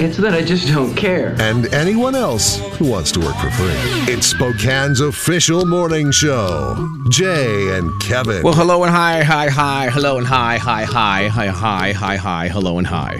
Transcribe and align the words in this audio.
it's 0.00 0.16
that 0.16 0.34
I 0.34 0.42
just 0.42 0.66
don't 0.68 0.94
care. 0.94 1.36
and 1.40 1.72
anyone 1.74 2.14
else 2.14 2.58
who 2.78 2.90
wants 2.90 3.12
to 3.12 3.20
work 3.20 3.36
for 3.36 3.50
free. 3.50 3.68
It's 4.12 4.32
Spokane's 4.32 5.00
official 5.00 5.66
morning 5.66 6.10
show. 6.10 6.88
Jay 7.10 7.76
and 7.76 7.90
Kevin. 8.02 8.42
Well, 8.42 8.54
hello 8.54 8.82
and 8.84 8.92
hi, 8.92 9.22
hi, 9.22 9.48
hi, 9.48 9.90
hello 9.90 10.18
and 10.18 10.26
hi, 10.26 10.56
hi, 10.58 10.84
hi, 10.84 11.28
hi, 11.28 11.48
hi, 11.48 11.92
hi, 11.92 12.16
hi, 12.16 12.48
hello 12.48 12.78
and 12.78 12.86
hi. 12.86 13.14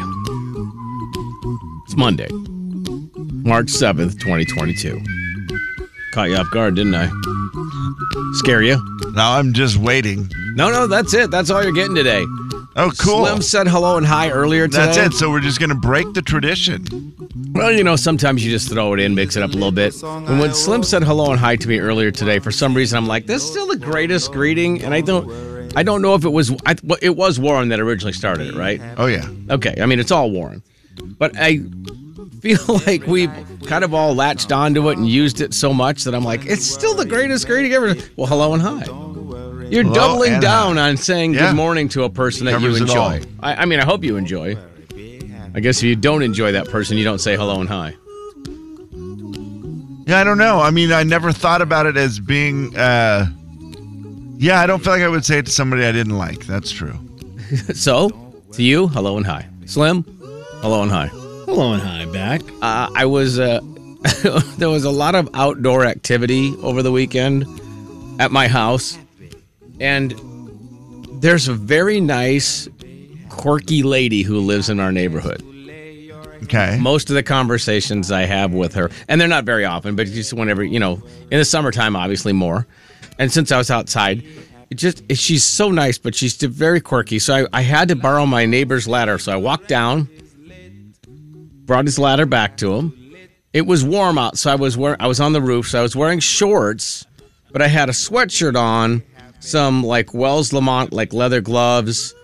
It's 1.84 1.97
Monday, 1.97 2.29
March 3.45 3.67
7th, 3.67 4.19
2022. 4.20 5.01
Caught 6.12 6.31
you 6.31 6.37
off 6.37 6.51
guard, 6.51 6.77
didn't 6.77 6.95
I? 6.95 7.09
Scare 8.34 8.62
you? 8.62 8.77
Now 9.15 9.37
I'm 9.37 9.53
just 9.53 9.77
waiting. 9.77 10.28
No, 10.55 10.70
no, 10.70 10.87
that's 10.87 11.15
it. 11.15 11.31
That's 11.31 11.51
all 11.51 11.62
you're 11.62 11.73
getting 11.73 11.95
today. 11.95 12.25
Oh, 12.77 12.91
cool. 12.98 13.27
Slim 13.27 13.42
said 13.42 13.67
hello 13.67 13.97
and 13.97 14.06
hi 14.06 14.31
earlier 14.31 14.69
today. 14.69 14.86
That's 14.86 14.97
it. 14.98 15.12
So 15.14 15.31
we're 15.31 15.41
just 15.41 15.58
going 15.58 15.70
to 15.70 15.75
break 15.75 16.12
the 16.12 16.22
tradition. 16.22 16.86
Well, 17.53 17.72
you 17.72 17.83
know, 17.83 17.97
sometimes 17.97 18.45
you 18.45 18.50
just 18.50 18.70
throw 18.70 18.95
it 18.95 19.00
in, 19.00 19.14
mix 19.14 19.36
it 19.36 19.42
up 19.42 19.50
a 19.50 19.55
little 19.55 19.72
bit. 19.72 20.00
And 20.03 20.39
when 20.39 20.55
Slim 20.55 20.83
said 20.84 21.03
hello 21.03 21.30
and 21.33 21.41
hi 21.41 21.56
to 21.56 21.69
me 21.69 21.80
earlier 21.80 22.11
today, 22.11 22.39
for 22.39 22.53
some 22.53 22.75
reason, 22.75 22.97
I'm 22.97 23.06
like, 23.08 23.27
"This 23.27 23.42
is 23.42 23.50
still 23.50 23.67
the 23.67 23.77
greatest 23.77 24.33
greeting," 24.33 24.83
and 24.84 24.95
I 24.95 25.00
don't, 25.00 25.28
I 25.77 25.83
don't 25.83 26.00
know 26.00 26.14
if 26.14 26.25
it 26.25 26.30
was, 26.30 26.53
I, 26.64 26.77
it 27.03 27.17
was 27.17 27.41
Warren 27.41 27.70
that 27.70 27.80
originally 27.80 28.12
started 28.12 28.48
it, 28.48 28.55
right? 28.55 28.80
Oh, 28.97 29.06
yeah. 29.06 29.28
Okay, 29.50 29.75
I 29.80 29.86
mean, 29.86 29.98
it's 29.98 30.12
all 30.12 30.30
Warren, 30.30 30.62
but 31.19 31.33
I 31.36 31.61
feel 32.41 32.58
like 32.86 33.05
we've 33.06 33.33
kind 33.67 33.83
of 33.83 33.95
all 33.95 34.14
latched 34.14 34.52
onto 34.52 34.89
it 34.91 34.97
and 34.98 35.08
used 35.08 35.41
it 35.41 35.55
so 35.55 35.73
much 35.75 36.05
that 36.05 36.14
I'm 36.14 36.25
like, 36.25 36.47
it's 36.47 36.64
still 36.67 36.95
the 36.95 37.06
greatest 37.06 37.47
greeting 37.47 37.73
ever. 37.73 37.95
Well, 38.17 38.27
hello 38.28 38.55
and 38.55 38.62
hi. 38.62 39.09
You're 39.71 39.85
Hello 39.85 39.95
doubling 39.95 40.33
and 40.35 40.43
down 40.43 40.77
hi. 40.77 40.89
on 40.91 40.97
saying 40.97 41.35
Yeah. 41.35 41.49
good 41.49 41.57
morning 41.57 41.89
to 41.91 42.03
a 42.05 42.11
person 42.11 42.45
that 42.47 42.53
you 42.53 42.57
Covers 42.59 42.77
it 42.81 42.83
enjoy. 42.83 43.23
I, 43.41 43.55
I 43.55 43.65
mean, 43.67 43.79
I 43.81 43.85
hope 43.85 44.03
you 44.03 44.17
enjoy. 44.17 44.57
I 45.55 45.61
guess 45.61 45.79
if 45.79 45.85
you 45.85 45.97
don't 45.97 46.23
enjoy 46.23 46.53
that 46.53 46.69
person, 46.69 46.97
you 46.99 47.05
don't 47.05 47.21
say 47.21 47.37
hello 47.37 47.61
and 47.61 47.69
hi. 47.69 47.95
Yeah, 50.07 50.19
I 50.21 50.25
don't 50.25 50.39
know. 50.39 50.61
I 50.61 50.71
mean, 50.71 50.93
I 50.93 51.03
never 51.05 51.33
thought 51.33 51.63
about 51.63 51.87
it 51.87 51.97
as 51.97 52.19
being. 52.19 52.77
uh 52.77 53.27
Yeah, 54.39 54.61
I 54.61 54.67
don't 54.67 54.83
feel 54.83 54.93
like 54.93 55.03
I 55.03 55.09
would 55.09 55.25
say 55.25 55.39
it 55.39 55.47
to 55.47 55.53
somebody 55.53 55.85
I 55.85 55.93
didn't 55.93 56.17
like. 56.19 56.47
That's 56.47 56.71
true. 56.73 56.95
So, 57.75 58.11
to 58.53 58.63
you, 58.63 58.87
hello 58.89 59.17
and 59.17 59.27
hi. 59.27 59.47
Slim, 59.67 60.05
hello 60.63 60.83
and 60.83 60.91
hi. 60.91 61.07
Hello 61.47 61.73
and 61.73 61.83
hi 61.83 62.05
back. 62.07 62.43
Uh, 62.63 62.89
I 62.95 63.05
was 63.07 63.39
uh, 63.41 63.61
there 64.59 64.69
was 64.69 64.85
a 64.85 64.91
lot 64.91 65.15
of 65.17 65.29
outdoor 65.35 65.85
activity 65.85 66.55
over 66.63 66.81
the 66.83 66.93
weekend 66.93 67.45
at 68.21 68.31
my 68.31 68.47
house, 68.47 68.97
and 69.81 70.14
there's 71.20 71.48
a 71.48 71.55
very 71.55 72.00
nice, 72.00 72.69
quirky 73.28 73.83
lady 73.83 74.23
who 74.23 74.39
lives 74.39 74.69
in 74.69 74.81
our 74.81 74.92
neighborhood. 74.92 75.42
Okay. 76.45 76.78
Most 76.81 77.11
of 77.11 77.14
the 77.14 77.23
conversations 77.23 78.11
I 78.11 78.23
have 78.23 78.52
with 78.52 78.74
her, 78.74 78.91
and 79.08 79.20
they're 79.20 79.29
not 79.29 79.45
very 79.45 79.64
often, 79.64 79.95
but 79.95 80.07
just 80.07 80.33
whenever 80.33 80.64
you 80.64 80.80
know, 80.80 81.02
in 81.30 81.39
the 81.39 81.45
summertime, 81.45 81.95
obviously 81.95 82.33
more. 82.33 82.67
And 83.18 83.30
since 83.30 83.52
I 83.52 83.58
was 83.58 83.70
outside, 83.70 84.24
it 84.70 84.77
just 84.77 85.02
it, 85.08 85.18
she's 85.18 85.45
so 85.45 85.70
nice, 85.70 85.98
but 85.98 86.14
she's 86.14 86.36
very 86.36 86.80
quirky. 86.80 87.18
So 87.18 87.35
I, 87.35 87.47
I 87.52 87.61
had 87.62 87.89
to 87.89 87.97
borrow 87.97 88.24
my 88.24 88.47
neighbor's 88.47 88.89
ladder. 88.89 89.18
So 89.18 89.33
I 89.33 89.36
walked 89.36 89.68
down, 89.68 90.08
brought 91.67 91.85
his 91.85 91.98
ladder 91.98 92.27
back 92.27 92.57
to 92.58 92.74
him. 92.74 92.97
It 93.52 93.67
was 93.67 93.85
warm 93.85 94.17
out, 94.17 94.39
so 94.39 94.51
I 94.51 94.55
was 94.55 94.77
wearing 94.77 94.97
I 95.01 95.08
was 95.08 95.20
on 95.20 95.33
the 95.33 95.42
roof, 95.42 95.68
so 95.68 95.80
I 95.80 95.83
was 95.83 95.95
wearing 95.95 96.20
shorts, 96.20 97.05
but 97.52 97.61
I 97.61 97.67
had 97.67 97.89
a 97.89 97.92
sweatshirt 97.92 98.57
on, 98.57 99.02
some 99.40 99.83
like 99.83 100.14
Wells 100.14 100.52
Lamont 100.52 100.92
like 100.92 101.12
leather 101.12 101.40
gloves. 101.40 102.14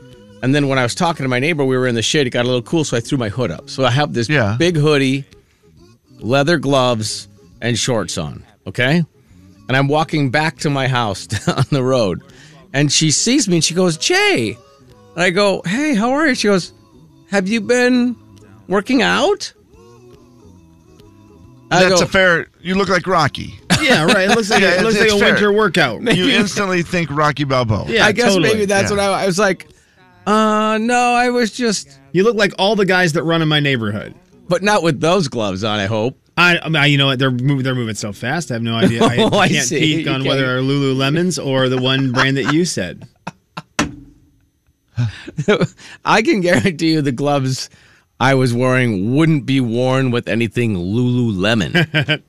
And 0.42 0.54
then 0.54 0.68
when 0.68 0.78
I 0.78 0.82
was 0.82 0.94
talking 0.94 1.24
to 1.24 1.28
my 1.28 1.38
neighbor, 1.38 1.64
we 1.64 1.76
were 1.76 1.86
in 1.86 1.94
the 1.94 2.02
shade. 2.02 2.26
It 2.26 2.30
got 2.30 2.44
a 2.44 2.48
little 2.48 2.62
cool, 2.62 2.84
so 2.84 2.96
I 2.96 3.00
threw 3.00 3.18
my 3.18 3.28
hood 3.30 3.50
up. 3.50 3.68
So 3.70 3.84
I 3.84 3.90
have 3.90 4.12
this 4.12 4.28
Yeah. 4.28 4.56
big 4.58 4.76
hoodie, 4.76 5.24
leather 6.20 6.58
gloves, 6.58 7.26
and 7.60 7.78
shorts 7.78 8.18
on. 8.18 8.44
Okay. 8.66 9.02
And 9.68 9.76
I'm 9.76 9.88
walking 9.88 10.30
back 10.30 10.58
to 10.58 10.70
my 10.70 10.86
house 10.88 11.26
down 11.46 11.64
the 11.70 11.82
road. 11.82 12.22
And 12.72 12.92
she 12.92 13.10
sees 13.10 13.48
me 13.48 13.56
and 13.56 13.64
she 13.64 13.74
goes, 13.74 13.96
Jay. 13.96 14.56
And 15.14 15.22
I 15.22 15.30
go, 15.30 15.62
Hey, 15.64 15.94
how 15.94 16.10
are 16.12 16.26
you? 16.28 16.34
She 16.34 16.48
goes, 16.48 16.72
Have 17.30 17.48
you 17.48 17.60
been 17.62 18.14
working 18.68 19.00
out? 19.02 19.52
I 21.70 21.80
That's 21.88 22.00
go, 22.00 22.06
a 22.06 22.08
fair. 22.08 22.46
You 22.60 22.74
look 22.76 22.88
like 22.88 23.06
Rocky. 23.06 23.58
Yeah, 23.82 24.04
right. 24.06 24.28
It 24.30 24.34
looks 24.36 24.50
like, 24.50 24.60
Yeah, 24.62 24.78
it 24.80 24.82
looks 24.82 24.96
it's- 24.96 25.12
like 25.12 25.20
a 25.20 25.24
fair. 25.24 25.32
winter 25.34 25.52
workout. 25.52 26.02
You 26.16 26.28
instantly 26.30 26.82
think 26.82 27.10
Rocky 27.10 27.44
Balboa. 27.44 27.86
Yeah, 27.88 28.06
I 28.06 28.12
guess 28.12 28.32
totally. 28.34 28.48
maybe 28.52 28.64
that's 28.66 28.90
Yeah. 28.90 28.96
what 28.96 29.04
I, 29.04 29.22
I 29.22 29.26
was 29.26 29.38
like. 29.38 29.68
Uh, 30.26 30.78
no, 30.80 30.98
I 31.14 31.30
was 31.30 31.52
just, 31.52 32.00
You 32.12 32.24
look 32.24 32.36
like 32.36 32.52
all 32.58 32.74
the 32.74 32.84
guys 32.84 33.12
that 33.12 33.22
run 33.22 33.42
in 33.42 33.48
my 33.48 33.60
neighborhood. 33.60 34.14
but 34.48 34.62
not 34.62 34.82
with 34.82 35.00
those 35.00 35.28
gloves 35.28 35.62
on. 35.64 35.78
I 35.78 35.86
hope. 35.86 36.18
I, 36.36 36.58
I 36.58 36.68
mean, 36.68 36.90
you 36.90 36.98
know 36.98 37.06
what? 37.06 37.18
They're 37.18 37.30
moving. 37.30 37.62
They're 37.62 37.74
moving 37.74 37.94
so 37.94 38.12
fast. 38.12 38.50
I 38.50 38.54
have 38.54 38.62
no 38.62 38.74
idea. 38.74 39.02
I, 39.04 39.16
Oh, 39.18 39.38
I 39.38 39.48
can't 39.48 39.66
see. 39.66 39.78
peek 39.80 40.06
You 40.06 40.12
on 40.12 40.18
can't- 40.22 40.28
whether 40.28 40.46
they're 40.46 40.60
Lululemons 40.62 41.42
or 41.44 41.68
the 41.68 41.80
one 41.80 42.12
brand 42.12 42.36
that 42.36 42.52
you 42.52 42.64
said. 42.64 43.08
I 46.04 46.22
can 46.22 46.40
guarantee 46.40 46.92
you 46.92 47.02
the 47.02 47.12
gloves 47.12 47.68
I 48.18 48.34
was 48.34 48.52
wearing 48.54 49.14
wouldn't 49.14 49.46
be 49.46 49.60
worn 49.60 50.10
with 50.10 50.26
anything 50.28 50.74
Lululemon. 50.74 52.22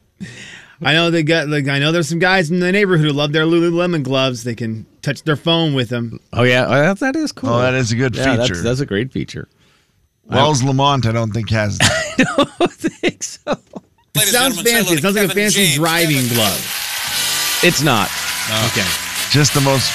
I 0.81 0.93
know 0.93 1.09
they 1.09 1.23
got. 1.23 1.47
Like, 1.47 1.67
I 1.67 1.79
know 1.79 1.91
there's 1.91 2.07
some 2.09 2.19
guys 2.19 2.51
in 2.51 2.59
the 2.59 2.71
neighborhood 2.71 3.07
who 3.07 3.13
love 3.13 3.31
their 3.33 3.45
Lululemon 3.45 4.03
gloves. 4.03 4.43
They 4.43 4.53
can 4.55 4.85
touch 5.01 5.23
their 5.23 5.35
phone 5.35 5.73
with 5.73 5.89
them. 5.89 6.19
oh 6.33 6.43
yeah, 6.43 6.65
oh, 6.67 6.69
that, 6.71 6.99
that 6.99 7.15
is 7.15 7.31
cool. 7.31 7.49
Oh, 7.49 7.61
that 7.61 7.73
is 7.73 7.91
a 7.91 7.95
good 7.95 8.15
yeah, 8.15 8.38
feature. 8.38 8.61
that's 8.61 8.79
a 8.79 8.85
great 8.85 9.11
feature. 9.11 9.47
Wells 10.25 10.61
Lamont, 10.61 11.05
I 11.05 11.11
don't 11.13 11.31
think 11.33 11.49
has. 11.49 11.77
That. 12.17 12.27
I 12.38 12.45
don't 12.59 12.71
think 12.73 13.21
so. 13.23 13.53
It 14.15 14.27
sounds 14.27 14.59
fancy. 14.61 14.95
It 14.95 15.01
sounds 15.03 15.15
like 15.15 15.29
a 15.29 15.33
fancy 15.33 15.75
driving 15.75 16.27
glove. 16.29 16.59
It's 17.63 17.81
not. 17.83 18.09
Okay. 18.71 18.85
Just 19.29 19.53
the 19.53 19.61
most 19.61 19.91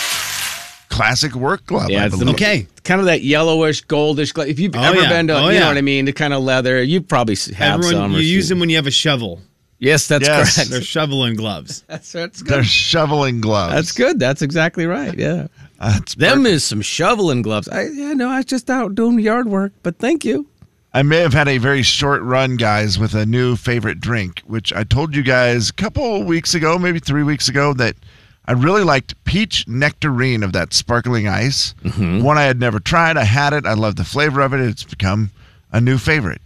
classic 0.89 1.35
work 1.35 1.67
glove. 1.67 1.91
Yeah, 1.91 2.05
I 2.05 2.07
it's 2.07 2.19
the. 2.19 2.31
Okay. 2.31 2.67
Kind 2.85 3.01
of 3.01 3.07
that 3.07 3.23
yellowish, 3.23 3.85
goldish. 3.87 4.33
Glove. 4.33 4.49
If 4.49 4.61
you've 4.61 4.75
Oh, 4.77 4.81
ever 4.83 5.01
yeah. 5.03 5.09
been 5.09 5.27
to, 5.29 5.35
Oh, 5.39 5.49
you 5.49 5.59
know 5.61 5.67
what 5.69 5.77
I 5.77 5.81
mean, 5.81 6.05
the 6.05 6.13
kind 6.13 6.33
of 6.33 6.43
leather, 6.43 6.83
you 6.83 7.01
probably 7.01 7.35
have 7.57 7.81
Everyone, 7.81 8.11
some. 8.11 8.13
you 8.13 8.21
use 8.21 8.49
them 8.49 8.61
when 8.61 8.71
you 8.71 8.77
have 8.77 8.87
a 8.87 8.91
shovel. 8.93 9.41
Yes, 9.83 10.07
that's 10.07 10.27
Yes. 10.29 10.55
correct. 10.55 10.71
They're 10.71 10.81
shoveling 10.81 11.35
gloves. 11.35 11.83
That's 11.89 12.13
that's 12.13 12.41
They're 12.43 12.59
good. 12.59 12.67
shoveling 12.67 13.41
gloves. 13.41 13.75
That's 13.75 13.93
good. 13.93 14.19
That's 14.21 14.41
exactly 14.41 14.87
right. 14.87 15.13
Yeah. 15.19 15.49
That's 15.81 16.15
Them 16.15 16.47
is 16.47 16.63
some 16.65 16.83
shoveling 16.83 17.43
gloves. 17.43 17.69
I 17.69 17.87
yeah, 17.89 18.13
no, 18.13 18.29
I 18.31 18.37
was 18.37 18.45
just 18.45 18.71
out 18.71 18.95
doing 18.95 19.19
yard 19.19 19.49
work, 19.49 19.73
but 19.83 19.99
thank 19.99 20.25
you. 20.25 20.47
I 20.95 21.03
may 21.03 21.19
have 21.19 21.33
had 21.33 21.49
a 21.49 21.59
very 21.59 21.83
short 21.83 22.23
run, 22.23 22.57
guys, 22.57 22.97
with 22.99 23.15
a 23.15 23.27
new 23.27 23.57
favorite 23.57 23.99
drink, 24.01 24.43
which 24.47 24.73
I 24.73 24.85
told 24.85 25.17
you 25.17 25.23
guys 25.25 25.71
a 25.71 25.73
couple 25.73 26.23
weeks 26.23 26.55
ago, 26.55 26.79
maybe 26.79 27.01
three 27.01 27.23
weeks 27.25 27.49
ago, 27.49 27.73
that 27.75 27.97
I 28.45 28.53
really 28.53 28.85
liked 28.85 29.17
peach 29.25 29.67
nectarine 29.67 30.43
of 30.45 30.53
that 30.53 30.75
sparkling 30.75 31.27
ice. 31.29 31.75
Mm-hmm. 31.83 32.23
One 32.23 32.39
I 32.39 32.43
had 32.45 32.61
never 32.61 32.79
tried. 32.79 33.17
I 33.17 33.25
had 33.25 33.53
it. 33.53 33.65
I 33.67 33.73
love 33.75 33.97
the 33.97 34.05
flavor 34.05 34.43
of 34.43 34.53
it. 34.53 34.61
It's 34.61 34.85
become 34.85 35.31
a 35.73 35.81
new 35.81 35.99
favorite. 35.99 36.43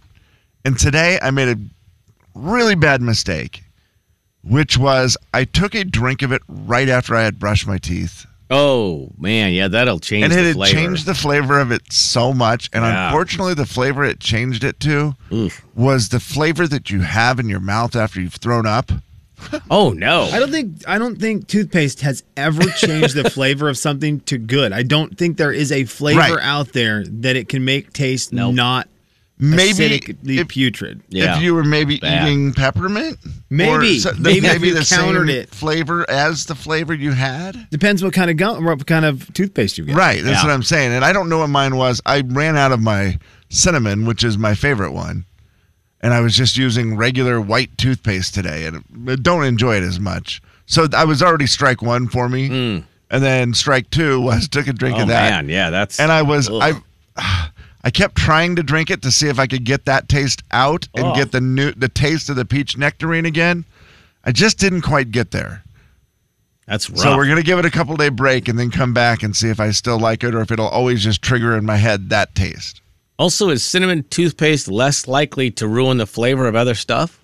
And 0.65 0.79
today 0.79 1.19
I 1.21 1.29
made 1.31 1.49
a 1.49 1.57
really 2.37 2.75
bad 2.75 3.01
mistake, 3.01 3.63
which 4.43 4.77
was 4.77 5.17
I 5.33 5.43
took 5.45 5.75
a 5.75 5.83
drink 5.83 6.21
of 6.21 6.31
it 6.31 6.41
right 6.47 6.89
after 6.89 7.15
I 7.15 7.23
had 7.23 7.39
brushed 7.39 7.67
my 7.67 7.77
teeth. 7.77 8.25
Oh 8.49 9.11
man, 9.17 9.51
yeah, 9.51 9.67
that'll 9.67 9.99
change 9.99 10.23
and 10.23 10.31
the 10.33 10.39
it 10.39 10.45
had 10.45 10.55
flavor. 10.55 10.73
changed 10.73 11.05
the 11.05 11.13
flavor 11.13 11.59
of 11.59 11.71
it 11.71 11.91
so 11.91 12.31
much. 12.31 12.69
And 12.71 12.83
Yeah. 12.83 13.07
unfortunately, 13.07 13.55
the 13.55 13.65
flavor 13.65 14.05
it 14.05 14.21
changed 14.21 14.63
it 14.63 14.79
to 14.81 15.15
Oof. 15.33 15.65
was 15.75 16.09
the 16.09 16.21
flavor 16.21 16.65
that 16.67 16.89
you 16.89 17.01
have 17.01 17.39
in 17.41 17.49
your 17.49 17.59
mouth 17.59 17.93
after 17.95 18.21
you've 18.21 18.35
thrown 18.35 18.65
up. 18.65 18.91
Oh 19.69 19.91
no. 19.91 20.23
I 20.31 20.39
don't 20.39 20.49
think 20.51 20.81
I 20.87 20.97
don't 20.97 21.17
think 21.19 21.47
toothpaste 21.47 22.01
has 22.01 22.23
ever 22.37 22.63
changed 22.77 23.15
the 23.15 23.29
flavor 23.29 23.67
of 23.69 23.77
something 23.77 24.21
to 24.21 24.37
good. 24.37 24.71
I 24.73 24.81
don't 24.81 25.15
think 25.17 25.37
there 25.37 25.51
is 25.51 25.71
a 25.71 25.83
flavor 25.83 26.19
Right. 26.35 26.39
out 26.41 26.71
there 26.73 27.03
that 27.05 27.35
it 27.35 27.47
can 27.49 27.63
make 27.65 27.93
taste 27.93 28.31
Nope. 28.33 28.55
not 28.55 28.87
Maybe 29.39 30.01
if- 30.39 30.47
putrid. 30.47 31.01
Yeah. 31.09 31.37
If 31.37 31.43
you 31.43 31.53
were 31.53 31.63
maybe 31.63 31.99
Bad. 31.99 32.27
eating 32.27 32.53
peppermint, 32.53 33.19
Maybe. 33.49 33.97
Or 33.97 33.99
so- 33.99 34.11
the- 34.11 34.41
Maybe 34.41 34.69
if 34.69 34.75
the 34.89 34.95
countered 34.95 35.27
same 35.29 35.37
it. 35.37 35.53
flavor 35.53 36.09
as 36.09 36.45
the 36.45 36.55
flavor 36.55 36.93
you 36.93 37.11
had. 37.11 37.69
Depends 37.69 38.03
what 38.03 38.13
kind 38.13 38.31
of 38.31 38.37
gum, 38.37 38.65
what 38.65 38.85
kind 38.87 39.05
of 39.05 39.31
toothpaste 39.33 39.77
you 39.77 39.85
get. 39.85 39.95
Right, 39.95 40.23
that's 40.23 40.37
Yeah. 40.39 40.43
what 40.47 40.51
I'm 40.53 40.63
saying. 40.63 40.91
And 40.91 41.05
I 41.05 41.13
don't 41.13 41.29
know 41.29 41.37
what 41.39 41.49
mine 41.49 41.75
was. 41.75 42.01
I 42.05 42.21
ran 42.25 42.57
out 42.57 42.71
of 42.71 42.81
my 42.81 43.19
cinnamon, 43.49 44.05
which 44.05 44.23
is 44.23 44.37
my 44.37 44.55
favorite 44.55 44.91
one, 44.91 45.25
and 46.01 46.13
I 46.13 46.19
was 46.19 46.35
just 46.35 46.57
using 46.57 46.97
regular 46.97 47.39
white 47.39 47.77
toothpaste 47.77 48.33
today, 48.33 48.65
and 48.65 48.83
I 49.07 49.15
don't 49.15 49.45
enjoy 49.45 49.77
it 49.77 49.83
as 49.83 49.99
much. 49.99 50.41
So 50.65 50.87
I 50.93 51.05
was 51.05 51.21
already 51.21 51.47
strike 51.47 51.81
one 51.81 52.07
for 52.09 52.27
me, 52.27 52.47
hmm. 52.47 52.77
and 53.11 53.23
then 53.23 53.53
strike 53.53 53.89
two 53.91 54.19
was 54.19 54.47
took 54.49 54.67
a 54.67 54.73
drink. 54.73 54.97
Oh 54.97 55.03
of 55.03 55.07
that, 55.09 55.29
man, 55.31 55.47
yeah, 55.49 55.69
that's 55.69 55.99
and 55.99 56.11
I 56.11 56.23
was 56.23 56.49
Ugh. 56.49 56.81
I. 57.15 57.49
I 57.87 57.89
kept 57.89 58.17
trying 58.17 58.57
to 58.57 58.63
drink 58.63 58.89
it 58.89 59.01
to 59.03 59.11
see 59.13 59.29
if 59.29 59.39
I 59.39 59.47
could 59.47 59.63
get 59.63 59.85
that 59.85 60.09
taste 60.09 60.43
out 60.51 60.89
and 60.93 61.05
Oh. 61.07 61.15
get 61.15 61.31
the 61.31 61.39
new 61.39 61.71
the 61.71 61.87
taste 61.87 62.29
of 62.29 62.35
the 62.35 62.43
peach 62.43 62.75
nectarine 62.77 63.25
again. 63.25 63.63
I 64.25 64.33
just 64.33 64.57
didn't 64.59 64.81
quite 64.81 65.09
get 65.11 65.31
there. 65.31 65.63
that's 66.65 66.89
rough. 66.89 66.99
So 66.99 67.15
we're 67.15 67.27
gonna 67.29 67.43
give 67.43 67.59
it 67.59 67.63
a 67.65 67.71
couple 67.71 67.95
day 67.95 68.09
break 68.09 68.49
and 68.49 68.59
then 68.59 68.71
come 68.71 68.93
back 68.93 69.23
and 69.23 69.33
see 69.33 69.47
if 69.47 69.61
I 69.61 69.71
still 69.71 69.97
like 69.97 70.21
it 70.25 70.35
or 70.35 70.41
if 70.41 70.51
it'll 70.51 70.67
always 70.67 71.01
just 71.01 71.21
trigger 71.21 71.55
in 71.57 71.63
my 71.65 71.77
head 71.77 72.09
that 72.09 72.35
taste. 72.35 72.81
also, 73.17 73.47
is 73.49 73.63
cinnamon 73.63 74.03
toothpaste 74.09 74.67
less 74.67 75.07
likely 75.07 75.49
to 75.51 75.65
ruin 75.65 75.95
the 75.97 76.05
flavor 76.05 76.45
of 76.45 76.55
other 76.57 76.75
stuff? 76.75 77.21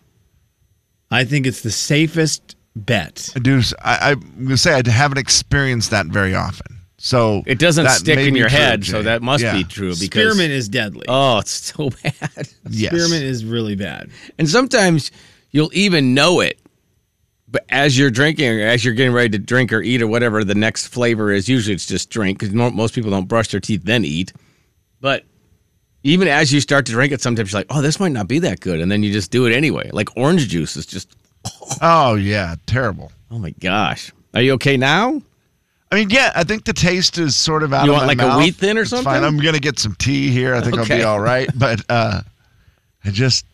I 1.11 1.25
think 1.25 1.45
it's 1.45 1.59
the 1.59 1.71
safest 1.71 2.55
bet. 2.73 3.31
I 3.35 3.39
do. 3.39 3.61
I, 3.83 4.11
I'm 4.11 4.21
gonna 4.45 4.55
say 4.57 4.73
I 4.75 4.89
haven't 4.89 5.17
experienced 5.17 5.91
that 5.91 6.05
very 6.05 6.33
often. 6.33 6.77
So 7.05 7.43
It 7.45 7.59
doesn't 7.59 7.89
stick 7.89 8.17
in 8.17 8.33
be 8.33 8.39
your 8.39 8.47
true, 8.47 8.57
head, 8.57 8.85
so 8.85 9.03
that 9.03 9.21
must 9.21 9.43
Yeah. 9.43 9.51
be 9.57 9.65
true. 9.65 9.93
Because 9.93 10.05
Spearmint 10.31 10.53
is 10.53 10.69
deadly. 10.69 11.03
oh, 11.09 11.39
it's 11.39 11.51
so 11.51 11.89
bad. 12.03 12.47
Yes. 12.69 12.93
Spearmint 12.95 13.23
is 13.25 13.43
really 13.43 13.75
bad. 13.75 14.09
And 14.39 14.47
sometimes 14.49 15.11
you'll 15.51 15.69
even 15.73 16.13
know 16.13 16.39
it. 16.39 16.59
But 17.49 17.65
as 17.67 17.97
you're 17.97 18.09
drinking, 18.09 18.47
or 18.61 18.65
as 18.65 18.85
you're 18.85 18.93
getting 18.93 19.11
ready 19.11 19.29
to 19.31 19.37
drink 19.37 19.73
or 19.73 19.81
eat 19.81 20.01
or 20.01 20.07
whatever 20.07 20.45
the 20.45 20.55
next 20.55 20.87
flavor 20.87 21.29
is, 21.29 21.49
usually 21.49 21.75
it's 21.75 21.85
just 21.85 22.09
drink 22.09 22.39
because 22.39 22.53
most 22.55 22.95
people 22.95 23.11
don't 23.11 23.27
brush 23.27 23.49
their 23.49 23.59
teeth 23.59 23.81
then 23.83 24.05
eat. 24.05 24.31
But 25.01 25.25
even 26.03 26.29
as 26.29 26.53
you 26.53 26.61
start 26.61 26.85
to 26.85 26.93
drink 26.93 27.11
it, 27.11 27.19
sometimes 27.21 27.51
you're 27.51 27.59
like, 27.59 27.67
oh, 27.69 27.81
this 27.81 27.99
might 27.99 28.13
not 28.13 28.29
be 28.29 28.39
that 28.39 28.61
good. 28.61 28.79
And 28.79 28.89
then 28.89 29.03
you 29.03 29.11
just 29.11 29.29
do 29.29 29.45
it 29.45 29.53
anyway. 29.53 29.89
Like 29.91 30.15
orange 30.15 30.47
juice 30.47 30.77
is 30.77 30.85
just, 30.85 31.13
Oh 31.81 32.15
yeah, 32.15 32.55
terrible. 32.65 33.11
oh 33.29 33.39
my 33.39 33.51
gosh. 33.59 34.09
Are 34.33 34.41
you 34.41 34.53
okay 34.53 34.77
now? 34.77 35.21
I 35.93 35.95
mean, 35.97 36.09
yeah, 36.09 36.31
I 36.35 36.43
think 36.43 36.65
the 36.65 36.73
taste 36.73 37.19
is 37.19 37.35
sort 37.35 37.61
of 37.61 37.71
out 37.71 37.85
You 37.85 37.91
of 37.91 37.97
want 37.97 38.17
my 38.17 38.23
like 38.23 38.33
a 38.33 38.37
wheat 38.39 38.55
thin 38.55 38.79
or 38.79 38.81
It's 38.81 38.89
something? 38.89 39.05
Fine. 39.05 39.23
I'm 39.23 39.37
gonna 39.37 39.59
get 39.59 39.77
some 39.77 39.93
tea 39.99 40.29
here. 40.29 40.55
I 40.55 40.61
think 40.61 40.75
I'll 40.79 40.87
be 40.87 41.03
all 41.03 41.19
right. 41.19 41.47
But 41.55 41.81
uh, 41.87 42.21
I 43.05 43.09
just, 43.11 43.45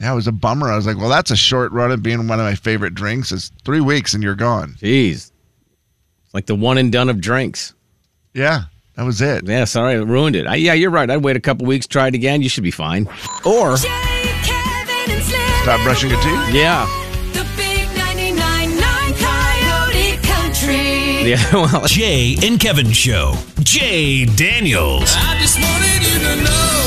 yeah, 0.00 0.12
it 0.12 0.14
was 0.14 0.28
a 0.28 0.32
bummer. 0.32 0.70
I 0.70 0.76
was 0.76 0.86
like, 0.86 0.98
well, 0.98 1.08
that's 1.08 1.32
a 1.32 1.36
short 1.36 1.72
run 1.72 1.90
of 1.90 2.00
being 2.00 2.28
one 2.28 2.38
of 2.38 2.46
my 2.46 2.54
favorite 2.54 2.94
drinks. 2.94 3.32
It's 3.32 3.50
three 3.64 3.80
weeks 3.80 4.14
and 4.14 4.22
you're 4.22 4.36
gone. 4.36 4.76
Jeez. 4.80 5.32
It's 6.24 6.34
like 6.34 6.46
the 6.46 6.54
one 6.54 6.78
and 6.78 6.92
done 6.92 7.08
of 7.08 7.20
drinks. 7.20 7.74
Yeah, 8.34 8.66
that 8.94 9.02
was 9.02 9.20
it. 9.20 9.48
Yeah, 9.48 9.64
sorry, 9.64 9.94
I 9.94 9.96
ruined 9.96 10.36
it. 10.36 10.46
I, 10.46 10.54
yeah, 10.54 10.74
you're 10.74 10.90
right. 10.92 11.10
I'd 11.10 11.24
wait 11.24 11.34
a 11.34 11.40
couple 11.40 11.66
weeks, 11.66 11.88
try 11.88 12.06
it 12.06 12.14
again. 12.14 12.40
You 12.40 12.48
should 12.48 12.62
be 12.62 12.70
fine. 12.70 13.08
Or, 13.44 13.76
Jay, 13.76 13.88
Kevin, 14.44 15.10
and 15.16 15.22
Slim. 15.24 15.62
Stop 15.64 15.82
brushing 15.82 16.10
your 16.10 16.20
teeth. 16.20 16.54
yeah. 16.54 16.86
Country. 21.36 21.58
Yeah, 21.58 21.72
well, 21.72 21.86
Jay 21.86 22.36
and 22.42 22.58
Kevin 22.58 22.90
Show. 22.92 23.34
Jay 23.60 24.24
Daniels. 24.24 25.14
I 25.16 25.38
just 25.38 25.58
wanted 25.60 26.02
you 26.02 26.18
to 26.18 26.36
know. 26.42 26.80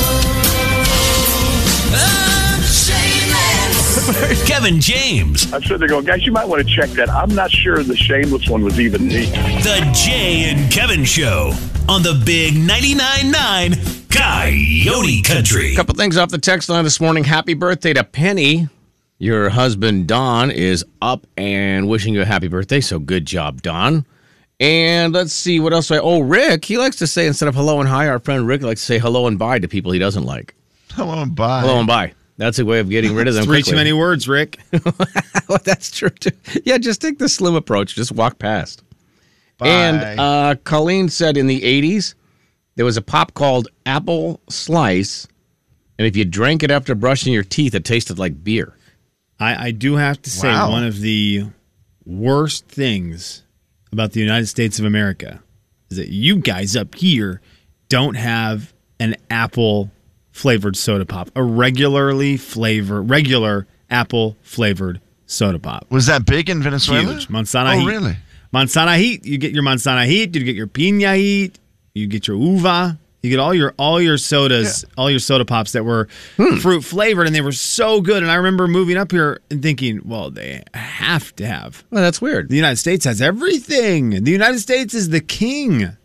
I'm 1.96 2.62
Shameless. 2.62 4.48
Kevin 4.48 4.80
James. 4.80 5.52
I'm 5.52 5.62
sitting 5.62 5.78
there 5.78 5.88
going, 5.88 6.04
guys, 6.04 6.26
you 6.26 6.32
might 6.32 6.46
want 6.48 6.66
to 6.66 6.74
check 6.74 6.90
that. 6.90 7.08
I'm 7.08 7.34
not 7.34 7.50
sure 7.50 7.82
the 7.82 7.96
shameless 7.96 8.48
one 8.48 8.62
was 8.62 8.78
even 8.80 9.06
me. 9.08 9.26
The 9.26 9.90
Jay 9.94 10.50
and 10.50 10.70
Kevin 10.70 11.04
Show 11.04 11.52
on 11.88 12.02
the 12.02 12.20
Big 12.24 12.54
99.9 12.54 13.30
9 13.32 13.72
Coyote 14.10 15.22
Country. 15.22 15.72
A 15.72 15.76
couple 15.76 15.94
things 15.94 16.16
off 16.16 16.30
the 16.30 16.38
text 16.38 16.68
line 16.68 16.84
this 16.84 17.00
morning. 17.00 17.24
Happy 17.24 17.54
birthday 17.54 17.92
to 17.94 18.04
Penny. 18.04 18.68
Your 19.18 19.48
husband 19.48 20.06
Don 20.06 20.50
is 20.50 20.84
up 21.00 21.26
and 21.36 21.88
wishing 21.88 22.14
you 22.14 22.22
a 22.22 22.24
happy 22.26 22.48
birthday. 22.48 22.80
So 22.80 22.98
good 22.98 23.26
job, 23.26 23.62
Don. 23.62 24.04
And 24.60 25.12
let's 25.12 25.32
see 25.32 25.58
what 25.60 25.72
else. 25.72 25.90
I, 25.90 25.98
oh, 25.98 26.20
Rick, 26.20 26.64
he 26.64 26.78
likes 26.78 26.96
to 26.96 27.06
say 27.06 27.26
instead 27.26 27.48
of 27.48 27.54
hello 27.54 27.80
and 27.80 27.88
hi, 27.88 28.06
our 28.08 28.18
friend 28.20 28.46
Rick 28.46 28.62
likes 28.62 28.80
to 28.82 28.86
say 28.86 28.98
hello 28.98 29.26
and 29.26 29.38
bye 29.38 29.58
to 29.58 29.68
people 29.68 29.92
he 29.92 29.98
doesn't 29.98 30.24
like. 30.24 30.54
Hello 30.92 31.20
and 31.22 31.34
bye. 31.34 31.60
Hello 31.60 31.78
and 31.78 31.86
bye. 31.86 32.12
That's 32.36 32.58
a 32.58 32.64
way 32.64 32.80
of 32.80 32.88
getting 32.88 33.14
rid 33.14 33.28
of 33.28 33.34
them. 33.34 33.44
Three 33.44 33.62
too 33.62 33.76
many 33.76 33.92
words, 33.92 34.28
Rick. 34.28 34.58
well, 35.48 35.58
that's 35.64 35.90
true 35.90 36.10
too. 36.10 36.32
Yeah, 36.64 36.78
just 36.78 37.00
take 37.00 37.18
the 37.18 37.28
slim 37.28 37.54
approach. 37.54 37.94
Just 37.94 38.12
walk 38.12 38.38
past. 38.38 38.82
Bye. 39.58 39.68
And 39.68 40.20
uh, 40.20 40.56
Colleen 40.64 41.08
said 41.08 41.36
in 41.36 41.46
the 41.46 41.60
80s, 41.60 42.14
there 42.74 42.84
was 42.84 42.96
a 42.96 43.02
pop 43.02 43.34
called 43.34 43.68
Apple 43.86 44.40
Slice. 44.48 45.28
And 45.96 46.08
if 46.08 46.16
you 46.16 46.24
drank 46.24 46.64
it 46.64 46.72
after 46.72 46.96
brushing 46.96 47.32
your 47.32 47.44
teeth, 47.44 47.72
it 47.76 47.84
tasted 47.84 48.18
like 48.18 48.42
beer. 48.42 48.76
I, 49.38 49.66
I 49.66 49.70
do 49.70 49.94
have 49.94 50.20
to 50.22 50.30
say 50.30 50.48
Wow. 50.48 50.70
one 50.72 50.84
of 50.84 51.00
the 51.00 51.44
worst 52.04 52.66
things 52.66 53.43
about 53.94 54.12
the 54.12 54.20
United 54.20 54.46
States 54.46 54.78
of 54.78 54.84
America 54.84 55.42
is 55.90 55.96
that 55.96 56.08
you 56.08 56.36
guys 56.36 56.76
up 56.76 56.94
here 56.94 57.40
don't 57.88 58.14
have 58.16 58.74
an 59.00 59.16
apple 59.30 59.90
flavored 60.32 60.76
soda 60.76 61.06
pop, 61.06 61.30
a 61.36 61.42
regularly 61.42 62.36
flavor, 62.36 63.00
regular 63.00 63.66
apple 63.88 64.36
flavored 64.42 65.00
soda 65.26 65.58
pop. 65.58 65.86
was 65.90 66.06
that 66.06 66.26
big 66.26 66.50
in 66.50 66.62
Venezuela? 66.62 67.12
Huge. 67.14 67.28
Manzana 67.28 67.74
Oh, 67.76 67.78
Hit. 67.78 67.86
really? 67.86 68.16
Manzana 68.52 68.98
Hit. 68.98 69.24
You 69.24 69.38
get 69.38 69.52
your 69.52 69.62
manzana 69.62 70.06
Hit. 70.06 70.34
You 70.34 70.44
get 70.44 70.56
your 70.56 70.66
pina 70.66 71.16
Hit. 71.16 71.58
You 71.94 72.06
get 72.08 72.26
your 72.26 72.36
uva. 72.36 72.98
You 73.24 73.30
get 73.30 73.38
all 73.40 73.54
your 73.54 73.72
all 73.78 74.02
your 74.02 74.18
sodas, 74.18 74.84
all 74.98 75.10
your 75.10 75.18
soda 75.18 75.46
pops 75.46 75.72
that 75.72 75.82
were 75.82 76.08
Hmm. 76.36 76.56
fruit 76.58 76.82
flavored, 76.82 77.26
and 77.26 77.34
they 77.34 77.40
were 77.40 77.52
so 77.52 78.02
good. 78.02 78.22
And 78.22 78.30
I 78.30 78.34
remember 78.34 78.68
moving 78.68 78.98
up 78.98 79.12
here 79.12 79.40
and 79.50 79.62
thinking, 79.62 80.02
well, 80.04 80.30
they 80.30 80.62
have 80.74 81.34
to 81.36 81.46
have. 81.46 81.84
Well, 81.90 82.02
that's 82.02 82.20
weird. 82.20 82.50
The 82.50 82.56
United 82.56 82.76
States 82.76 83.06
has 83.06 83.22
everything. 83.22 84.24
The 84.24 84.30
United 84.30 84.58
States 84.58 84.92
is 84.92 85.08
the 85.08 85.20
king. 85.22 85.96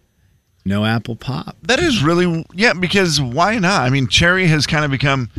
No 0.63 0.85
apple 0.85 1.17
pop. 1.17 1.57
That 1.63 1.79
is 1.79 2.01
really 2.01 2.45
yeah, 2.53 2.71
because 2.71 3.19
why 3.19 3.59
not? 3.59 3.81
I 3.81 3.89
mean, 3.89 4.07
cherry 4.07 4.47
has 4.47 4.65
kind 4.65 4.85
of 4.85 4.91
become 4.91 5.29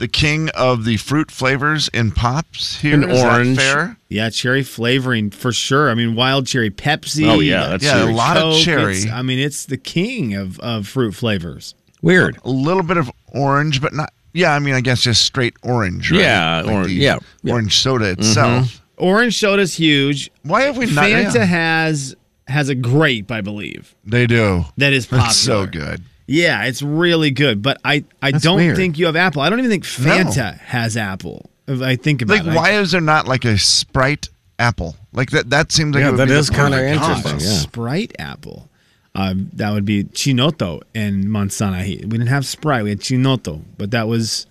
the 0.00 0.08
king 0.08 0.48
of 0.50 0.84
the 0.86 0.96
fruit 0.96 1.30
flavors 1.30 1.88
in 1.88 2.10
pops 2.10 2.80
here. 2.80 2.94
And 2.94 3.04
Is 3.04 3.20
that 3.22 3.32
orange. 3.32 3.58
fair? 3.58 3.96
Yeah, 4.08 4.30
cherry 4.30 4.62
flavoring 4.62 5.30
for 5.30 5.52
sure. 5.52 5.90
I 5.90 5.94
mean, 5.94 6.16
wild 6.16 6.46
cherry 6.46 6.70
Pepsi. 6.70 7.28
Oh, 7.28 7.38
yeah, 7.40 7.68
that's 7.68 7.84
Yeah, 7.84 8.02
a 8.02 8.06
huge. 8.06 8.16
lot 8.16 8.36
of 8.38 8.58
cherry. 8.58 8.96
it's- 8.98 9.12
I 9.12 9.20
mean, 9.22 9.38
it's 9.38 9.66
the 9.66 9.76
king 9.76 10.34
of, 10.34 10.58
of 10.60 10.88
fruit 10.88 11.14
flavors. 11.14 11.74
Weird. 12.02 12.38
A 12.44 12.50
little 12.50 12.82
bit 12.82 12.96
of 12.96 13.10
orange, 13.28 13.82
but 13.82 13.92
not. 13.92 14.10
Yeah, 14.32 14.54
I 14.54 14.58
mean, 14.58 14.74
I 14.74 14.80
guess 14.80 15.02
just 15.02 15.22
straight 15.22 15.54
orange. 15.62 16.10
Right? 16.10 16.20
Yeah, 16.22 16.62
Like 16.62 16.86
or- 16.86 16.88
yeah, 16.88 17.18
yeah. 17.42 17.52
orange 17.52 17.76
soda 17.76 18.06
mm-hmm. 18.12 18.20
itself. 18.20 18.80
Orange 18.96 19.38
soda's 19.38 19.74
huge. 19.74 20.30
Why 20.44 20.62
have 20.62 20.78
we 20.78 20.86
not? 20.86 21.04
Fanta 21.04 21.34
yeah. 21.34 21.44
has 21.44 22.16
has 22.48 22.68
a 22.68 22.74
grape, 22.74 23.30
I 23.30 23.42
believe, 23.42 23.94
They 24.04 24.26
do. 24.26 24.64
that 24.76 24.92
is 24.92 25.06
popular. 25.06 25.24
That's 25.24 25.36
so 25.36 25.66
good. 25.66 26.02
Yeah, 26.32 26.64
it's 26.64 26.80
really 26.80 27.32
good. 27.32 27.60
But 27.60 27.80
I, 27.84 28.04
I 28.22 28.30
That's 28.30 28.44
don't 28.44 28.56
weird. 28.56 28.76
think 28.76 28.98
you 28.98 29.06
have 29.06 29.16
apple. 29.16 29.42
I 29.42 29.50
don't 29.50 29.58
even 29.58 29.70
think 29.70 29.84
Fanta 29.84 30.56
has 30.60 30.96
apple. 30.96 31.50
If 31.66 31.82
I 31.82 31.96
think 31.96 32.22
about 32.22 32.38
Like, 32.38 32.46
it, 32.46 32.54
why 32.56 32.70
is 32.72 32.92
there 32.92 33.00
not 33.00 33.26
like 33.26 33.44
a 33.44 33.58
Sprite 33.58 34.28
apple? 34.58 34.94
Like 35.12 35.30
that. 35.30 35.50
That 35.50 35.72
seems 35.72 35.94
like 35.94 36.02
Yeah, 36.02 36.08
it 36.08 36.10
would 36.12 36.20
that 36.20 36.28
be 36.28 36.34
is 36.34 36.48
kinda 36.50 36.88
interesting, 36.88 37.30
combo. 37.32 37.44
yeah. 37.44 37.50
Sprite 37.58 38.12
apple. 38.20 38.68
Um, 39.14 39.50
that 39.54 39.72
would 39.72 39.84
be 39.84 40.04
Chinotto 40.04 40.82
and 40.94 41.24
Manzana 41.24 41.84
We 41.84 41.96
didn't 41.96 42.28
have 42.28 42.46
Sprite. 42.46 42.84
We 42.84 42.90
had 42.90 43.00
Chinotto, 43.00 43.62
but 43.76 43.90
that 43.90 44.06
was 44.06 44.46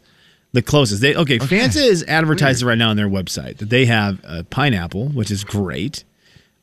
the 0.51 0.61
closest. 0.61 1.01
They 1.01 1.15
okay. 1.15 1.39
Fanta 1.39 1.77
is 1.81 2.03
advertising 2.09 2.67
right 2.67 2.77
now 2.77 2.89
on 2.89 2.97
their 2.97 3.07
website 3.07 3.57
that 3.59 3.69
they 3.69 3.85
have 3.85 4.19
uh, 4.25 4.43
pineapple, 4.49 5.07
which 5.09 5.31
is 5.31 5.45
great, 5.45 6.03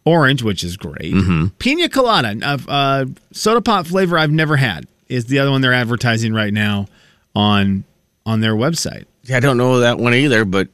orange, 0.05 0.43
which 0.43 0.63
is 0.63 0.77
great, 0.77 1.15
Mm-hmm. 1.15 1.47
pina 1.59 1.89
colada, 1.89 2.37
uh, 2.43 2.59
uh, 2.69 3.05
soda 3.33 3.63
pop 3.63 3.87
flavor 3.87 4.19
I've 4.19 4.31
never 4.31 4.57
had 4.57 4.87
is 5.09 5.27
the 5.27 5.39
other 5.39 5.51
one 5.51 5.61
they're 5.61 5.73
advertising 5.73 6.33
right 6.33 6.53
now 6.53 6.87
on 7.35 7.85
on 8.25 8.41
their 8.41 8.55
website. 8.55 9.05
Yeah, 9.23 9.37
I 9.37 9.41
don't 9.41 9.57
know 9.57 9.81
that 9.81 9.99
one 9.99 10.15
either, 10.15 10.45
but 10.45 10.69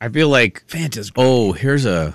I 0.00 0.08
feel 0.08 0.28
like 0.28 0.66
Fanta's 0.66 1.10
great. 1.10 1.24
oh, 1.24 1.52
here's 1.52 1.86
a 1.86 2.14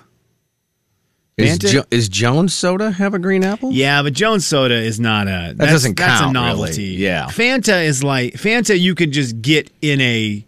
is, 1.38 1.58
jo- 1.58 1.86
is 1.89 2.10
Jones 2.10 2.53
Soda 2.53 2.91
have 2.91 3.13
a 3.13 3.20
green 3.20 3.43
apple? 3.43 3.72
Yeah, 3.72 4.03
but 4.03 4.13
Jones 4.13 4.46
Soda 4.46 4.75
is 4.75 5.00
not 5.00 5.27
a 5.27 5.53
that 5.55 5.58
doesn't 5.58 5.96
count. 5.96 6.10
That's 6.10 6.22
a 6.22 6.24
count, 6.25 6.36
really. 6.36 6.48
novelty. 6.48 6.84
Yeah. 6.84 7.25
Fanta 7.27 7.84
is 7.86 8.03
like 8.03 8.34
Fanta. 8.34 8.79
You 8.79 8.96
could 8.96 9.12
just 9.12 9.41
get 9.41 9.72
in 9.81 10.01
a. 10.01 10.46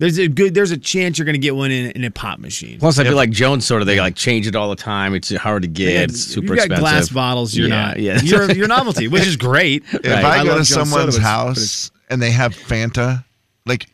There's 0.00 0.16
a 0.18 0.28
good. 0.28 0.54
There's 0.54 0.70
a 0.70 0.76
chance 0.76 1.18
you're 1.18 1.24
going 1.26 1.34
to 1.34 1.40
get 1.40 1.56
one 1.56 1.72
in, 1.72 1.90
in 1.90 2.04
a 2.04 2.10
pop 2.10 2.38
machine. 2.38 2.78
Plus, 2.78 3.00
I 3.00 3.04
feel 3.04 3.16
like 3.16 3.30
Jones 3.30 3.66
Soda 3.66 3.84
they 3.84 3.98
like 3.98 4.14
change 4.14 4.46
it 4.46 4.54
all 4.54 4.70
the 4.70 4.76
time. 4.76 5.12
It's 5.14 5.34
hard 5.34 5.62
to 5.62 5.68
get. 5.68 6.10
It's 6.10 6.20
super 6.20 6.54
you 6.54 6.56
got 6.56 6.66
expensive. 6.66 6.80
glass 6.80 7.08
bottles. 7.08 7.56
You're 7.56 7.68
yeah, 7.68 7.86
not. 7.86 7.98
Yeah, 7.98 8.20
You're 8.22 8.50
you're 8.52 8.68
novelty, 8.78 9.08
which 9.08 9.26
is 9.26 9.36
great. 9.36 9.82
If 9.92 10.04
Right. 10.06 10.24
I, 10.24 10.38
I 10.40 10.44
go 10.44 10.50
to 10.50 10.54
Jones 10.58 10.68
someone's 10.68 11.14
Soda, 11.16 11.26
house 11.26 11.90
and 12.10 12.22
they 12.22 12.30
have 12.30 12.54
Fanta, 12.54 13.24
like 13.66 13.86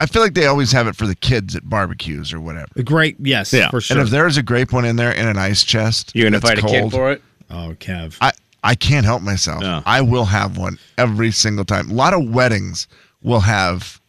I 0.00 0.06
feel 0.06 0.22
like 0.22 0.32
they 0.32 0.46
always 0.46 0.72
have 0.72 0.86
it 0.88 0.96
for 0.96 1.06
the 1.06 1.14
kids 1.14 1.54
at 1.54 1.68
barbecues 1.68 2.32
or 2.32 2.40
whatever. 2.40 2.68
A 2.76 2.82
great, 2.82 3.16
yes, 3.20 3.52
Yeah. 3.52 3.68
for 3.68 3.82
sure. 3.82 3.98
And 3.98 4.06
if 4.06 4.10
there's 4.10 4.38
a 4.38 4.42
grape 4.42 4.72
one 4.72 4.86
in 4.86 4.96
there 4.96 5.12
in 5.12 5.28
an 5.28 5.36
ice 5.36 5.62
chest, 5.64 6.12
You're 6.14 6.30
gonna 6.30 6.40
that's 6.40 6.54
fight 6.60 6.64
a 6.64 6.66
kid 6.66 6.80
cold, 6.80 6.92
for 6.92 7.12
it? 7.12 7.22
oh, 7.50 7.76
Kev. 7.78 8.16
I 8.22 8.32
I 8.64 8.74
can't 8.74 9.04
help 9.04 9.20
myself. 9.20 9.60
No. 9.60 9.82
I 9.84 10.00
will 10.00 10.24
have 10.24 10.56
one 10.56 10.78
every 10.96 11.30
single 11.30 11.66
time. 11.66 11.90
A 11.90 11.94
lot 11.94 12.14
of 12.14 12.26
weddings 12.30 12.88
will 13.22 13.40
have 13.40 13.99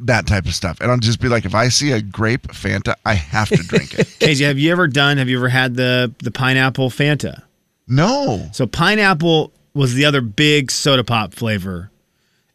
that 0.00 0.26
type 0.26 0.46
of 0.46 0.54
stuff, 0.54 0.80
and 0.80 0.90
I'll 0.90 0.98
just 0.98 1.20
be 1.20 1.28
like, 1.28 1.44
if 1.44 1.54
I 1.54 1.68
see 1.68 1.92
a 1.92 2.02
grape 2.02 2.48
Fanta, 2.48 2.94
I 3.04 3.14
have 3.14 3.48
to 3.48 3.56
drink 3.56 3.94
it. 3.94 4.06
KJ, 4.18 4.46
have 4.46 4.58
you 4.58 4.72
ever 4.72 4.88
done? 4.88 5.18
Have 5.18 5.28
you 5.28 5.38
ever 5.38 5.48
had 5.48 5.74
the 5.76 6.12
the 6.22 6.30
pineapple 6.30 6.90
Fanta? 6.90 7.42
No, 7.86 8.48
So 8.52 8.66
pineapple 8.66 9.52
was 9.74 9.92
the 9.94 10.06
other 10.06 10.22
big 10.22 10.70
soda 10.70 11.04
pop 11.04 11.34
flavor 11.34 11.90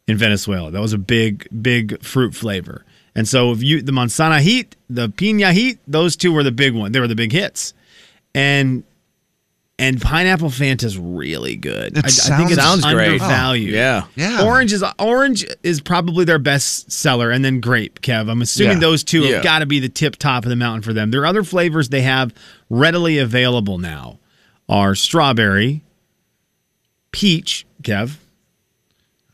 in 0.07 0.17
Venezuela. 0.17 0.71
That 0.71 0.81
was 0.81 0.93
a 0.93 0.97
big, 0.97 1.47
big 1.61 2.03
fruit 2.03 2.33
flavor. 2.33 2.83
And 3.13 3.27
so 3.27 3.51
if 3.51 3.61
you 3.61 3.81
the 3.81 3.91
manzana 3.91 4.39
Hit, 4.39 4.75
the 4.89 5.09
pina 5.09 5.53
Hit, 5.53 5.77
those 5.87 6.15
two 6.15 6.33
were 6.33 6.43
the 6.43 6.51
big 6.51 6.73
one. 6.73 6.91
They 6.93 6.99
were 6.99 7.07
the 7.07 7.15
big 7.15 7.31
hits. 7.31 7.73
And 8.33 8.83
and 9.79 9.99
pineapple 10.01 10.49
Fanta 10.49 10.83
is 10.83 10.97
really 10.97 11.55
good. 11.55 11.97
It 11.97 12.05
I, 12.05 12.07
I 12.33 12.37
think 12.37 12.51
it's 12.51 12.61
sounds 12.61 12.83
great. 12.85 13.13
undervalued. 13.13 13.73
Oh, 13.73 13.77
yeah. 13.77 14.05
Yeah. 14.15 14.43
Orange 14.43 14.73
is 14.73 14.83
orange 14.99 15.45
is 15.63 15.81
probably 15.81 16.25
their 16.25 16.37
best 16.39 16.91
seller, 16.91 17.31
and 17.31 17.43
then 17.43 17.59
grape. 17.61 18.01
Kev, 18.01 18.29
I'm 18.29 18.41
assuming 18.41 18.73
Yeah. 18.77 18.81
those 18.81 19.03
two 19.03 19.21
Yeah. 19.23 19.35
have 19.35 19.43
got 19.43 19.59
to 19.59 19.65
be 19.65 19.79
the 19.79 19.89
tip 19.89 20.17
top 20.17 20.43
of 20.43 20.49
the 20.49 20.55
mountain 20.55 20.81
for 20.83 20.93
them. 20.93 21.09
There 21.11 21.21
are 21.21 21.25
other 21.25 21.43
flavors 21.43 21.89
they 21.89 22.01
have 22.01 22.33
readily 22.69 23.17
available 23.17 23.77
now 23.79 24.19
are 24.67 24.93
strawberry, 24.93 25.81
peach. 27.11 27.65
Kev, 27.81 28.17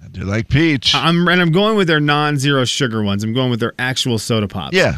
I 0.03 0.07
do 0.09 0.21
like 0.21 0.49
peach. 0.49 0.93
I'm 0.93 1.27
and 1.27 1.41
I'm 1.41 1.51
going 1.51 1.75
with 1.75 1.87
their 1.87 1.99
non-zero 1.99 2.63
sugar 2.65 3.03
ones. 3.03 3.23
I'm 3.23 3.33
going 3.33 3.49
with 3.49 3.59
their 3.59 3.73
actual 3.79 4.19
soda 4.19 4.47
pops. 4.47 4.75
yeah, 4.77 4.97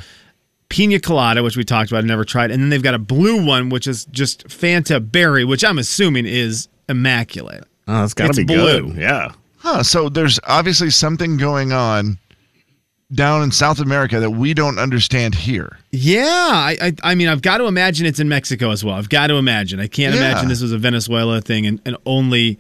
Pina 0.70 1.00
colada, 1.00 1.42
which 1.44 1.56
we 1.58 1.64
talked 1.64 1.90
about, 1.92 2.00
I've 2.00 2.06
never 2.06 2.26
tried, 2.26 2.52
and 2.52 2.62
then 2.62 2.70
they've 2.70 2.84
got 2.84 2.94
a 2.94 3.00
blue 3.00 3.46
one, 3.46 3.70
which 3.70 3.88
is 3.88 4.06
just 4.06 4.48
Fanta 4.48 5.00
berry, 5.12 5.46
which 5.46 5.64
I'm 5.64 5.78
assuming 5.78 6.26
is 6.26 6.68
immaculate. 6.90 7.64
Oh, 7.88 8.04
it's 8.04 8.14
got 8.14 8.30
It's 8.30 8.38
to 8.40 8.46
be 8.46 8.56
blue. 8.56 8.88
good. 8.92 8.98
Yeah. 8.98 9.32
huh? 9.60 9.84
So 9.84 10.10
there's 10.10 10.40
obviously 10.46 10.90
something 10.90 11.38
going 11.38 11.72
on 11.72 12.18
down 13.14 13.42
in 13.44 13.52
South 13.52 13.80
America 13.80 14.20
that 14.20 14.32
we 14.32 14.54
don't 14.54 14.78
understand 14.78 15.34
here. 15.34 15.78
Yeah, 15.94 16.22
I, 16.28 16.78
I, 16.82 16.94
I 17.12 17.16
mean, 17.16 17.30
I've 17.30 17.42
got 17.42 17.60
to 17.60 17.66
imagine 17.68 18.06
it's 18.06 18.20
in 18.20 18.28
Mexico 18.28 18.72
as 18.72 18.84
well. 18.84 18.96
I've 18.96 19.08
got 19.08 19.28
to 19.28 19.36
imagine. 19.36 19.80
I 19.80 19.88
can't 19.88 20.14
Yeah. 20.14 20.20
imagine 20.30 20.50
this 20.50 20.62
was 20.62 20.74
a 20.74 20.78
Venezuela 20.78 21.40
thing 21.40 21.66
and, 21.66 21.80
and 21.86 21.96
only 22.06 22.60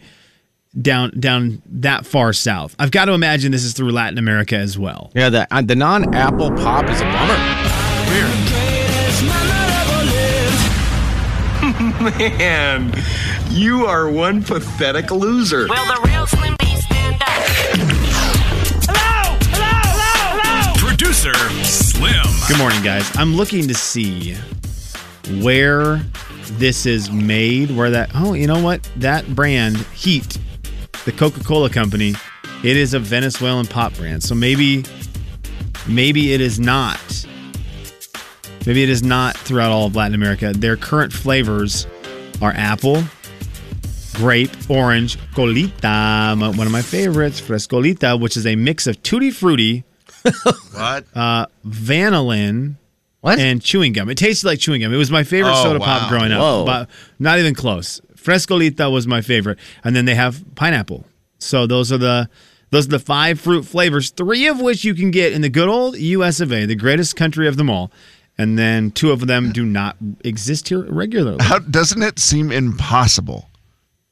down 0.82 1.12
down 1.20 1.62
that 1.66 2.06
far 2.06 2.32
south. 2.32 2.74
I've 2.80 2.92
got 2.92 3.06
to 3.06 3.14
imagine 3.14 3.52
this 3.52 3.66
is 3.66 3.74
through 3.74 3.92
Latin 3.92 4.18
America 4.18 4.56
as 4.56 4.78
well. 4.80 5.12
Yeah, 5.14 5.30
the, 5.30 5.48
uh, 5.54 5.62
the 5.62 5.76
non 5.76 6.14
apple 6.16 6.52
pop 6.52 6.90
is 6.90 7.02
a 7.02 7.04
bummer. 7.04 7.77
Man, 12.00 12.94
you 13.50 13.86
are 13.86 14.10
one 14.10 14.42
pathetic 14.42 15.12
loser. 15.12 15.68
Will 15.68 15.86
the 15.86 16.00
real 16.06 16.26
Slim 16.28 16.56
B 16.60 16.66
stand 16.78 17.16
up? 17.16 17.28
Hello! 18.88 19.38
Hello! 19.52 19.82
Hello! 19.84 20.40
Hello! 20.42 20.88
Producer 20.88 21.34
Slim. 21.64 22.24
Good 22.48 22.58
morning, 22.58 22.82
guys. 22.82 23.12
I'm 23.18 23.36
looking 23.36 23.68
to 23.68 23.74
see 23.74 24.36
where 25.42 26.02
this 26.54 26.86
is 26.86 27.12
made. 27.12 27.72
Where 27.72 27.90
that? 27.90 28.12
Oh, 28.16 28.32
you 28.34 28.48
know 28.48 28.62
what? 28.62 28.90
That 28.96 29.36
brand, 29.36 29.76
Hit, 29.94 30.38
the 31.06 31.12
Coca-Cola 31.12 31.70
company, 31.70 32.16
it 32.64 32.78
is 32.78 32.94
a 32.94 33.00
Venezuelan 33.00 33.66
pop 33.66 33.94
brand. 33.96 34.24
So 34.24 34.34
maybe, 34.34 34.86
maybe 35.88 36.34
it 36.34 36.42
is 36.42 36.60
not. 36.60 37.00
Maybe 38.68 38.84
it 38.84 38.90
is 38.90 39.02
not 39.02 39.38
throughout 39.38 39.72
all 39.72 39.88
of 39.88 39.96
Latin 39.96 40.14
America. 40.14 40.52
Their 40.52 40.76
current 40.76 41.14
flavors 41.14 41.88
are 42.42 42.52
apple, 42.54 43.02
grape, 44.16 44.52
orange, 44.70 45.18
colita, 45.34 46.38
one 46.58 46.68
of 46.68 46.74
my 46.74 46.82
favorites, 46.82 47.40
frescolita, 47.40 48.20
which 48.20 48.36
is 48.36 48.46
a 48.46 48.58
mix 48.58 48.86
of 48.86 49.02
tutti 49.04 49.32
frutti, 49.32 49.86
What? 50.74 51.06
uh, 51.16 51.46
vanillin, 51.66 52.76
What? 53.22 53.40
and 53.40 53.62
chewing 53.62 53.94
gum. 53.94 54.10
It 54.10 54.18
tasted 54.18 54.46
like 54.46 54.60
chewing 54.60 54.82
gum. 54.82 54.94
It 54.94 54.98
was 54.98 55.12
my 55.12 55.24
favorite 55.24 55.54
Oh, 55.54 55.64
soda 55.64 55.80
wow. 55.80 55.86
pop 56.00 56.10
growing 56.10 56.34
up, 56.34 56.42
Whoa. 56.42 56.66
but 56.66 56.90
not 57.20 57.40
even 57.40 57.56
close. 57.56 58.02
Frescolita 58.18 58.92
was 58.92 59.08
my 59.08 59.22
favorite, 59.22 59.60
and 59.86 59.96
then 59.96 60.04
they 60.04 60.16
have 60.16 60.44
pineapple. 60.56 61.06
So 61.40 61.68
those 61.68 61.94
are 61.94 61.98
the 61.98 62.30
those 62.72 62.88
are 62.88 62.90
the 62.90 63.00
five 63.00 63.40
fruit 63.40 63.64
flavors, 63.64 64.10
three 64.10 64.46
of 64.48 64.60
which 64.60 64.84
you 64.84 64.94
can 64.94 65.10
get 65.10 65.32
in 65.32 65.42
the 65.42 65.48
good 65.48 65.70
old 65.70 65.98
U.S. 65.98 66.42
of 66.42 66.52
A., 66.52 66.66
the 66.66 66.76
greatest 66.76 67.16
country 67.16 67.48
of 67.48 67.56
them 67.56 67.70
all, 67.70 67.94
and 68.38 68.58
then 68.58 68.92
two 68.92 69.12
of 69.12 69.26
them 69.28 69.52
do 69.52 69.66
not 69.66 69.98
exist 70.24 70.70
here 70.70 70.82
regularly. 70.92 71.38
How 71.42 71.60
doesn't 71.60 72.02
it 72.04 72.20
seem 72.20 72.52
impossible 72.52 73.50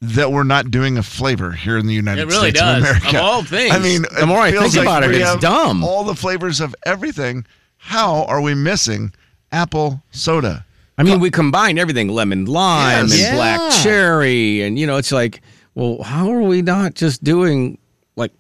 that 0.02 0.32
we're 0.32 0.44
not 0.44 0.70
doing 0.70 0.98
a 0.98 1.04
flavor 1.04 1.52
here 1.52 1.78
in 1.78 1.88
the 1.88 1.94
United 1.94 2.30
States. 2.30 2.34
It 2.34 2.38
really 2.38 2.50
States 2.52 2.60
does. 2.62 2.84
of 2.84 2.90
America? 2.90 3.18
Of 3.18 3.24
all 3.24 3.44
things. 3.44 3.74
I 3.74 3.80
mean, 3.80 4.06
The 4.20 4.26
more 4.28 4.40
I 4.40 4.52
feels 4.52 4.74
think 4.74 4.86
like 4.86 4.98
about 5.00 5.04
it, 5.10 5.16
it's 5.20 5.36
dumb. 5.38 5.84
All 5.84 6.04
the 6.04 6.14
flavors 6.16 6.60
of 6.60 6.76
everything. 6.86 7.46
How 7.78 8.26
are 8.26 8.42
we 8.42 8.54
missing 8.54 9.14
apple 9.52 10.04
soda? 10.12 10.66
I 10.98 11.04
mean, 11.04 11.20
we 11.20 11.30
combine 11.32 11.78
everything 11.78 12.08
lemon 12.10 12.46
lime 12.46 13.08
Yes. 13.08 13.12
and 13.14 13.20
Yeah. 13.22 13.36
black 13.36 13.74
cherry. 13.84 14.62
And, 14.62 14.78
you 14.78 14.86
know, 14.86 14.98
it's 14.98 15.12
like, 15.12 15.42
well, 15.76 16.04
how 16.04 16.32
are 16.32 16.42
we 16.42 16.62
not 16.62 16.94
just 16.94 17.24
doing 17.24 17.78
like 18.16 18.32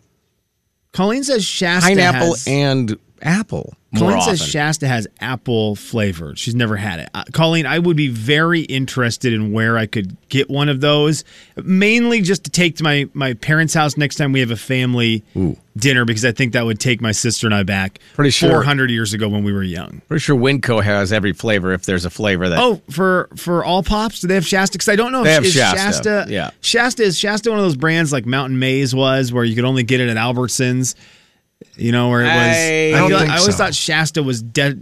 Colleen 0.93 1.23
says 1.23 1.43
Shasta 1.45 1.89
pineapple 1.89 2.29
has, 2.33 2.47
and 2.47 2.97
apple? 3.25 3.73
More 3.91 4.09
Colleen 4.09 4.17
often. 4.19 4.37
says 4.37 4.47
Shasta 4.49 4.87
has 4.89 5.07
apple 5.21 5.75
flavor. 5.77 6.35
She's 6.35 6.53
never 6.53 6.75
had 6.75 6.99
it. 6.99 7.09
Uh, 7.13 7.23
Colleen, 7.31 7.65
I 7.65 7.79
would 7.79 7.95
be 7.95 8.09
very 8.09 8.61
interested 8.61 9.31
in 9.31 9.53
where 9.53 9.77
I 9.77 9.85
could 9.85 10.17
get 10.27 10.49
one 10.49 10.67
of 10.67 10.81
those, 10.81 11.23
mainly 11.55 12.21
just 12.21 12.43
to 12.43 12.49
take 12.51 12.75
to 12.77 12.83
my 12.83 13.07
my 13.13 13.33
parents' 13.35 13.73
house 13.73 13.95
next 13.95 14.15
time 14.17 14.33
we 14.33 14.41
have 14.41 14.51
a 14.51 14.57
family 14.57 15.23
dinner, 15.77 16.03
because 16.03 16.25
I 16.25 16.33
think 16.33 16.53
that 16.53 16.65
would 16.65 16.79
take 16.79 16.99
my 17.01 17.13
sister 17.13 17.47
and 17.47 17.53
I 17.55 17.63
back 17.63 17.99
Pretty 18.15 18.31
sure. 18.31 18.49
400 18.49 18.91
years 18.91 19.13
ago 19.13 19.29
when 19.29 19.43
we 19.45 19.53
were 19.53 19.63
young. 19.63 20.01
Pretty 20.09 20.19
sure 20.21 20.35
Winco 20.37 20.83
has 20.83 21.13
every 21.13 21.31
flavor 21.33 21.71
if 21.71 21.85
there's 21.85 22.03
a 22.03 22.09
flavor 22.09 22.49
that. 22.49 22.59
Oh, 22.59 22.81
for 22.91 23.29
for 23.37 23.63
all 23.63 23.81
pops, 23.81 24.19
do 24.19 24.27
they 24.27 24.35
have 24.35 24.45
Shasta? 24.45 24.77
Because 24.77 24.89
I 24.89 24.97
don't 24.97 25.13
know 25.13 25.23
They 25.23 25.29
if 25.31 25.35
have 25.35 25.45
is 25.45 25.53
Shasta, 25.53 26.25
yeah. 26.27 26.51
Shasta 26.59 27.03
is 27.03 27.17
Shasta 27.17 27.49
one 27.49 27.59
of 27.59 27.65
those 27.65 27.77
brands 27.77 28.11
like 28.11 28.25
Mountain 28.25 28.59
Maze 28.59 28.93
was, 28.93 29.31
where 29.31 29.45
you 29.45 29.55
could 29.55 29.63
only 29.65 29.83
get 29.83 30.01
it 30.01 30.09
at 30.09 30.17
Albertsons. 30.17 30.95
You 31.77 31.91
know 31.91 32.09
where 32.09 32.21
it 32.21 32.25
was. 32.25 32.33
I 32.33 32.91
don't 32.99 33.11
like- 33.11 33.19
think 33.21 33.31
I 33.31 33.37
always 33.37 33.55
so. 33.55 33.63
thought 33.63 33.75
Shasta 33.75 34.23
was 34.23 34.41
de- 34.41 34.77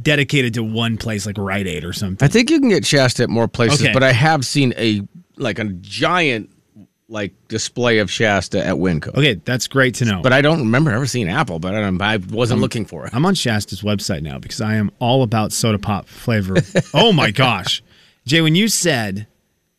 dedicated 0.00 0.54
to 0.54 0.62
one 0.62 0.96
place, 0.96 1.26
like 1.26 1.36
Rite 1.38 1.66
Aid 1.66 1.84
or 1.84 1.92
something. 1.92 2.24
I 2.24 2.28
think 2.28 2.50
you 2.50 2.60
can 2.60 2.68
get 2.70 2.86
Shasta 2.86 3.24
at 3.24 3.30
more 3.30 3.48
places, 3.48 3.82
Okay. 3.82 3.92
but 3.92 4.02
I 4.02 4.12
have 4.12 4.44
seen 4.46 4.72
a 4.76 5.02
like 5.36 5.58
a 5.58 5.64
giant 5.64 6.50
like 7.10 7.32
display 7.48 7.98
of 7.98 8.10
Shasta 8.10 8.64
at 8.64 8.74
Winco. 8.74 9.08
Okay, 9.08 9.34
that's 9.44 9.66
great 9.66 9.94
to 9.96 10.04
know. 10.04 10.20
But 10.22 10.32
I 10.34 10.42
don't 10.42 10.58
remember 10.58 10.90
ever 10.90 11.06
seeing 11.06 11.28
apple, 11.28 11.58
but 11.58 11.74
I, 11.74 11.80
don't, 11.80 12.02
I 12.02 12.18
wasn't 12.18 12.60
looking 12.60 12.84
for 12.84 13.06
it. 13.06 13.14
I'm 13.14 13.24
on 13.24 13.34
Shasta's 13.34 13.80
website 13.80 14.22
now 14.22 14.38
because 14.38 14.60
I 14.60 14.74
am 14.74 14.90
all 14.98 15.22
about 15.22 15.52
soda 15.52 15.78
pop 15.78 16.06
flavor. 16.06 16.56
oh 16.94 17.12
my 17.12 17.30
gosh, 17.30 17.82
Jay, 18.26 18.40
when 18.42 18.54
you 18.54 18.68
said 18.68 19.16
you 19.16 19.22
know, 19.22 19.26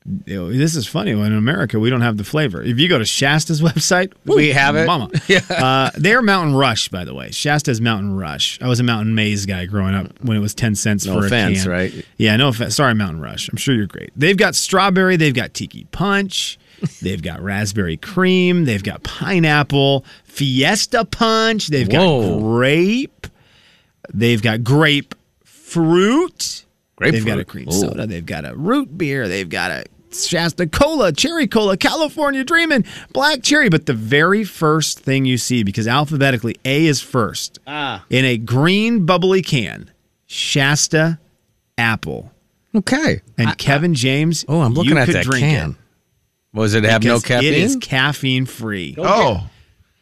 this 0.06 0.76
is 0.76 0.88
funny, 0.88 1.14
when 1.14 1.28
in 1.28 1.38
America 1.38 1.80
we 1.80 1.90
don't 1.90 2.02
have 2.02 2.18
the 2.18 2.24
flavor. 2.24 2.62
If 2.64 2.80
you 2.80 2.88
go 2.90 2.98
to 2.98 3.06
Shasta's 3.06 3.62
website, 3.70 4.12
We 4.26 4.50
have 4.50 4.76
it. 4.76 4.88
mama. 4.88 5.10
uh, 5.50 5.92
they're 5.96 6.22
Mountain 6.22 6.56
Rush, 6.56 6.90
by 6.90 7.04
the 7.06 7.14
way. 7.14 7.30
Shasta's 7.32 7.80
Mountain 7.82 8.16
Rush. 8.18 8.60
I 8.62 8.68
was 8.68 8.80
a 8.80 8.84
Mountain 8.84 9.14
Maze 9.14 9.46
guy 9.46 9.66
growing 9.66 9.94
up 9.94 10.08
when 10.22 10.36
it 10.38 10.40
was 10.40 10.54
ten 10.56 10.74
cents 10.76 11.06
No 11.06 11.20
for 11.20 11.28
offense, 11.28 11.60
a 11.60 11.64
can. 11.64 11.72
right? 11.72 12.06
Yeah, 12.18 12.36
no 12.38 12.48
offense. 12.48 12.76
Sorry, 12.76 12.96
Mountain 12.96 13.22
Rush. 13.22 13.50
I'm 13.50 13.58
sure 13.58 13.76
you're 13.76 13.86
great. 13.88 14.12
They've 14.16 14.38
got 14.38 14.56
strawberry. 14.56 15.16
They've 15.18 15.34
got 15.34 15.54
tiki 15.54 15.86
punch. 15.92 16.58
They've 17.02 17.22
got 17.22 17.42
raspberry 17.42 17.98
cream. 17.98 18.64
They've 18.66 18.82
got 18.84 19.04
pineapple, 19.04 20.06
fiesta 20.24 21.04
punch. 21.04 21.68
They've 21.68 21.90
got 21.90 22.40
grape. 22.40 23.28
They've 24.14 24.42
got 24.42 24.64
grape 24.64 25.14
fruit. 25.44 26.66
They've 27.00 27.26
got 27.26 27.40
a 27.40 27.46
cream 27.46 27.68
Ooh. 27.70 27.72
soda. 27.72 28.06
They've 28.08 28.26
got 28.26 28.46
a 28.46 28.56
root 28.56 28.98
beer. 28.98 29.28
They've 29.28 29.48
got 29.50 29.72
a 29.72 29.86
Shasta 30.12 30.66
cola, 30.66 31.12
cherry 31.12 31.46
cola, 31.48 31.78
California 31.78 32.44
dreamin', 32.44 32.84
black 33.14 33.44
cherry. 33.44 33.70
But 33.70 33.86
the 33.86 33.94
very 33.94 34.44
first 34.44 35.00
thing 35.00 35.26
you 35.26 35.38
see, 35.38 35.62
because 35.64 35.88
alphabetically 35.88 36.56
A 36.66 36.88
is 36.88 37.00
first, 37.00 37.60
Ah. 37.68 38.04
in 38.10 38.26
a 38.26 38.38
green 38.38 39.06
bubbly 39.06 39.42
can, 39.44 39.92
Shasta 40.26 41.20
apple. 41.78 42.32
Okay. 42.74 43.22
And 43.38 43.58
Kevin 43.58 43.94
James, 43.94 44.46
Oh, 44.48 44.62
I'm 44.62 44.74
looking 44.74 44.92
you 44.94 44.98
at 44.98 45.06
could 45.06 45.16
that 45.16 45.26
drink 45.26 45.44
can. 45.46 45.70
It 45.72 46.58
Was 46.58 46.74
it 46.74 46.84
have 46.84 47.04
no 47.04 47.20
caffeine? 47.20 47.54
It 47.54 47.58
is 47.60 47.76
caffeine 47.80 48.46
free. 48.46 48.96
Oh, 48.98 49.48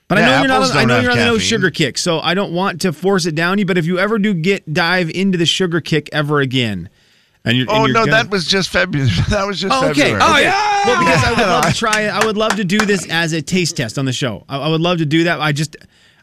But 0.08 0.20
I 0.20 0.22
know 0.22 0.40
you're 0.40 0.48
not. 0.48 0.72
On, 0.72 0.78
I 0.78 0.86
know 0.86 1.00
you're 1.02 1.12
on 1.12 1.18
the 1.18 1.26
no 1.26 1.38
sugar 1.38 1.70
kick, 1.70 1.98
so 1.98 2.20
I 2.20 2.34
don't 2.34 2.54
want 2.54 2.82
to 2.82 2.94
force 2.94 3.26
it 3.26 3.36
down 3.36 3.58
you. 3.60 3.66
But 3.66 3.78
if 3.78 3.86
you 3.86 4.00
ever 4.00 4.18
do 4.18 4.34
get 4.34 4.74
dive 4.74 5.10
into 5.10 5.38
the 5.38 5.46
sugar 5.46 5.82
kick 5.82 6.10
ever 6.14 6.40
again, 6.40 6.90
and 7.44 7.58
you're, 7.58 7.66
oh 7.70 7.84
and 7.84 7.88
you're 7.88 7.94
no, 7.94 8.00
gonna- 8.06 8.12
that 8.24 8.30
was 8.30 8.46
just 8.48 8.70
February. 8.70 9.10
That 9.30 9.46
was 9.46 9.60
just 9.60 9.74
Oh, 9.74 9.90
okay. 9.90 10.12
February. 10.14 10.22
Oh, 10.24 10.38
yeah. 10.38 10.86
Well, 10.86 11.00
because 11.00 11.24
I 11.24 11.30
would 11.32 11.40
love 11.48 11.66
to 11.66 11.74
try 11.78 12.02
it. 12.04 12.10
I 12.10 12.26
would 12.26 12.38
love 12.38 12.56
to 12.56 12.64
do 12.64 12.78
this 12.80 13.06
as 13.10 13.34
a 13.34 13.42
taste 13.42 13.76
test 13.76 13.98
on 13.98 14.06
the 14.06 14.14
show. 14.14 14.46
I, 14.48 14.60
I 14.60 14.68
would 14.70 14.80
love 14.82 15.00
to 15.00 15.06
do 15.06 15.26
that. 15.26 15.42
I 15.42 15.52
just, 15.52 15.76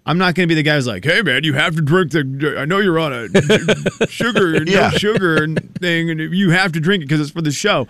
I'm 0.06 0.16
not 0.16 0.34
going 0.34 0.48
to 0.48 0.54
be 0.54 0.54
the 0.54 0.62
guy 0.62 0.76
who's 0.76 0.86
like, 0.86 1.04
"Hey 1.04 1.20
man, 1.20 1.44
you 1.44 1.52
have 1.52 1.76
to 1.76 1.82
drink 1.82 2.12
the. 2.12 2.56
I 2.58 2.64
know 2.64 2.78
you're 2.78 2.98
on 2.98 3.12
a 3.12 4.06
sugar, 4.08 4.62
Yeah. 4.64 4.88
no 4.88 4.96
sugar 4.96 5.42
and 5.44 5.74
thing, 5.78 6.08
and 6.10 6.20
you 6.20 6.50
have 6.50 6.72
to 6.72 6.80
drink 6.80 7.02
it 7.02 7.06
because 7.06 7.20
it's 7.20 7.30
for 7.30 7.42
the 7.42 7.52
show." 7.52 7.86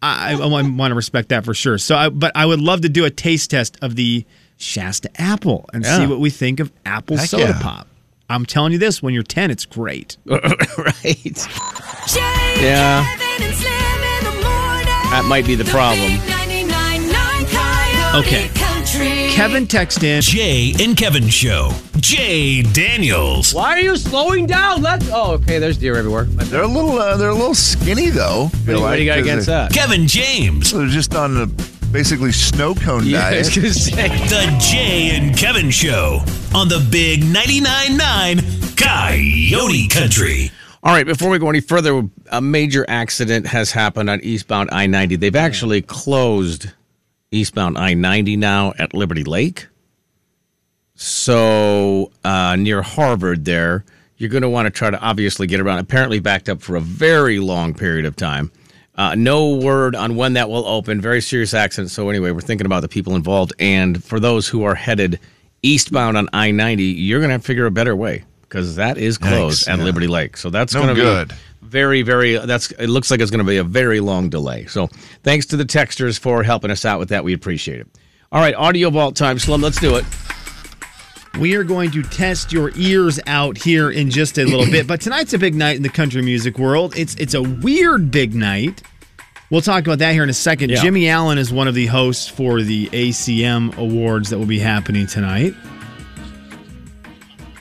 I, 0.00 0.34
I, 0.34 0.46
want 0.46 0.92
to 0.92 0.94
respect 0.94 1.30
that 1.30 1.44
for 1.44 1.54
sure. 1.54 1.76
So, 1.76 1.96
I, 1.96 2.08
but 2.08 2.30
I 2.36 2.46
would 2.46 2.60
love 2.60 2.82
to 2.82 2.88
do 2.88 3.04
a 3.04 3.10
taste 3.10 3.50
test 3.50 3.76
of 3.82 3.96
the 3.96 4.24
Shasta 4.58 5.08
apple 5.20 5.68
and 5.72 5.86
see 5.86 6.06
what 6.06 6.20
we 6.20 6.30
think 6.30 6.60
of 6.60 6.70
apple 6.84 7.16
Heck 7.16 7.28
soda 7.28 7.44
yeah. 7.44 7.62
pop. 7.62 7.86
I'm 8.28 8.44
telling 8.44 8.72
you 8.72 8.78
this: 8.78 9.02
when 9.02 9.14
you're 9.14 9.22
10, 9.22 9.50
it's 9.50 9.64
great. 9.64 10.16
right. 10.26 10.44
Jay, 12.06 12.54
Yeah. 12.60 13.06
Slim 13.06 13.42
in 13.42 14.24
the. 14.24 14.38
That 15.10 15.24
might 15.26 15.46
be 15.46 15.54
the 15.54 15.64
problem. 15.64 16.10
big 16.10 16.20
99.9 16.66 17.46
Coyote 17.50 18.26
Okay. 18.26 18.48
Country. 18.48 19.28
Kevin 19.30 19.66
text 19.66 20.02
in. 20.02 20.20
Jay 20.20 20.74
and 20.80 20.96
Kevin 20.96 21.28
Show. 21.28 21.70
Jay 21.98 22.62
Daniels. 22.62 23.54
Why 23.54 23.72
are 23.74 23.80
you 23.80 23.96
slowing 23.96 24.46
down? 24.46 24.82
Let's. 24.82 25.08
Oh, 25.10 25.32
okay. 25.34 25.58
There's 25.58 25.78
deer 25.78 25.96
everywhere. 25.96 26.24
They're 26.24 26.62
a 26.62 26.66
little 26.66 26.98
uh, 26.98 27.16
they're 27.16 27.30
a 27.30 27.34
little 27.34 27.54
skinny 27.54 28.10
though. 28.10 28.44
What 28.48 28.66
do 28.66 28.72
you- 28.72 28.80
what 28.80 28.96
do 28.96 29.02
you 29.02 29.06
got 29.08 29.18
against 29.18 29.46
that? 29.46 29.72
Kevin 29.72 30.06
James. 30.06 30.72
They're 30.72 30.86
just 30.88 31.14
on 31.14 31.36
a 31.36 31.46
basically 31.92 32.32
snow 32.32 32.74
cone 32.74 33.04
Yeah, 33.06 33.18
I 33.26 33.30
diet. 33.30 33.38
was 33.46 33.56
gonna 33.56 33.72
say. 33.72 34.08
The 34.28 34.56
Jay 34.60 35.16
and 35.16 35.36
Kevin 35.36 35.70
Show 35.70 36.20
on 36.54 36.68
the 36.68 36.86
Big 36.90 37.22
99.9 37.22 38.76
Coyote 38.76 39.88
Country. 39.88 40.50
All 40.82 40.92
right, 40.94 41.06
before 41.06 41.28
we 41.30 41.38
go 41.38 41.48
any 41.50 41.60
further, 41.60 42.08
a 42.30 42.40
major 42.40 42.84
accident 42.88 43.46
has 43.48 43.72
happened 43.72 44.08
on 44.08 44.20
eastbound 44.22 44.68
I 44.72 44.86
90. 44.86 45.16
They've 45.16 45.34
actually 45.34 45.82
closed 45.82 46.70
eastbound 47.32 47.76
I 47.76 47.94
90 47.94 48.36
now 48.36 48.72
at 48.78 48.94
Liberty 48.94 49.24
Lake. 49.24 49.66
So, 50.94 52.10
uh, 52.24 52.56
near 52.56 52.82
Harvard, 52.82 53.44
there, 53.44 53.84
you're 54.16 54.30
going 54.30 54.42
to 54.42 54.48
want 54.48 54.66
to 54.66 54.70
try 54.70 54.90
to 54.90 54.98
obviously 55.00 55.46
get 55.46 55.60
around. 55.60 55.78
Apparently, 55.80 56.20
backed 56.20 56.48
up 56.48 56.60
for 56.62 56.76
a 56.76 56.80
very 56.80 57.38
long 57.38 57.74
period 57.74 58.04
of 58.04 58.16
time. 58.16 58.50
Uh, 58.98 59.14
no 59.14 59.54
word 59.54 59.94
on 59.94 60.16
when 60.16 60.32
that 60.32 60.50
will 60.50 60.66
open. 60.66 61.00
Very 61.00 61.22
serious 61.22 61.54
accident. 61.54 61.92
So, 61.92 62.10
anyway, 62.10 62.32
we're 62.32 62.40
thinking 62.40 62.66
about 62.66 62.80
the 62.80 62.88
people 62.88 63.14
involved. 63.14 63.52
And 63.60 64.02
for 64.02 64.18
those 64.18 64.48
who 64.48 64.64
are 64.64 64.74
headed 64.74 65.20
eastbound 65.62 66.16
on 66.16 66.28
I 66.32 66.50
90, 66.50 66.82
you're 66.82 67.20
going 67.20 67.28
to 67.28 67.34
have 67.34 67.42
to 67.42 67.46
figure 67.46 67.66
a 67.66 67.70
better 67.70 67.94
way 67.94 68.24
because 68.42 68.74
that 68.74 68.98
is 68.98 69.16
closed 69.16 69.66
Yikes, 69.66 69.72
at 69.72 69.78
yeah. 69.78 69.84
Liberty 69.84 70.08
Lake. 70.08 70.36
So, 70.36 70.50
that's 70.50 70.74
No 70.74 70.82
going 70.82 70.96
to 70.96 71.00
be 71.00 71.00
good. 71.02 71.32
very, 71.62 72.02
very, 72.02 72.38
that's, 72.38 72.72
it 72.72 72.88
looks 72.88 73.08
like 73.12 73.20
it's 73.20 73.30
going 73.30 73.44
to 73.44 73.48
be 73.48 73.58
a 73.58 73.64
very 73.64 74.00
long 74.00 74.30
delay. 74.30 74.66
So, 74.66 74.88
thanks 75.22 75.46
to 75.46 75.56
the 75.56 75.64
texters 75.64 76.18
for 76.18 76.42
helping 76.42 76.72
us 76.72 76.84
out 76.84 76.98
with 76.98 77.10
that. 77.10 77.22
We 77.22 77.34
appreciate 77.34 77.78
it. 77.78 77.86
All 78.32 78.40
right, 78.40 78.54
audio 78.56 78.90
vault 78.90 79.14
time. 79.14 79.38
Slim. 79.38 79.62
let's 79.62 79.80
do 79.80 79.94
it. 79.94 80.04
We 81.38 81.54
are 81.54 81.64
going 81.64 81.90
to 81.92 82.02
test 82.02 82.52
your 82.52 82.72
ears 82.76 83.20
out 83.26 83.56
here 83.58 83.90
in 83.90 84.10
just 84.10 84.38
a 84.38 84.44
little 84.44 84.66
bit. 84.66 84.86
But 84.86 85.00
tonight's 85.00 85.32
a 85.32 85.38
big 85.38 85.54
night 85.54 85.76
in 85.76 85.82
the 85.82 85.88
country 85.88 86.22
music 86.22 86.58
world. 86.58 86.96
It's 86.96 87.14
it's 87.16 87.34
a 87.34 87.42
weird 87.42 88.10
big 88.10 88.34
night. 88.34 88.82
We'll 89.50 89.62
talk 89.62 89.84
about 89.84 89.98
that 90.00 90.12
here 90.12 90.22
in 90.22 90.28
a 90.28 90.34
second. 90.34 90.70
Yeah. 90.70 90.82
Jimmy 90.82 91.08
Allen 91.08 91.38
is 91.38 91.52
one 91.52 91.68
of 91.68 91.74
the 91.74 91.86
hosts 91.86 92.28
for 92.28 92.60
the 92.60 92.86
ACM 92.88 93.76
awards 93.78 94.30
that 94.30 94.38
will 94.38 94.46
be 94.46 94.58
happening 94.58 95.06
tonight. 95.06 95.54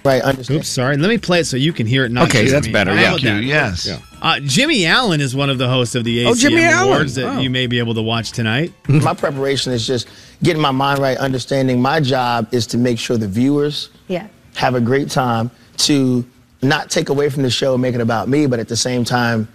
Right, 0.08 0.22
understand. 0.22 0.60
Oops, 0.62 0.68
sorry. 0.70 0.96
Let 0.96 1.10
me 1.10 1.18
play 1.18 1.42
it 1.42 1.46
so 1.48 1.58
you 1.58 1.74
can 1.74 1.86
hear 1.86 2.06
it. 2.06 2.12
Not 2.14 2.30
Okay, 2.30 2.44
just 2.44 2.54
that's 2.54 2.68
me. 2.68 2.72
better, 2.74 2.96
yeah. 2.96 3.10
Thank 3.12 3.24
you. 3.24 3.30
that? 3.36 3.44
Yes. 3.44 3.86
Yeah. 3.88 4.00
Uh, 4.22 4.40
Jimmy 4.40 4.86
Allen 4.86 5.20
is 5.20 5.36
one 5.36 5.50
of 5.50 5.58
the 5.58 5.68
hosts 5.68 5.96
of 5.96 6.06
the 6.06 6.20
ACM 6.24 6.28
Oh, 6.32 6.36
Jimmy 6.36 6.64
Allen. 6.64 6.88
awards 6.94 7.16
that 7.16 7.26
Oh. 7.26 7.40
you 7.40 7.50
may 7.50 7.68
be 7.68 7.78
able 7.80 7.94
to 7.94 8.02
watch 8.02 8.32
tonight. 8.32 8.72
My 8.88 9.14
preparation 9.14 9.74
is 9.74 9.86
just 9.86 10.08
getting 10.44 10.62
my 10.62 10.72
mind 10.72 11.00
right, 11.00 11.18
understanding 11.18 11.82
my 11.82 12.00
job 12.00 12.48
is 12.54 12.66
to 12.68 12.78
make 12.78 13.00
sure 13.00 13.18
the 13.18 13.28
viewers 13.28 13.90
Yeah. 14.08 14.28
have 14.56 14.76
a 14.76 14.80
great 14.82 15.10
time, 15.10 15.52
to 15.80 16.26
not 16.62 16.90
take 16.90 17.10
away 17.10 17.30
from 17.30 17.44
the 17.44 17.50
show 17.50 17.74
and 17.74 17.82
make 17.82 17.94
it 17.94 18.02
about 18.02 18.30
me, 18.30 18.46
but 18.48 18.60
at 18.60 18.70
the 18.70 18.78
same 18.78 19.04
time, 19.04 19.48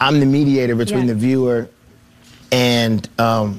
I'm 0.00 0.18
the 0.18 0.26
mediator 0.26 0.74
between 0.74 1.02
Yeah. 1.06 1.12
the 1.12 1.14
viewer 1.14 1.68
and 2.50 3.08
um, 3.18 3.58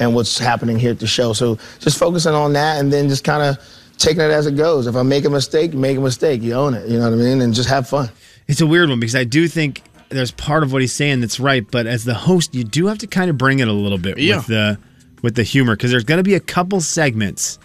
and 0.00 0.14
what's 0.14 0.36
happening 0.38 0.78
here 0.78 0.90
at 0.90 0.98
the 0.98 1.06
show. 1.06 1.32
So 1.32 1.58
just 1.78 1.96
focusing 1.98 2.32
on 2.34 2.54
that 2.54 2.80
and 2.80 2.92
then 2.92 3.08
just 3.08 3.22
kind 3.22 3.42
of 3.42 3.58
taking 4.00 4.22
it 4.22 4.30
as 4.30 4.46
it 4.46 4.56
goes. 4.56 4.86
If 4.86 4.96
I 4.96 5.02
make 5.02 5.24
a 5.24 5.30
mistake, 5.30 5.72
make 5.74 5.96
a 5.96 6.00
mistake. 6.00 6.42
You 6.42 6.54
own 6.54 6.74
it. 6.74 6.88
You 6.88 6.98
know 6.98 7.04
what 7.04 7.12
I 7.12 7.16
mean? 7.16 7.40
And 7.40 7.54
just 7.54 7.68
have 7.68 7.88
fun. 7.88 8.10
It's 8.48 8.60
a 8.60 8.66
weird 8.66 8.88
one 8.88 8.98
because 8.98 9.14
I 9.14 9.24
do 9.24 9.46
think 9.46 9.82
there's 10.08 10.32
part 10.32 10.62
of 10.64 10.72
what 10.72 10.80
he's 10.82 10.92
saying 10.92 11.20
that's 11.20 11.38
right, 11.38 11.64
but 11.70 11.86
as 11.86 12.04
the 12.04 12.14
host, 12.14 12.54
you 12.54 12.64
do 12.64 12.86
have 12.86 12.98
to 12.98 13.06
kind 13.06 13.30
of 13.30 13.38
bring 13.38 13.60
it 13.60 13.68
a 13.68 13.72
little 13.72 13.98
bit 13.98 14.18
Yeah. 14.18 14.38
with 14.38 14.46
the 14.46 14.78
with 15.22 15.34
the 15.36 15.42
humor 15.44 15.76
because 15.76 15.90
there's 15.92 16.02
going 16.04 16.18
to 16.18 16.24
be 16.24 16.34
a 16.34 16.40
couple 16.40 16.80
segments 16.80 17.58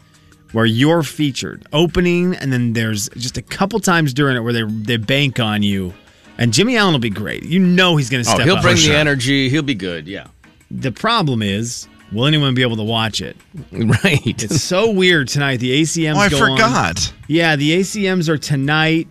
where 0.52 0.65
you're 0.65 1.02
featured, 1.04 1.65
opening, 1.74 2.36
and 2.36 2.52
then 2.54 2.74
there's 2.74 3.10
just 3.17 3.38
a 3.38 3.41
couple 3.41 3.80
times 3.80 4.13
during 4.13 4.36
it 4.38 4.41
where 4.41 4.54
they 4.54 4.63
they 4.63 4.98
bank 4.98 5.39
on 5.39 5.63
you. 5.63 5.93
And 6.38 6.54
Jimmy 6.54 6.76
Allen 6.78 6.93
will 6.93 7.00
be 7.00 7.10
great. 7.10 7.43
You 7.43 7.60
know 7.62 7.95
he's 7.95 8.10
going 8.10 8.24
to 8.24 8.30
Oh, 8.30 8.38
he'll 8.39 8.58
up. 8.58 8.62
bring 8.62 8.76
the 8.76 8.82
sure. 8.82 8.95
energy. 8.95 9.48
He'll 9.50 9.62
be 9.63 9.74
good. 9.74 10.06
Yeah. 10.06 10.28
The 10.69 10.91
problem 10.91 11.41
is, 11.41 11.88
will 12.11 12.25
anyone 12.25 12.53
be 12.55 12.61
able 12.61 12.77
to 12.77 12.83
watch 12.83 13.21
it? 13.21 13.37
Right. 13.71 14.21
It's 14.43 14.61
so 14.63 14.91
weird 14.91 15.27
tonight. 15.27 15.57
The 15.57 15.81
ACMs 15.81 16.15
Oh, 16.15 16.19
I 16.19 16.29
go 16.29 16.37
on. 16.43 16.51
forgot. 16.57 17.13
Yeah, 17.27 17.55
the 17.55 17.79
ACMs 17.79 18.29
are 18.29 18.37
tonight. 18.37 19.07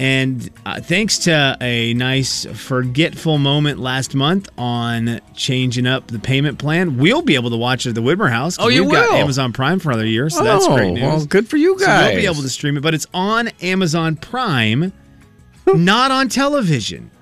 And 0.00 0.50
uh, 0.66 0.80
thanks 0.80 1.18
to 1.18 1.56
a 1.60 1.94
nice 1.94 2.44
forgetful 2.46 3.38
moment 3.38 3.78
last 3.78 4.16
month 4.16 4.48
on 4.58 5.20
changing 5.36 5.86
up 5.86 6.08
the 6.08 6.18
payment 6.18 6.58
plan, 6.58 6.96
we'll 6.98 7.22
be 7.22 7.36
able 7.36 7.50
to 7.50 7.56
watch 7.56 7.86
it 7.86 7.90
at 7.90 7.94
the 7.94 8.02
Whitmer 8.02 8.28
House. 8.28 8.56
Oh, 8.58 8.66
you 8.66 8.82
We've 8.82 8.92
got 8.92 9.10
will? 9.10 9.18
Amazon 9.18 9.52
Prime 9.52 9.78
for 9.78 9.90
another 9.92 10.04
year, 10.06 10.28
so 10.30 10.42
that's 10.42 10.66
great 10.66 10.88
Oh, 10.88 10.94
news. 10.94 11.02
well, 11.02 11.26
good 11.26 11.48
for 11.48 11.56
you 11.58 11.78
guys. 11.78 11.86
So 11.86 12.06
we'll 12.12 12.16
be 12.22 12.26
able 12.26 12.42
to 12.42 12.48
stream 12.48 12.76
it, 12.76 12.80
but 12.82 12.92
it's 12.92 13.06
on 13.14 13.48
Amazon 13.62 14.16
Prime, 14.16 14.92
not 15.66 16.10
on 16.10 16.28
television. 16.28 17.12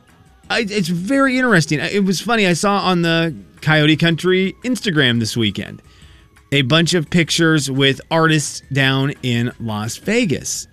I, 0.48 0.60
it's 0.60 0.88
very 0.88 1.36
interesting. 1.36 1.78
It 1.78 2.04
was 2.04 2.22
funny. 2.22 2.46
I 2.46 2.54
saw 2.54 2.78
on 2.78 3.02
the 3.02 3.34
Coyote 3.62 3.96
Country 3.96 4.56
Instagram 4.64 5.20
this 5.20 5.36
weekend 5.36 5.80
a 6.52 6.60
bunch 6.62 6.92
of 6.92 7.08
pictures 7.08 7.70
with 7.70 7.98
artists 8.10 8.62
down 8.72 9.14
in 9.22 9.50
Las 9.58 9.96
Vegas. 9.96 10.68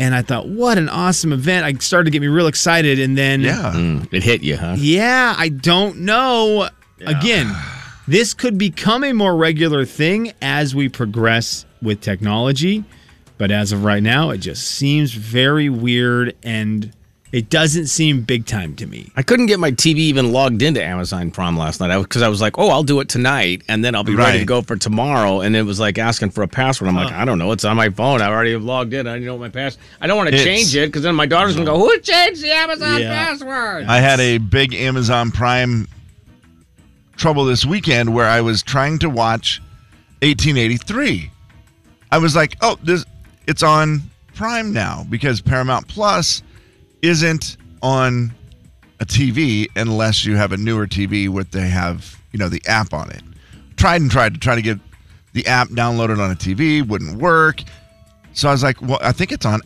And 0.00 0.14
I 0.14 0.22
thought, 0.22 0.48
what 0.48 0.78
an 0.78 0.88
awesome 0.88 1.32
event. 1.34 1.66
I 1.66 1.74
started 1.74 2.06
to 2.06 2.10
get 2.10 2.22
me 2.22 2.28
real 2.28 2.46
excited. 2.46 2.98
And 2.98 3.18
then, 3.18 3.42
Yeah. 3.42 3.72
Mm, 3.74 4.08
it 4.12 4.22
hit 4.22 4.42
you, 4.42 4.56
huh? 4.56 4.76
yeah, 4.78 5.34
I 5.36 5.50
don't 5.50 5.98
know. 5.98 6.70
Again, 7.04 7.54
this 8.06 8.32
could 8.32 8.56
become 8.56 9.04
a 9.04 9.12
more 9.12 9.36
regular 9.36 9.84
thing 9.84 10.32
as 10.40 10.74
we 10.74 10.88
progress 10.88 11.66
with 11.82 12.00
technology. 12.00 12.84
But 13.36 13.50
as 13.50 13.70
of 13.70 13.84
right 13.84 14.02
now, 14.02 14.30
it 14.30 14.38
just 14.38 14.66
seems 14.66 15.12
very 15.12 15.68
weird 15.68 16.34
and 16.42 16.90
it 17.30 17.50
doesn't 17.50 17.88
seem 17.88 18.22
big 18.22 18.46
time 18.46 18.74
to 18.76 18.86
me. 18.86 19.10
I 19.14 19.22
couldn't 19.22 19.46
get 19.46 19.60
my 19.60 19.70
TV 19.70 19.96
even 19.98 20.32
logged 20.32 20.62
into 20.62 20.82
Amazon 20.82 21.30
Prime 21.30 21.58
last 21.58 21.78
night 21.78 21.96
because 22.00 22.22
I 22.22 22.28
was 22.28 22.40
like, 22.40 22.56
oh, 22.58 22.68
I'll 22.70 22.82
do 22.82 23.00
it 23.00 23.08
tonight 23.10 23.62
and 23.68 23.84
then 23.84 23.94
I'll 23.94 24.02
be 24.04 24.14
ready 24.14 24.38
to 24.38 24.44
go 24.46 24.62
for 24.62 24.76
tomorrow. 24.76 25.40
And 25.42 25.54
it 25.54 25.62
was 25.62 25.78
like 25.78 25.98
asking 25.98 26.30
for 26.30 26.42
a 26.42 26.48
password. 26.48 26.88
I'm 26.88 26.96
like, 26.96 27.12
I 27.12 27.26
don't 27.26 27.38
know. 27.38 27.52
It's 27.52 27.64
on 27.64 27.76
my 27.76 27.90
phone. 27.90 28.22
I 28.22 28.28
already 28.28 28.56
logged 28.56 28.94
in. 28.94 29.06
I 29.06 29.14
didn't 29.14 29.26
know 29.26 29.36
my 29.36 29.50
password. 29.50 29.84
I 30.00 30.06
don't 30.06 30.16
want 30.16 30.30
to 30.30 30.42
change 30.42 30.74
it 30.74 30.86
because 30.88 31.02
then 31.02 31.14
my 31.14 31.26
daughter's 31.26 31.54
going 31.54 31.66
to 31.66 31.72
go, 31.72 31.78
who 31.78 31.98
changed 32.00 32.42
the 32.42 32.50
Amazon 32.50 33.00
Yeah. 33.02 33.12
password? 33.26 33.84
I 33.84 33.98
had 34.00 34.20
a 34.20 34.38
big 34.38 34.72
Amazon 34.74 35.30
Prime 35.30 35.86
trouble 37.16 37.44
this 37.44 37.66
weekend 37.66 38.14
where 38.14 38.26
I 38.26 38.40
was 38.40 38.62
trying 38.62 38.98
to 39.00 39.10
watch 39.10 39.60
1883. 40.22 41.30
I 42.10 42.18
was 42.18 42.34
like, 42.34 42.56
"Oh, 42.62 42.78
this 42.82 43.04
it's 43.46 43.62
on 43.62 44.02
Prime 44.34 44.72
now 44.72 45.04
because 45.10 45.40
Paramount 45.40 45.88
Plus 45.88 46.42
isn't 47.02 47.56
on 47.82 48.32
a 49.00 49.06
TV 49.06 49.68
unless 49.76 50.24
you 50.24 50.36
have 50.36 50.52
a 50.52 50.56
newer 50.56 50.86
TV 50.86 51.28
with 51.28 51.50
they 51.50 51.68
have, 51.68 52.20
you 52.32 52.38
know, 52.38 52.48
the 52.48 52.62
app 52.66 52.92
on 52.92 53.10
it." 53.10 53.22
Tried 53.76 54.00
and 54.00 54.10
tried 54.10 54.34
to 54.34 54.40
try 54.40 54.54
to 54.54 54.62
get 54.62 54.78
the 55.32 55.46
app 55.46 55.68
downloaded 55.68 56.18
on 56.18 56.30
a 56.30 56.34
TV, 56.34 56.86
wouldn't 56.86 57.18
work. 57.18 57.62
So 58.32 58.48
I 58.48 58.52
was 58.52 58.62
like, 58.62 58.80
"Well, 58.82 58.98
I 59.02 59.12
think 59.12 59.32
it's 59.32 59.46
on." 59.46 59.60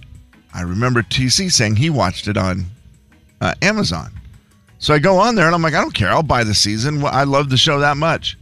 I 0.54 0.62
remember 0.62 1.02
TC 1.02 1.50
saying 1.50 1.76
he 1.76 1.88
watched 1.88 2.28
it 2.28 2.36
on 2.36 2.66
uh, 3.40 3.54
Amazon. 3.62 4.12
So 4.78 4.92
I 4.92 4.98
go 4.98 5.16
on 5.18 5.34
there 5.34 5.46
and 5.46 5.54
I'm 5.54 5.62
like, 5.62 5.74
I 5.74 5.80
don't 5.80 5.94
care. 5.94 6.10
I'll 6.10 6.22
buy 6.22 6.44
the 6.44 6.54
season. 6.54 7.04
I 7.04 7.24
love 7.24 7.50
the 7.50 7.56
show 7.56 7.78
that 7.80 7.96
much. 7.96 8.36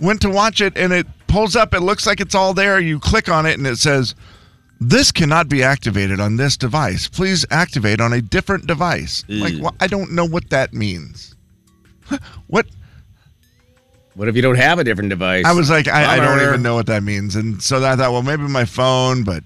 Went 0.00 0.20
to 0.22 0.30
watch 0.30 0.60
it 0.60 0.76
and 0.76 0.92
it 0.92 1.06
pulls 1.26 1.54
up. 1.54 1.74
It 1.74 1.80
looks 1.80 2.06
like 2.06 2.20
it's 2.20 2.34
all 2.34 2.54
there. 2.54 2.80
You 2.80 2.98
click 2.98 3.28
on 3.28 3.46
it 3.46 3.58
and 3.58 3.66
it 3.66 3.76
says, 3.76 4.14
This 4.80 5.10
cannot 5.10 5.48
be 5.48 5.62
activated 5.62 6.20
on 6.20 6.36
this 6.36 6.56
device. 6.56 7.08
Please 7.08 7.46
activate 7.50 8.00
on 8.00 8.12
a 8.12 8.20
different 8.20 8.66
device. 8.66 9.24
Like, 9.28 9.54
well, 9.58 9.74
I 9.80 9.86
don't 9.86 10.12
know 10.12 10.26
what 10.26 10.50
that 10.50 10.74
means. 10.74 11.34
what? 12.46 12.66
What 14.14 14.28
if 14.28 14.36
you 14.36 14.42
don't 14.42 14.56
have 14.56 14.78
a 14.78 14.84
different 14.84 15.10
device? 15.10 15.44
I 15.46 15.52
was 15.52 15.70
like, 15.70 15.88
I, 15.88 16.16
I 16.16 16.16
don't 16.16 16.40
even 16.40 16.62
know 16.62 16.74
what 16.74 16.86
that 16.86 17.02
means. 17.02 17.36
And 17.36 17.62
so 17.62 17.84
I 17.84 17.96
thought, 17.96 18.12
well, 18.12 18.22
maybe 18.22 18.42
my 18.42 18.64
phone, 18.64 19.24
but 19.24 19.44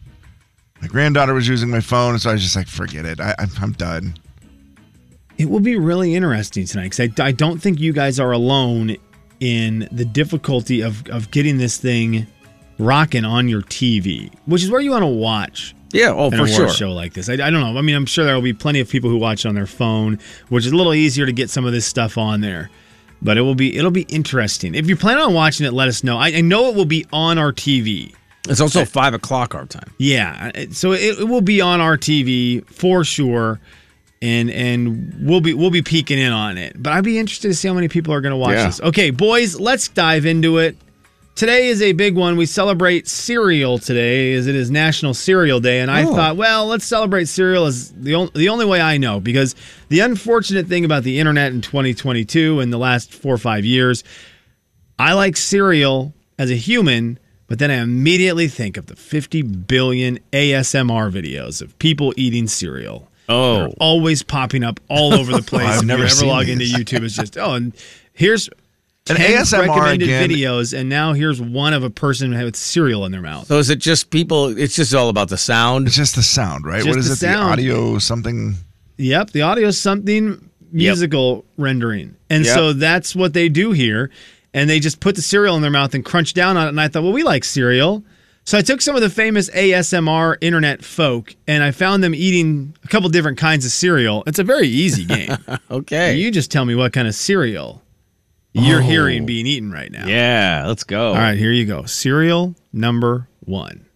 my 0.80 0.88
granddaughter 0.88 1.34
was 1.34 1.46
using 1.46 1.70
my 1.70 1.80
phone. 1.80 2.18
So 2.18 2.30
I 2.30 2.32
was 2.34 2.42
just 2.42 2.56
like, 2.56 2.68
forget 2.68 3.04
it. 3.04 3.20
I, 3.20 3.34
I'm, 3.38 3.50
I'm 3.60 3.72
done. 3.72 4.14
It 5.38 5.48
will 5.48 5.60
be 5.60 5.76
really 5.76 6.14
interesting 6.14 6.66
tonight 6.66 6.92
because 6.94 7.20
I, 7.20 7.26
I 7.26 7.32
don't 7.32 7.60
think 7.60 7.80
you 7.80 7.92
guys 7.92 8.20
are 8.20 8.32
alone 8.32 8.96
in 9.40 9.88
the 9.90 10.04
difficulty 10.04 10.82
of, 10.82 11.06
of 11.08 11.30
getting 11.30 11.58
this 11.58 11.78
thing 11.78 12.26
rocking 12.80 13.24
on 13.24 13.48
your 13.48 13.62
TV, 13.62 14.32
which 14.46 14.62
is 14.62 14.70
where 14.70 14.80
you 14.80 14.90
want 14.90 15.02
to 15.02 15.06
watch. 15.06 15.74
Yeah, 15.92 16.12
oh, 16.12 16.30
an 16.30 16.38
for 16.38 16.46
sure. 16.46 16.68
show 16.68 16.92
like 16.92 17.14
this. 17.14 17.28
I, 17.28 17.34
I 17.34 17.36
don't 17.50 17.54
know. 17.60 17.76
I 17.76 17.82
mean, 17.82 17.96
I'm 17.96 18.06
sure 18.06 18.24
there 18.24 18.34
will 18.34 18.42
be 18.42 18.52
plenty 18.52 18.78
of 18.80 18.88
people 18.88 19.10
who 19.10 19.16
watch 19.16 19.44
on 19.44 19.54
their 19.56 19.66
phone, 19.66 20.18
which 20.48 20.64
is 20.64 20.72
a 20.72 20.76
little 20.76 20.94
easier 20.94 21.26
to 21.26 21.32
get 21.32 21.50
some 21.50 21.64
of 21.64 21.72
this 21.72 21.84
stuff 21.86 22.16
on 22.16 22.40
there. 22.40 22.70
But 23.22 23.36
it 23.36 23.42
will 23.42 23.54
be 23.56 23.76
it'll 23.76 23.90
be 23.90 24.02
interesting. 24.02 24.74
If 24.74 24.88
you 24.88 24.96
plan 24.96 25.18
on 25.18 25.34
watching 25.34 25.66
it, 25.66 25.72
let 25.72 25.88
us 25.88 26.02
know. 26.04 26.16
I, 26.16 26.28
I 26.28 26.40
know 26.40 26.68
it 26.68 26.74
will 26.76 26.84
be 26.86 27.06
on 27.12 27.38
our 27.38 27.52
TV. 27.52 28.14
It's 28.48 28.60
also 28.60 28.84
five 28.86 29.12
o'clock 29.12 29.54
our 29.54 29.66
time. 29.66 29.92
Yeah, 29.98 30.50
so 30.70 30.92
it, 30.92 31.18
it 31.20 31.28
will 31.28 31.42
be 31.42 31.60
on 31.60 31.80
our 31.82 31.98
TV 31.98 32.64
for 32.66 33.04
sure, 33.04 33.60
and 34.22 34.48
and 34.50 35.14
we'll 35.20 35.42
be 35.42 35.52
we'll 35.52 35.70
be 35.70 35.82
peeking 35.82 36.18
in 36.18 36.32
on 36.32 36.56
it. 36.56 36.82
But 36.82 36.94
I'd 36.94 37.04
be 37.04 37.18
interested 37.18 37.48
to 37.48 37.54
see 37.54 37.68
how 37.68 37.74
many 37.74 37.88
people 37.88 38.14
are 38.14 38.22
going 38.22 38.30
to 38.32 38.36
watch 38.38 38.54
Yeah. 38.56 38.66
this. 38.66 38.80
Okay, 38.80 39.10
boys, 39.10 39.60
let's 39.60 39.88
dive 39.88 40.24
into 40.24 40.56
it. 40.58 40.76
Today 41.34 41.68
is 41.68 41.80
a 41.80 41.92
big 41.92 42.16
one. 42.16 42.36
We 42.36 42.44
celebrate 42.44 43.08
cereal 43.08 43.78
today, 43.78 44.34
as 44.34 44.46
it 44.46 44.54
is 44.54 44.70
National 44.70 45.14
Cereal 45.14 45.58
Day, 45.58 45.80
and 45.80 45.90
I 45.90 46.02
Oh. 46.04 46.14
thought, 46.14 46.36
well, 46.36 46.66
let's 46.66 46.84
celebrate 46.84 47.28
cereal 47.28 47.64
as 47.64 47.92
the 47.92 48.14
only 48.14 48.30
the 48.34 48.48
only 48.50 48.66
way 48.66 48.80
I 48.80 48.98
know 48.98 49.20
because 49.20 49.54
the 49.88 50.00
unfortunate 50.00 50.66
thing 50.66 50.84
about 50.84 51.02
the 51.02 51.18
internet 51.18 51.52
in 51.52 51.62
2022 51.62 52.60
and 52.60 52.70
the 52.72 52.78
last 52.78 53.12
four 53.14 53.34
or 53.34 53.38
five 53.38 53.64
years, 53.64 54.04
I 54.98 55.14
like 55.14 55.36
cereal 55.36 56.12
as 56.38 56.50
a 56.50 56.56
human, 56.56 57.18
but 57.46 57.58
then 57.58 57.70
I 57.70 57.76
immediately 57.76 58.48
think 58.48 58.76
of 58.76 58.86
the 58.86 58.96
50 58.96 59.40
billion 59.40 60.18
ASMR 60.34 61.10
videos 61.10 61.62
of 61.62 61.78
people 61.78 62.12
eating 62.18 62.48
cereal. 62.48 63.08
Oh. 63.30 63.54
They're 63.60 63.68
always 63.80 64.22
popping 64.22 64.62
up 64.62 64.78
all 64.88 65.14
over 65.14 65.32
the 65.32 65.42
place. 65.50 65.68
I've 65.68 65.78
if 65.78 65.84
never 65.86 66.02
you 66.02 66.08
ever 66.10 66.26
log 66.26 66.48
into. 66.50 66.64
YouTube, 66.66 67.02
it's 67.04 67.14
just 67.16 67.38
oh, 67.38 67.54
and 67.54 67.72
here's 68.12 68.50
And 69.10 69.18
ASMR 69.18 69.60
recommended 69.68 70.08
again- 70.08 70.28
videos, 70.30 70.76
and 70.78 70.88
now 70.88 71.12
here's 71.12 71.40
one 71.40 71.72
of 71.74 71.82
a 71.82 71.90
person 71.90 72.32
with 72.32 72.56
cereal 72.56 73.04
in 73.04 73.12
their 73.12 73.20
mouth. 73.20 73.46
So 73.48 73.58
is 73.58 73.70
it 73.70 73.78
just 73.78 74.10
people? 74.10 74.56
It's 74.58 74.76
just 74.76 74.94
all 74.94 75.08
about 75.08 75.28
the 75.28 75.36
sound. 75.38 75.86
It's 75.86 75.96
just 75.96 76.14
the 76.16 76.22
sound, 76.22 76.64
right? 76.64 76.76
Just 76.84 76.88
what 76.88 76.98
is 76.98 77.06
the 77.08 77.12
it? 77.14 77.16
sound. 77.16 77.58
The 77.58 77.70
audio 77.70 77.98
something. 77.98 78.54
Yep, 78.96 79.30
the 79.30 79.42
audio 79.42 79.68
is 79.68 79.80
something 79.80 80.48
musical 80.72 81.44
rendering. 81.56 82.14
And 82.28 82.44
Yep. 82.44 82.54
so 82.54 82.72
that's 82.72 83.14
what 83.16 83.32
they 83.32 83.48
do 83.48 83.72
here. 83.72 84.10
And 84.54 84.68
they 84.68 84.80
just 84.80 85.00
put 85.00 85.14
the 85.16 85.22
cereal 85.22 85.56
in 85.56 85.62
their 85.62 85.70
mouth 85.70 85.94
and 85.94 86.04
crunch 86.04 86.34
down 86.34 86.56
on 86.56 86.66
it. 86.66 86.68
And 86.70 86.80
I 86.80 86.88
thought, 86.88 87.02
well, 87.02 87.12
we 87.12 87.22
like 87.22 87.44
cereal. 87.44 88.04
So 88.44 88.58
I 88.58 88.62
took 88.62 88.80
some 88.80 88.96
of 88.96 89.02
the 89.02 89.10
famous 89.10 89.48
ASMR 89.50 90.36
internet 90.40 90.84
folk 90.84 91.34
and 91.46 91.62
I 91.62 91.70
found 91.70 92.02
them 92.02 92.14
eating 92.14 92.74
a 92.84 92.88
couple 92.88 93.08
different 93.10 93.38
kinds 93.38 93.64
of 93.64 93.70
cereal. 93.70 94.22
It's 94.26 94.38
a 94.38 94.44
very 94.44 94.66
easy 94.68 95.04
game. 95.04 95.36
Okay. 95.70 96.16
you 96.16 96.30
just 96.32 96.50
tell 96.50 96.64
me 96.64 96.74
what 96.74 96.92
kind 96.92 97.06
of 97.06 97.14
cereal 97.14 97.80
you're 98.52 98.80
hearing 98.80 99.22
oh. 99.22 99.26
being 99.26 99.46
eaten 99.46 99.70
right 99.70 99.90
now. 99.90 100.06
yeah, 100.06 100.64
let's 100.66 100.84
go. 100.84 101.08
All 101.08 101.14
right, 101.14 101.38
here 101.38 101.52
you 101.52 101.66
go. 101.66 101.84
Cereal 101.84 102.54
number 102.72 103.28
one. 103.40 103.86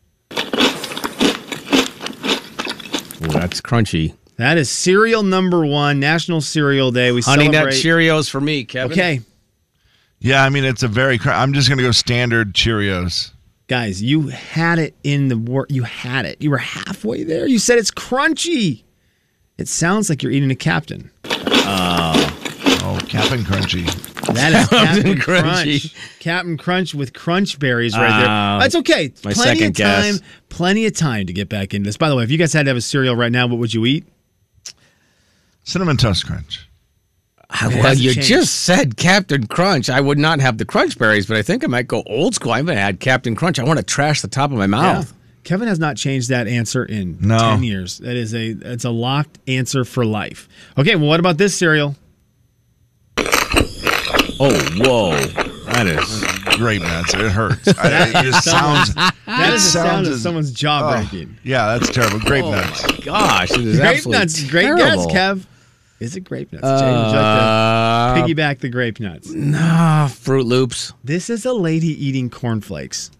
Ooh, 3.22 3.28
that's 3.28 3.60
crunchy. 3.60 4.14
That 4.36 4.58
is 4.58 4.68
cereal 4.68 5.22
number 5.22 5.64
one, 5.64 6.00
National 6.00 6.40
Cereal 6.40 6.90
Day. 6.90 7.12
We 7.12 7.20
Honey 7.22 7.44
Nut 7.46 7.54
celebrate. 7.54 7.74
Cheerios 7.74 8.28
for 8.28 8.40
me, 8.40 8.64
Kevin. 8.64 8.92
Okay, 8.92 9.20
Yeah, 10.18 10.44
I 10.44 10.48
mean 10.48 10.64
it's 10.64 10.82
a 10.82 10.88
very. 10.88 11.18
Cr- 11.18 11.30
I'm 11.30 11.52
just 11.52 11.68
gonna 11.68 11.82
go 11.82 11.92
standard 11.92 12.52
Cheerios. 12.52 13.30
guys, 13.68 14.02
you 14.02 14.28
had 14.28 14.78
it 14.78 14.94
in 15.04 15.28
the 15.28 15.38
word. 15.38 15.66
You 15.70 15.84
had 15.84 16.26
it. 16.26 16.42
You 16.42 16.50
were 16.50 16.58
halfway 16.58 17.22
there. 17.22 17.46
You 17.46 17.58
said 17.58 17.78
it's 17.78 17.90
crunchy. 17.90 18.82
It 19.56 19.68
sounds 19.68 20.10
like 20.10 20.22
you're 20.22 20.32
eating 20.32 20.50
a 20.50 20.56
captain. 20.56 21.10
Oh, 21.26 22.98
Captain 23.08 23.40
Crunchy. 23.40 24.13
That 24.32 24.52
is 24.62 24.68
Captain 24.68 25.18
Crunch. 25.18 25.94
Captain 26.20 26.56
Crunch 26.56 26.94
with 26.94 27.12
crunch 27.12 27.58
berries 27.58 27.96
right 27.96 28.20
there. 28.20 28.28
Ah, 28.28 28.58
That's 28.60 28.74
okay. 28.76 29.12
my 29.24 29.32
plenty 29.32 29.60
second 29.60 29.66
of 29.68 29.76
time. 29.76 30.02
guess. 30.14 30.20
Plenty 30.48 30.86
of 30.86 30.96
time 30.96 31.26
to 31.26 31.32
get 31.32 31.48
back 31.48 31.74
into 31.74 31.86
this. 31.88 31.96
By 31.96 32.08
the 32.08 32.16
way, 32.16 32.24
if 32.24 32.30
you 32.30 32.38
guys 32.38 32.52
had 32.52 32.64
to 32.66 32.70
have 32.70 32.76
a 32.76 32.80
cereal 32.80 33.16
right 33.16 33.32
now, 33.32 33.46
what 33.46 33.58
would 33.58 33.74
you 33.74 33.84
eat? 33.86 34.06
Cinnamon 35.64 35.96
Toast 35.96 36.26
Crunch. 36.26 36.68
Well, 37.62 37.94
you 37.94 38.14
changed. 38.14 38.28
just 38.28 38.62
said 38.62 38.96
Captain 38.96 39.46
Crunch. 39.46 39.88
I 39.88 40.00
would 40.00 40.18
not 40.18 40.40
have 40.40 40.58
the 40.58 40.64
Crunch 40.64 40.98
Berries, 40.98 41.26
but 41.26 41.36
I 41.36 41.42
think 41.42 41.62
I 41.62 41.68
might 41.68 41.86
go 41.86 42.02
old 42.06 42.34
school. 42.34 42.50
I 42.52 42.56
haven't 42.58 42.76
had 42.78 42.98
Captain 43.00 43.36
Crunch. 43.36 43.58
I 43.60 43.64
want 43.64 43.78
to 43.78 43.84
trash 43.84 44.22
the 44.22 44.28
top 44.28 44.50
of 44.50 44.56
my 44.58 44.66
mouth. 44.66 45.12
Kevin 45.44 45.68
has 45.68 45.78
not 45.78 45.96
changed 45.96 46.30
that 46.30 46.48
answer 46.48 46.84
in 46.84 47.18
No. 47.20 47.38
10 47.38 47.62
years. 47.62 47.98
That 47.98 48.16
is 48.16 48.34
a 48.34 48.50
it's 48.50 48.84
a 48.84 48.90
locked 48.90 49.38
answer 49.46 49.84
for 49.84 50.04
life. 50.04 50.48
Okay, 50.78 50.96
well 50.96 51.06
what 51.06 51.20
about 51.20 51.36
this 51.38 51.54
cereal? 51.54 51.94
Oh, 54.40 54.52
whoa. 54.76 55.16
That 55.72 55.86
is. 55.86 56.56
great, 56.56 56.82
nuts. 56.82 57.14
It 57.14 57.30
hurts. 57.30 57.68
I, 57.78 58.08
it 58.08 58.24
just 58.24 58.44
sounds. 58.44 58.94
That 58.94 59.52
is 59.54 59.64
the 59.64 59.70
sound 59.70 59.88
sounds 60.06 60.08
of 60.08 60.18
someone's 60.20 60.52
jaw 60.52 60.82
oh, 60.88 60.96
breaking. 61.00 61.36
yeah, 61.42 61.76
that's 61.78 61.90
terrible. 61.90 62.20
Grape 62.20 62.44
Oh, 62.44 62.50
nuts. 62.52 62.82
my 62.90 62.96
gosh. 63.04 63.50
It 63.52 63.60
is 63.60 63.78
Grape 63.78 64.06
nuts. 64.06 64.50
Great 64.50 64.62
terrible. 64.64 65.06
guess, 65.06 65.06
Kev. 65.06 65.46
Is 66.00 66.16
it 66.16 66.20
grape 66.24 66.52
nuts? 66.52 66.64
Like 66.64 66.82
Uh, 66.82 68.14
piggyback 68.16 68.58
the 68.58 68.68
grape 68.68 69.00
nuts? 69.00 69.30
nah, 69.30 70.08
Froot 70.08 70.44
Loops. 70.44 70.92
This 71.04 71.30
is 71.30 71.46
a 71.46 71.52
lady 71.52 71.88
eating 72.04 72.28
cornflakes. 72.28 73.10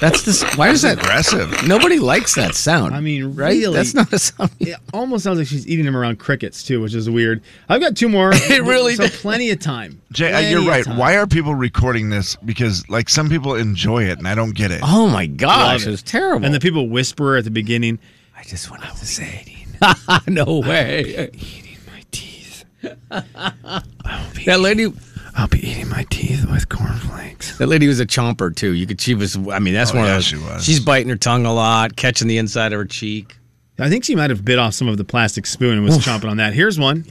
That's 0.00 0.22
this. 0.22 0.42
Why 0.56 0.68
is 0.70 0.82
that? 0.82 0.98
Aggressive. 0.98 1.66
Nobody 1.66 1.98
likes 1.98 2.34
that 2.36 2.54
sound. 2.54 2.94
I 2.94 3.00
mean, 3.00 3.34
right? 3.34 3.50
really? 3.50 3.74
That's 3.74 3.94
not 3.94 4.12
a 4.12 4.18
sound. 4.18 4.50
It 4.60 4.76
almost 4.92 5.24
sounds 5.24 5.38
like 5.38 5.48
she's 5.48 5.66
eating 5.66 5.84
them 5.84 5.96
around 5.96 6.18
crickets 6.18 6.62
too, 6.62 6.80
which 6.80 6.94
is 6.94 7.10
weird. 7.10 7.42
I've 7.68 7.80
got 7.80 7.96
two 7.96 8.08
more. 8.08 8.32
It 8.48 8.62
really 8.62 8.94
so 8.94 9.06
does. 9.06 9.20
plenty 9.20 9.50
of 9.50 9.60
time. 9.60 10.00
Jay, 10.12 10.28
uh, 10.28 10.38
Plenty 10.38 10.50
you're 10.50 10.62
right. 10.62 10.86
Why 10.86 11.16
are 11.16 11.26
people 11.26 11.54
recording 11.54 12.08
this? 12.10 12.36
Because 12.36 12.88
like 12.88 13.08
some 13.08 13.28
people 13.28 13.54
enjoy 13.54 14.04
it, 14.04 14.18
and 14.18 14.26
I 14.26 14.34
don't 14.34 14.54
get 14.54 14.70
it. 14.70 14.80
Oh 14.82 15.08
my 15.08 15.26
gosh, 15.26 15.86
it. 15.86 15.92
it's 15.92 16.02
terrible. 16.02 16.46
And 16.46 16.54
the 16.54 16.60
people 16.60 16.88
whisper 16.88 17.36
at 17.36 17.44
the 17.44 17.50
beginning. 17.50 17.98
I 18.36 18.42
just 18.44 18.70
want 18.70 18.82
to 18.84 19.06
say, 19.06 19.66
no 20.28 20.60
way. 20.60 21.30
Eating 21.34 21.78
my 21.86 22.02
teeth. 22.10 22.64
That 23.10 24.60
lady, 24.60 24.92
I'll 25.38 25.46
be 25.48 25.66
eating 25.66 25.88
my 25.88 26.04
teeth 26.10 26.44
with 26.50 26.68
cornflakes. 26.68 27.56
that 27.58 27.68
lady 27.68 27.86
was 27.86 28.00
a 28.00 28.06
chomper 28.06 28.54
too. 28.54 28.72
You 28.72 28.86
could. 28.86 29.00
She 29.00 29.14
was. 29.14 29.36
I 29.48 29.60
mean, 29.60 29.72
that's 29.72 29.92
Oh, 29.92 29.96
one 29.96 30.04
yeah, 30.04 30.10
of 30.10 30.16
those. 30.16 30.24
she 30.24 30.36
was. 30.36 30.64
She's 30.64 30.80
biting 30.80 31.08
her 31.08 31.16
tongue 31.16 31.46
a 31.46 31.54
lot, 31.54 31.94
catching 31.96 32.26
the 32.28 32.38
inside 32.38 32.72
of 32.72 32.78
her 32.78 32.84
cheek. 32.84 33.36
I 33.78 33.88
think 33.88 34.02
she 34.04 34.16
might 34.16 34.30
have 34.30 34.44
bit 34.44 34.58
off 34.58 34.74
some 34.74 34.88
of 34.88 34.96
the 34.96 35.04
plastic 35.04 35.46
spoon 35.46 35.74
and 35.74 35.84
was 35.84 35.98
chomping 35.98 36.28
on 36.28 36.38
that. 36.38 36.52
Here's 36.54 36.76
one. 36.80 37.04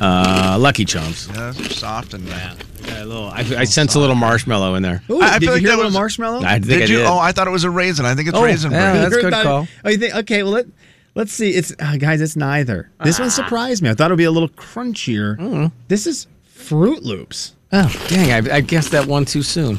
Uh, 0.00 0.56
Lucky 0.58 0.84
Chomps. 0.84 1.28
Yeah, 1.28 1.50
those 1.52 1.60
are 1.60 1.74
soft 1.74 2.14
and 2.14 2.26
Got 2.28 3.02
a 3.02 3.04
little, 3.04 3.26
I, 3.28 3.40
I 3.58 3.64
sense 3.64 3.94
a 3.94 4.00
little 4.00 4.14
marshmallow 4.16 4.74
in 4.74 4.82
there. 4.82 5.02
Ooh, 5.10 5.20
I- 5.20 5.34
I 5.34 5.38
did 5.38 5.46
feel 5.46 5.48
you 5.48 5.52
like 5.52 5.60
hear 5.60 5.68
that 5.70 5.74
a 5.74 5.76
little 5.76 5.84
was- 5.88 5.94
marshmallow? 5.94 6.42
I 6.44 6.52
think 6.54 6.64
Did 6.66 6.76
I 6.82 6.86
you? 6.86 6.96
did. 6.98 7.06
Oh, 7.06 7.18
I 7.18 7.32
thought 7.32 7.46
it 7.46 7.50
was 7.50 7.64
a 7.64 7.70
raisin. 7.70 8.06
I 8.06 8.14
think 8.14 8.28
it's 8.28 8.36
Oh, 8.36 8.42
raisin 8.42 8.72
yeah, 8.72 8.92
bread. 8.92 9.02
that's 9.02 9.14
Heard 9.14 9.20
good 9.22 9.28
about 9.28 9.44
call. 9.44 9.68
Oh, 9.84 9.90
you 9.90 9.98
think? 9.98 10.14
Okay, 10.14 10.42
well 10.42 10.52
let 10.52 10.66
let's 11.14 11.32
see. 11.32 11.50
It's 11.50 11.72
uh, 11.80 11.96
guys, 11.96 12.20
it's 12.20 12.36
neither. 12.36 12.90
This 13.04 13.18
Ah. 13.18 13.22
one 13.24 13.30
surprised 13.30 13.82
me. 13.82 13.90
I 13.90 13.94
thought 13.94 14.10
it 14.10 14.14
would 14.14 14.18
be 14.18 14.24
a 14.24 14.30
little 14.30 14.48
crunchier. 14.48 15.36
Mm. 15.38 15.72
This 15.88 16.06
is 16.06 16.26
Froot 16.56 17.02
Loops. 17.02 17.54
oh, 17.72 18.04
dang! 18.08 18.32
I, 18.50 18.56
I 18.56 18.60
guessed 18.60 18.90
that 18.92 19.06
one 19.06 19.24
too 19.24 19.42
soon. 19.42 19.78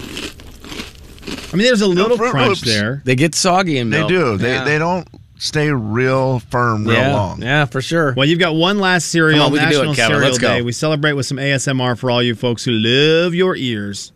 I 1.54 1.58
mean, 1.58 1.65
there's 1.65 1.82
a 1.82 1.88
little 1.88 2.17
Fruit 2.17 2.32
crunch 2.32 2.48
Loops. 2.48 2.62
there. 2.62 3.02
They 3.06 3.15
get 3.15 3.36
soggy 3.36 3.78
in 3.78 3.89
They 3.89 3.98
milk. 4.00 4.10
do. 4.10 4.38
They 4.38 4.54
yeah. 4.54 4.63
they 4.63 4.80
don't 4.80 5.08
stay 5.38 5.70
real 5.72 6.39
firm 6.39 6.86
real 6.86 6.98
yeah. 6.98 7.13
long. 7.13 7.41
Yeah, 7.41 7.65
for 7.65 7.82
sure. 7.82 8.13
Well, 8.15 8.26
you've 8.28 8.39
got 8.39 8.54
one 8.56 8.80
last 8.80 9.08
cereal, 9.08 9.39
Come 9.39 9.46
on, 9.48 9.52
we 9.54 9.60
can 9.60 9.70
do 9.70 9.76
it, 9.82 9.86
National 9.88 9.96
Kevin. 9.96 10.12
Cereal 10.15 10.28
Let's 10.30 10.38
go. 10.39 10.48
Day. 10.48 10.62
We 10.62 10.72
celebrate 10.72 11.13
with 11.13 11.26
some 11.26 11.38
ASMR 11.38 11.98
for 11.98 12.10
all 12.12 12.22
you 12.24 12.36
folks 12.36 12.63
who 12.63 12.72
love 12.72 13.34
your 13.36 13.56
ears. 13.56 14.12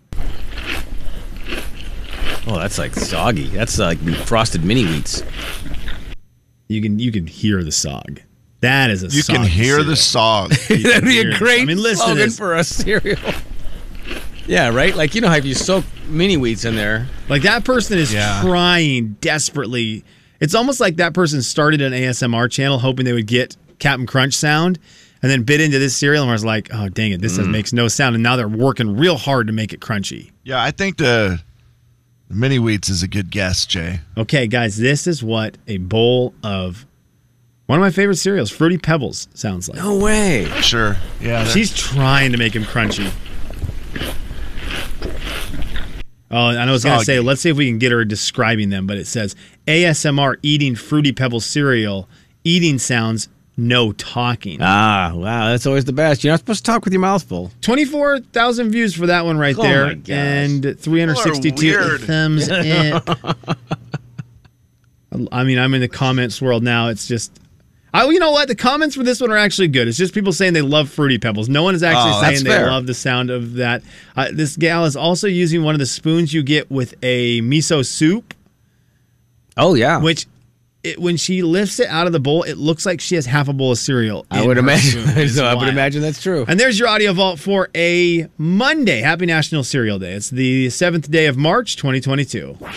Oh, 2.48 2.60
that's 2.60 2.78
like 2.78 2.94
soggy. 2.94 3.48
That's 3.48 3.80
like 3.80 3.98
frosted 4.26 4.64
mini 4.64 4.84
wheats. 4.86 5.24
You 6.68 6.82
can 6.82 7.00
you 7.00 7.12
can 7.12 7.28
hear 7.28 7.64
the 7.64 7.70
sog. 7.72 8.20
That 8.62 8.90
is 8.90 9.04
a 9.04 9.08
You 9.08 9.24
can 9.24 9.36
soggy 9.38 9.50
hear 9.50 9.84
the 9.84 9.96
cereal. 9.96 10.50
sog. 10.50 10.84
That'd 10.84 11.04
be 11.04 11.20
a 11.20 11.38
great 11.38 11.62
I 11.62 11.66
mean, 11.66 11.78
listen 11.82 11.98
to 12.00 12.06
slogan 12.06 12.18
this. 12.26 12.38
for 12.38 12.56
a 12.56 12.64
cereal. 12.64 13.20
yeah, 14.48 14.70
right. 14.70 14.96
Like 14.96 15.16
you 15.16 15.22
know 15.22 15.30
how 15.30 15.36
if 15.36 15.46
you 15.46 15.54
soak 15.54 15.86
mini 16.08 16.36
wheats 16.38 16.66
in 16.66 16.76
there. 16.76 17.08
Like 17.30 17.44
that 17.44 17.64
person 17.66 17.98
is 17.98 18.14
Yeah. 18.14 18.42
trying 18.42 19.18
desperately. 19.22 20.04
It's 20.40 20.54
almost 20.56 20.80
like 20.80 20.98
that 20.98 21.14
person 21.14 21.42
started 21.42 21.82
an 21.82 21.94
ASMR 21.94 22.50
channel 22.52 22.80
hoping 22.80 23.06
they 23.06 23.14
would 23.14 23.28
get 23.28 23.56
Captain 23.80 24.06
Crunch 24.06 24.34
sound 24.34 24.80
and 25.22 25.32
then 25.32 25.44
bit 25.44 25.62
into 25.62 25.80
this 25.80 25.96
cereal 25.96 26.24
and 26.24 26.32
was 26.32 26.46
like, 26.46 26.70
oh, 26.74 26.90
dang 26.90 27.12
it, 27.12 27.22
this 27.22 27.38
Mm. 27.38 27.52
makes 27.52 27.74
no 27.74 27.88
sound. 27.88 28.16
And 28.16 28.24
now 28.24 28.36
they're 28.36 28.48
working 28.48 28.98
real 28.98 29.18
hard 29.18 29.48
to 29.48 29.54
make 29.54 29.74
it 29.74 29.80
crunchy. 29.80 30.32
Yeah, 30.44 30.62
I 30.62 30.72
think 30.72 30.98
the 30.98 31.40
mini 32.30 32.58
wheats 32.58 32.90
is 32.90 33.04
a 33.04 33.08
good 33.08 33.30
guess, 33.32 33.66
Jay. 33.66 34.02
Okay, 34.18 34.48
guys, 34.48 34.78
this 34.78 35.08
is 35.08 35.24
what 35.24 35.58
a 35.68 35.78
bowl 35.78 36.34
of 36.44 36.86
one 37.68 37.80
of 37.80 37.82
my 37.82 37.90
favorite 37.92 38.18
cereals, 38.18 38.52
Fruity 38.52 38.78
Pebbles, 38.78 39.28
sounds 39.34 39.68
like. 39.70 39.78
No 39.80 39.98
way. 39.98 40.46
Sure. 40.62 40.98
Yeah. 41.20 41.44
they're- 41.44 41.52
She's 41.54 41.74
trying 41.74 42.32
to 42.32 42.38
make 42.38 42.56
him 42.56 42.64
crunchy. 42.64 43.12
Oh, 46.32 46.50
and 46.50 46.60
I 46.60 46.72
was 46.72 46.84
going 46.84 47.00
to 47.00 47.06
say, 47.06 47.20
let's 47.20 47.42
see 47.42 47.50
if 47.50 47.58
we 47.58 47.68
can 47.68 47.78
get 47.78 47.92
her 47.92 48.04
describing 48.04 48.70
them, 48.70 48.88
but 48.88 48.98
it 48.98 49.08
says 49.08 49.36
ASMR 49.68 50.36
eating 50.42 50.76
Fruity 50.76 51.12
Pebbles 51.14 51.46
cereal, 51.46 52.10
eating 52.44 52.78
sounds 52.78 53.30
no 53.58 53.92
talking. 53.94 54.60
Ah, 54.62 55.12
wow, 55.16 55.50
that's 55.50 55.66
always 55.66 55.86
the 55.86 55.94
best. 55.94 56.24
You're 56.24 56.34
not 56.34 56.40
supposed 56.40 56.66
to 56.66 56.72
talk 56.72 56.84
with 56.84 56.94
your 56.94 57.00
mouth 57.02 57.24
full. 57.24 57.52
24,000 57.62 58.70
views 58.72 58.94
for 58.96 59.08
that 59.08 59.26
one 59.26 59.38
right 59.38 59.56
Oh 59.58 59.62
there. 59.62 59.86
my 59.88 59.94
gosh. 59.96 60.10
And 60.10 60.80
362 60.80 61.98
thumbs 62.00 62.50
up. 62.50 63.38
I 65.32 65.44
mean, 65.44 65.58
I'm 65.60 65.74
in 65.74 65.82
the 65.82 65.88
comments 65.88 66.42
world 66.42 66.64
now. 66.64 66.90
It's 66.90 67.08
just. 67.08 67.32
I, 67.94 68.04
you 68.10 68.20
know 68.20 68.32
what? 68.32 68.50
The 68.50 68.56
comments 68.56 68.94
for 68.98 69.04
this 69.04 69.22
one 69.22 69.32
are 69.32 69.38
actually 69.38 69.70
good. 69.70 69.88
It's 69.88 69.98
just 69.98 70.14
people 70.14 70.34
saying 70.34 70.52
they 70.52 70.62
love 70.62 70.90
Fruity 70.90 71.18
Pebbles. 71.18 71.48
No 71.48 71.64
one 71.64 71.76
is 71.76 71.82
actually 71.84 72.12
Oh, 72.16 72.22
saying 72.24 72.44
they 72.44 72.50
fair. 72.50 72.68
love 72.68 72.88
the 72.88 72.94
sound 72.94 73.30
of 73.30 73.54
that. 73.54 73.84
Uh, 74.18 74.28
this 74.34 74.58
gal 74.58 74.84
is 74.84 74.98
also 74.98 75.28
using 75.28 75.64
one 75.64 75.74
of 75.76 75.80
the 75.80 75.86
spoons 75.86 76.34
you 76.34 76.44
get 76.44 76.70
with 76.70 76.94
a 77.02 77.40
miso 77.42 77.86
soup, 77.86 78.34
Oh 79.56 79.76
yeah, 79.76 79.98
which 80.00 80.28
it, 80.86 81.00
when 81.00 81.18
she 81.18 81.42
lifts 81.42 81.80
it 81.80 81.88
out 81.90 82.08
of 82.08 82.14
the 82.14 82.20
bowl, 82.20 82.44
it 82.44 82.58
looks 82.58 82.86
like 82.86 83.02
she 83.02 83.16
has 83.16 83.26
half 83.26 83.48
a 83.48 83.54
bowl 83.54 83.72
of 83.72 83.78
cereal. 83.78 84.26
I 84.30 84.46
would 84.46 84.58
imagine. 84.58 85.28
so 85.30 85.46
I 85.46 85.54
would 85.56 85.68
imagine 85.68 86.02
that's 86.02 86.22
true. 86.22 86.46
And 86.48 86.60
there's 86.60 86.78
your 86.78 86.88
audio 86.88 87.12
vault 87.14 87.40
for 87.40 87.70
a 87.76 88.28
Monday. 88.38 89.02
Happy 89.02 89.26
National 89.26 89.64
Cereal 89.64 90.00
Day. 90.00 90.14
It's 90.14 90.30
the 90.30 90.70
seventh 90.70 91.10
day 91.10 91.26
of 91.26 91.38
March, 91.38 91.76
2022. 91.78 92.58
Jay, 92.60 92.68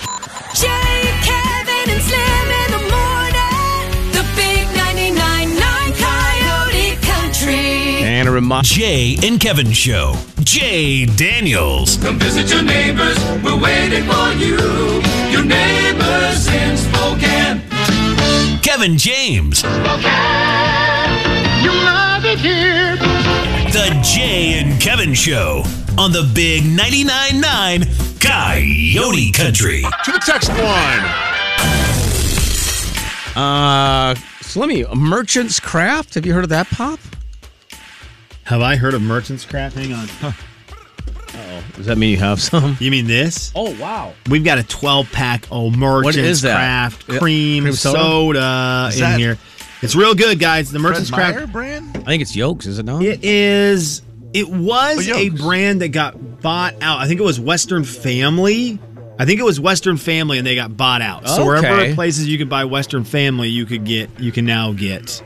Kevin, 1.23 1.90
and 1.90 2.03
Slim 2.03 2.49
in 2.49 2.71
the 2.73 2.85
morning. 2.90 4.12
The 4.12 4.25
big 4.35 4.66
99.9 4.68 5.94
Coyote 5.99 6.97
Country. 7.03 8.05
And 8.05 8.29
a 8.29 8.33
reminder. 8.33 8.66
Jay 8.66 9.16
and 9.23 9.38
Kevin 9.38 9.71
Show. 9.73 10.14
Jay 10.40 11.05
Daniels. 11.05 11.99
Come 11.99 12.18
visit 12.18 12.51
your 12.51 12.62
neighbors. 12.62 13.18
We're 13.44 13.61
waiting 13.61 14.05
for 14.05 14.33
you. 14.33 14.57
Your 15.31 15.44
neighbors 15.44 16.47
in 16.49 16.77
Spokane. 16.77 17.67
Kevin 18.68 18.98
James. 18.98 19.62
You 19.62 19.70
love 21.70 22.26
it 22.26 22.38
here. 22.38 22.96
The 23.72 23.98
Jay 24.02 24.61
and 24.61 24.78
Kevin 24.78 25.14
Show 25.14 25.62
on 25.96 26.12
the 26.12 26.31
Big 26.35 26.64
99.9 26.64 27.40
9 27.40 27.85
Coyote 28.20 29.33
Country. 29.33 29.81
To 30.04 30.12
the 30.12 30.18
text 30.18 30.50
line. 30.50 31.00
Uh, 33.35 34.14
Slimmy, 34.42 34.94
Merchant's 34.94 35.59
Craft. 35.59 36.12
Have 36.12 36.26
you 36.26 36.35
heard 36.35 36.44
of 36.44 36.50
that 36.50 36.68
pop? 36.68 37.00
Have 38.44 38.61
I 38.61 38.76
heard 38.76 38.92
of 38.92 39.00
Merchant's 39.00 39.46
Craft? 39.46 39.76
Hang 39.76 39.94
on. 39.94 40.35
Does 41.76 41.87
that 41.87 41.98
mean 41.98 42.11
you 42.11 42.16
have 42.18 42.40
some? 42.40 42.76
You 42.81 42.90
mean 42.90 43.07
this? 43.07 43.52
Oh 43.54 43.74
wow. 43.78 44.12
We've 44.28 44.44
got 44.44 44.59
a 44.59 44.62
12 44.62 45.11
pack 45.12 45.44
of 45.50 45.76
Merchant's 45.76 46.16
is 46.18 46.42
that? 46.42 46.57
Craft 46.57 47.09
Yeah, 47.09 47.18
cream, 47.18 47.62
cream 47.64 47.74
soda? 47.74 47.98
soda, 47.98 48.87
Is 48.90 48.96
in 48.96 49.00
that- 49.02 49.18
here. 49.18 49.38
It's 49.81 49.94
real 49.94 50.14
good, 50.14 50.40
guys. 50.40 50.72
The 50.72 50.81
Fred 50.81 50.88
Merchant's 50.90 51.11
Meyer 51.12 51.33
Craft. 51.35 51.52
brand? 51.52 51.96
I 51.98 52.00
think 52.00 52.22
it's 52.22 52.35
Yoke's, 52.35 52.66
is 52.66 52.81
it 52.81 52.85
not? 52.85 53.00
It 53.02 53.22
is. 53.24 54.02
It 54.35 54.48
was 54.48 55.09
Oh, 55.09 55.14
a 55.14 55.24
Yoke's. 55.31 55.40
brand 55.40 55.81
that 55.83 55.88
got 55.90 56.40
bought 56.42 56.74
out. 56.83 56.98
I 56.98 57.07
think 57.07 57.20
it 57.20 57.22
was 57.24 57.38
Western 57.38 57.85
Family. 57.85 58.78
I 59.20 59.24
think 59.24 59.38
it 59.40 59.44
was 59.44 59.61
Western 59.61 59.96
Family, 59.96 60.38
and 60.38 60.46
they 60.46 60.54
got 60.57 60.76
bought 60.76 61.00
out. 61.00 61.28
So 61.28 61.44
wherever 61.46 61.94
places 61.94 62.26
you 62.26 62.38
could 62.38 62.48
buy 62.48 62.64
Western 62.64 63.04
Family, 63.04 63.48
you 63.48 63.66
could 63.66 63.85
get. 63.85 64.11
You 64.18 64.33
can 64.33 64.44
now 64.44 64.72
get 64.72 65.22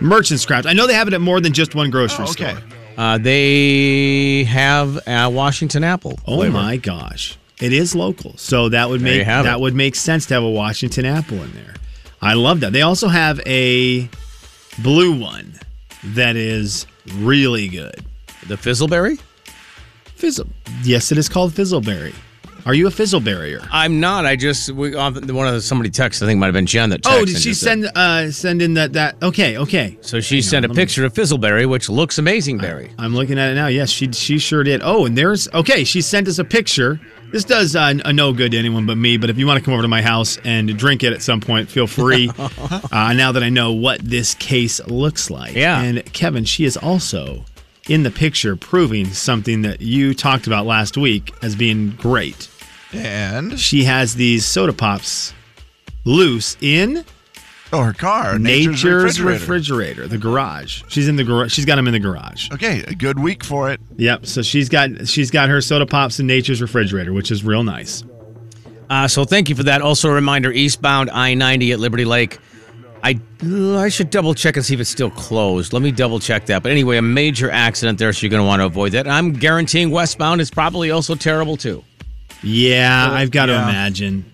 Merchant's 0.00 0.44
Craft. 0.46 0.66
I 0.66 0.72
know 0.72 0.86
they 0.88 0.94
have 0.94 1.06
it 1.08 1.14
at 1.14 1.20
more 1.20 1.40
than 1.40 1.52
just 1.52 1.74
one 1.76 1.90
grocery 1.90 2.24
Oh, 2.26 2.30
okay. 2.30 2.54
store. 2.54 2.62
Uh, 2.96 3.18
they 3.18 4.44
have 4.44 4.98
a 5.06 5.28
Washington 5.30 5.84
apple. 5.84 6.18
Oh 6.26 6.36
flavor. 6.36 6.52
my 6.52 6.76
gosh. 6.76 7.38
It 7.60 7.72
is 7.72 7.94
local. 7.94 8.36
So 8.38 8.68
that 8.70 8.88
would 8.90 9.00
There 9.00 9.18
make 9.18 9.26
that 9.26 9.46
it. 9.46 9.60
would 9.60 9.74
make 9.74 9.94
sense 9.94 10.26
to 10.26 10.34
have 10.34 10.42
a 10.42 10.50
Washington 10.50 11.04
apple 11.06 11.42
in 11.42 11.52
there. 11.52 11.74
I 12.20 12.34
love 12.34 12.60
that. 12.60 12.72
They 12.72 12.82
also 12.82 13.08
have 13.08 13.40
a 13.46 14.08
blue 14.82 15.18
one 15.20 15.54
that 16.04 16.36
is 16.36 16.86
really 17.14 17.68
good. 17.68 18.04
The 18.48 18.56
Fizzleberry? 18.56 19.20
Fizzle. 20.16 20.48
Yes, 20.82 21.12
it 21.12 21.18
is 21.18 21.28
called 21.28 21.52
Fizzleberry. 21.52 22.14
Are 22.64 22.74
you 22.74 22.86
a 22.86 22.90
fizzle 22.90 23.20
barrier? 23.20 23.60
I'm 23.72 23.98
not. 23.98 24.24
I 24.24 24.36
just 24.36 24.70
we, 24.70 24.94
uh, 24.94 25.10
one 25.10 25.48
of 25.48 25.54
the, 25.54 25.60
somebody 25.60 25.90
texted. 25.90 26.22
I 26.22 26.26
think 26.26 26.36
it 26.36 26.40
might 26.40 26.46
have 26.46 26.54
been 26.54 26.66
Jen 26.66 26.90
that. 26.90 27.00
Oh, 27.04 27.24
did 27.24 27.36
she 27.36 27.50
just 27.50 27.60
said- 27.60 27.82
send 27.84 27.96
uh 27.96 28.30
send 28.30 28.62
in 28.62 28.74
that 28.74 28.92
that 28.92 29.20
okay, 29.22 29.58
okay. 29.58 29.98
So 30.00 30.20
she 30.20 30.40
sent 30.42 30.64
a 30.64 30.68
picture 30.68 31.04
of 31.04 31.12
Fizzleberry, 31.12 31.68
which 31.68 31.88
looks 31.88 32.18
amazing, 32.18 32.58
Berry. 32.58 32.92
I'm 32.98 33.14
looking 33.14 33.38
at 33.38 33.50
it 33.50 33.54
now. 33.54 33.66
Yes, 33.66 33.90
she 33.90 34.12
she 34.12 34.38
sure 34.38 34.62
did. 34.62 34.80
Oh, 34.84 35.06
and 35.06 35.18
there's 35.18 35.48
okay. 35.52 35.84
She 35.84 36.00
sent 36.00 36.28
us 36.28 36.38
a 36.38 36.44
picture. 36.44 37.00
This 37.32 37.44
does 37.44 37.74
uh, 37.74 37.94
a 38.04 38.12
no 38.12 38.32
good 38.32 38.52
to 38.52 38.58
anyone 38.58 38.84
but 38.86 38.96
me. 38.98 39.16
But 39.16 39.30
if 39.30 39.38
you 39.38 39.46
want 39.46 39.58
to 39.58 39.64
come 39.64 39.72
over 39.72 39.82
to 39.82 39.88
my 39.88 40.02
house 40.02 40.38
and 40.44 40.76
drink 40.76 41.02
it 41.02 41.12
at 41.12 41.22
some 41.22 41.40
point, 41.40 41.68
feel 41.68 41.86
free. 41.86 42.30
uh, 42.38 43.12
now 43.14 43.32
that 43.32 43.42
I 43.42 43.48
know 43.48 43.72
what 43.72 44.00
this 44.00 44.34
case 44.34 44.86
looks 44.86 45.30
like. 45.30 45.54
Yeah. 45.54 45.80
And 45.82 46.04
Kevin, 46.12 46.44
she 46.44 46.64
is 46.64 46.76
also 46.76 47.44
in 47.88 48.02
the 48.02 48.10
picture, 48.10 48.54
proving 48.54 49.06
something 49.06 49.62
that 49.62 49.80
you 49.80 50.14
talked 50.14 50.46
about 50.46 50.66
last 50.66 50.96
week 50.96 51.32
as 51.42 51.56
being 51.56 51.90
great. 51.92 52.48
And 52.92 53.58
She 53.58 53.84
has 53.84 54.14
these 54.14 54.44
soda 54.44 54.72
pops 54.72 55.32
loose 56.04 56.56
in 56.60 57.04
oh, 57.72 57.82
her 57.82 57.92
car, 57.92 58.38
Nature's, 58.38 58.84
Nature's, 58.84 59.20
refrigerator. 59.20 59.40
refrigerator. 59.40 60.08
the 60.08 60.18
garage. 60.18 60.82
She's 60.88 61.08
in 61.08 61.16
the 61.16 61.24
garage. 61.24 61.52
She's 61.52 61.64
got 61.64 61.76
them 61.76 61.86
in 61.86 61.92
the 61.92 62.00
garage. 62.00 62.50
Okay, 62.52 62.82
a 62.86 62.94
good 62.94 63.18
week 63.18 63.44
for 63.44 63.70
it. 63.70 63.80
Yep. 63.96 64.26
So 64.26 64.42
she's 64.42 64.68
got 64.68 65.08
she's 65.08 65.30
got 65.30 65.48
her 65.48 65.60
soda 65.60 65.86
pops 65.86 66.20
in 66.20 66.26
Nature's 66.26 66.60
refrigerator, 66.60 67.12
which 67.12 67.30
is 67.30 67.44
real 67.44 67.62
nice. 67.62 68.04
Uh, 68.90 69.08
so 69.08 69.24
thank 69.24 69.48
you 69.48 69.54
for 69.54 69.62
that. 69.62 69.80
Also, 69.80 70.10
a 70.10 70.12
reminder: 70.12 70.52
eastbound 70.52 71.10
I-90 71.10 71.72
at 71.72 71.80
Liberty 71.80 72.04
Lake. 72.04 72.38
I 73.02 73.18
I 73.42 73.88
should 73.88 74.10
double 74.10 74.34
check 74.34 74.56
and 74.56 74.64
see 74.64 74.74
if 74.74 74.80
it's 74.80 74.90
still 74.90 75.10
closed. 75.10 75.72
Let 75.72 75.82
me 75.82 75.90
double 75.90 76.20
check 76.20 76.46
that. 76.46 76.62
But 76.62 76.70
anyway, 76.72 76.98
a 76.98 77.02
major 77.02 77.50
accident 77.50 77.98
there, 77.98 78.12
so 78.12 78.22
you're 78.22 78.30
going 78.30 78.42
to 78.42 78.46
want 78.46 78.60
to 78.60 78.66
avoid 78.66 78.92
that. 78.92 79.08
I'm 79.08 79.32
guaranteeing 79.32 79.90
westbound 79.90 80.40
is 80.40 80.50
probably 80.50 80.90
also 80.90 81.14
terrible 81.14 81.56
too. 81.56 81.82
Yeah, 82.42 83.08
I've 83.10 83.30
got 83.30 83.46
to 83.46 83.52
imagine. 83.52 84.24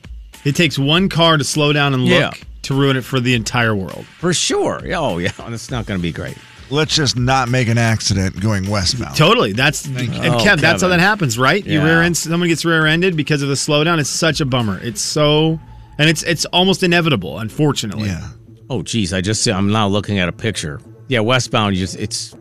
It 0.44 0.56
takes 0.56 0.78
one 0.78 1.08
car 1.08 1.36
to 1.36 1.44
slow 1.44 1.72
down 1.72 1.94
and 1.94 2.04
look 2.04 2.12
Yeah. 2.12 2.30
to 2.62 2.74
ruin 2.74 2.96
it 2.96 3.04
for 3.04 3.20
the 3.20 3.34
entire 3.34 3.74
world. 3.74 4.06
For 4.18 4.32
sure. 4.32 4.80
Yeah, 4.84 4.98
Oh 5.00 5.18
yeah, 5.18 5.32
And 5.40 5.54
it's 5.54 5.70
not 5.70 5.86
going 5.86 5.98
to 5.98 6.02
be 6.02 6.12
great. 6.12 6.36
Let's 6.70 6.94
just 6.94 7.16
not 7.16 7.48
make 7.48 7.68
an 7.68 7.78
accident 7.78 8.38
going 8.40 8.68
westbound. 8.68 9.16
Totally. 9.16 9.52
That's 9.52 9.86
and 9.86 10.00
you. 10.00 10.08
Kev, 10.08 10.52
Oh, 10.54 10.56
that's 10.56 10.82
how 10.82 10.88
that 10.88 11.00
happens, 11.00 11.38
right? 11.38 11.64
You 11.64 11.82
rear 11.82 12.02
end 12.02 12.16
someone 12.16 12.48
gets 12.48 12.64
rear 12.64 12.86
ended 12.86 13.16
because 13.16 13.40
of 13.40 13.48
the 13.48 13.54
slowdown. 13.54 13.98
It's 13.98 14.10
such 14.10 14.40
a 14.42 14.44
bummer. 14.44 14.78
It's 14.82 15.00
so 15.00 15.58
and 15.98 16.10
it's 16.10 16.22
it's 16.24 16.44
almost 16.46 16.82
inevitable, 16.82 17.38
unfortunately. 17.38 18.08
Yeah. 18.08 18.28
Oh 18.68 18.82
geez, 18.82 19.14
I 19.14 19.22
just 19.22 19.46
I'm 19.48 19.72
now 19.72 19.88
looking 19.88 20.18
at 20.18 20.28
a 20.28 20.32
picture. 20.32 20.78
Yeah, 21.08 21.20
westbound. 21.20 21.74
You 21.74 21.80
just 21.80 21.96
it's. 21.96 22.34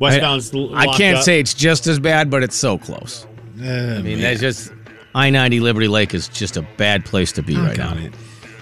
Westbound's 0.00 0.54
I, 0.74 0.86
I 0.90 0.96
can't 0.96 1.22
say 1.22 1.40
it's 1.40 1.52
just 1.52 1.86
as 1.86 1.98
bad, 1.98 2.30
but 2.30 2.42
it's 2.42 2.56
so 2.56 2.78
close. 2.78 3.26
I 3.60 4.02
mean, 4.02 4.20
that's 4.20 4.40
just 4.40 4.72
I-90 5.14 5.60
Liberty 5.60 5.88
Lake 5.88 6.14
is 6.14 6.28
just 6.28 6.56
a 6.56 6.62
bad 6.76 7.04
place 7.04 7.32
to 7.32 7.42
be 7.42 7.56
right 7.56 7.76
now. 7.76 7.94
it. 7.96 8.14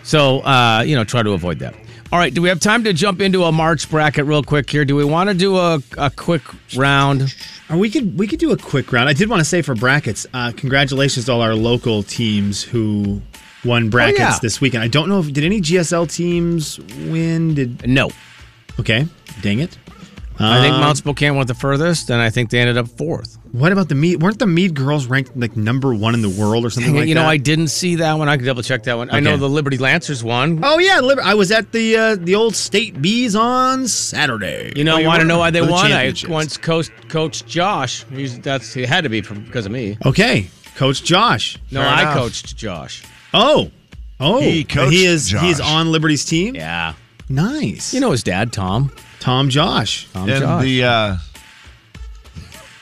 So, 0.03 0.41
uh, 0.41 0.83
you 0.87 0.95
know, 0.95 1.05
try 1.05 1.23
to 1.23 1.33
avoid 1.33 1.59
that. 1.59 1.75
All 2.13 2.21
right, 2.21 2.33
do 2.33 2.41
we 2.41 2.49
have 2.49 2.61
time 2.61 2.85
to 2.85 2.93
jump 2.93 3.21
into 3.21 3.43
a 3.43 3.51
March 3.51 3.91
bracket 3.91 4.27
real 4.27 4.43
quick 4.43 4.71
here? 4.71 4.85
Do 4.85 4.95
we 4.95 5.05
want 5.05 5.29
to 5.29 5.35
do 5.35 5.57
a, 5.57 5.81
a 5.99 6.09
quick 6.09 6.43
round? 6.77 7.35
Or 7.69 7.77
we 7.77 7.91
could 7.91 8.17
we 8.17 8.29
could 8.29 8.39
do 8.39 8.53
a 8.53 8.57
quick 8.57 8.93
round. 8.93 9.09
I 9.09 9.13
did 9.13 9.29
want 9.29 9.41
to 9.41 9.45
say 9.45 9.61
for 9.61 9.75
brackets, 9.75 10.25
uh, 10.33 10.53
congratulations 10.57 11.27
to 11.27 11.33
all 11.33 11.43
our 11.43 11.57
local 11.57 12.05
teams 12.05 12.63
who 12.63 13.21
won 13.65 13.91
brackets 13.91 14.21
yeah. 14.21 14.39
this 14.41 14.61
weekend. 14.61 14.85
I 14.85 14.89
don't 14.89 15.09
know 15.09 15.19
if 15.19 15.33
did 15.33 15.43
any 15.43 15.61
GSL 15.61 16.09
teams 16.11 16.79
win. 17.11 17.55
Did 17.55 17.89
No. 17.89 18.11
okay? 18.79 19.09
Dang 19.43 19.59
it. 19.59 19.77
I 20.39 20.61
think 20.61 20.75
Um, 20.75 20.81
Mount 20.81 20.99
Spokane 20.99 21.35
went 21.35 21.49
the 21.49 21.55
furthest, 21.55 22.11
and 22.11 22.21
I 22.21 22.31
think 22.31 22.51
they 22.51 22.59
ended 22.61 22.77
up 22.77 22.89
fourth. 22.89 23.39
What 23.53 23.73
about 23.73 23.89
the 23.89 23.95
Mead? 23.95 24.21
Weren't 24.23 24.39
the 24.39 24.47
Mead 24.47 24.75
girls 24.75 25.07
ranked 25.07 25.35
like 25.37 25.57
number 25.57 25.95
one 25.95 26.13
in 26.13 26.21
the 26.21 26.29
world 26.29 26.65
or 26.67 26.71
something 26.71 26.95
it, 26.95 26.99
like 27.01 27.09
you 27.09 27.15
know. 27.15 27.25
I 27.25 27.39
didn't 27.39 27.69
see 27.69 27.95
that 27.97 28.13
one. 28.15 28.29
I 28.29 28.37
could 28.37 28.45
double 28.45 28.63
check 28.63 28.83
that 28.83 28.97
one. 28.99 29.09
I 29.11 29.21
know 29.21 29.37
the 29.39 29.49
Liberty 29.49 29.79
Lancers 29.79 30.23
won. 30.23 30.61
Oh 30.63 30.79
yeah, 30.79 31.01
Liber- 31.01 31.23
I 31.23 31.33
was 31.35 31.51
at 31.51 31.73
the 31.73 31.97
uh, 31.97 32.17
the 32.17 32.35
old 32.35 32.55
state 32.55 33.01
bees 33.01 33.35
on 33.35 33.89
Saturday. 33.89 34.73
You 34.77 34.85
know, 34.85 34.99
Oh, 34.99 35.05
want 35.07 35.21
to 35.23 35.27
know 35.27 35.39
why 35.39 35.51
they 35.51 35.61
For 35.61 35.67
the 35.67 35.73
won? 35.73 35.93
I 35.93 36.13
once 36.29 36.57
coached 36.59 36.91
Coach 37.09 37.47
Josh. 37.47 38.05
He's, 38.11 38.39
that's 38.41 38.77
it 38.77 38.89
had 38.89 39.05
to 39.05 39.11
be 39.11 39.23
from, 39.23 39.43
because 39.45 39.65
of 39.65 39.73
me. 39.73 39.97
Okay, 40.05 40.49
Coach 40.75 41.03
Josh. 41.03 41.57
No, 41.71 41.81
Fair 41.81 41.89
I 41.89 42.03
enough. 42.03 42.15
coached 42.15 42.57
Josh. 42.57 43.03
Oh, 43.33 43.71
oh, 44.21 44.41
He 44.41 44.65
coached 44.65 44.93
he 44.93 45.07
is 45.07 45.31
he's 45.31 45.61
on 45.61 45.93
Liberty's 45.93 46.27
team. 46.27 46.55
Yeah, 46.57 46.93
Nice. 47.31 47.95
you 47.95 48.01
know 48.01 48.11
his 48.11 48.23
dad, 48.23 48.53
Tom. 48.53 48.93
Tom 49.27 49.49
Josh. 49.49 50.07
Tom 50.13 50.29
and 50.31 50.41
Josh. 50.41 50.63
the 50.63 50.85
uh, 50.85 51.17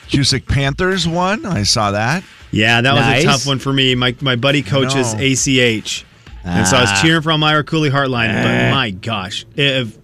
Cusick 0.09 0.47
Panthers 0.47 1.07
won. 1.07 1.43
I 1.43 1.63
saw 1.63 1.89
that. 1.89 2.23
Yeah, 2.51 2.81
that 2.81 2.93
was 2.93 3.23
a 3.23 3.25
tough 3.25 3.47
one 3.47 3.57
for 3.57 3.73
me. 3.73 3.95
My 3.95 4.15
my 4.21 4.35
buddy 4.35 4.61
coaches 4.61 5.15
know. 5.15 5.19
ACH, 5.21 6.05
and 6.43 6.67
so 6.67 6.77
I 6.77 6.79
Ah. 6.79 6.91
was 6.91 7.01
cheering 7.01 7.23
for 7.23 7.31
Almira 7.31 7.63
Coulee-Hartline. 7.63 8.31
But 8.43 8.71
my 8.75 8.91
gosh, 8.91 9.47
if 9.55 9.97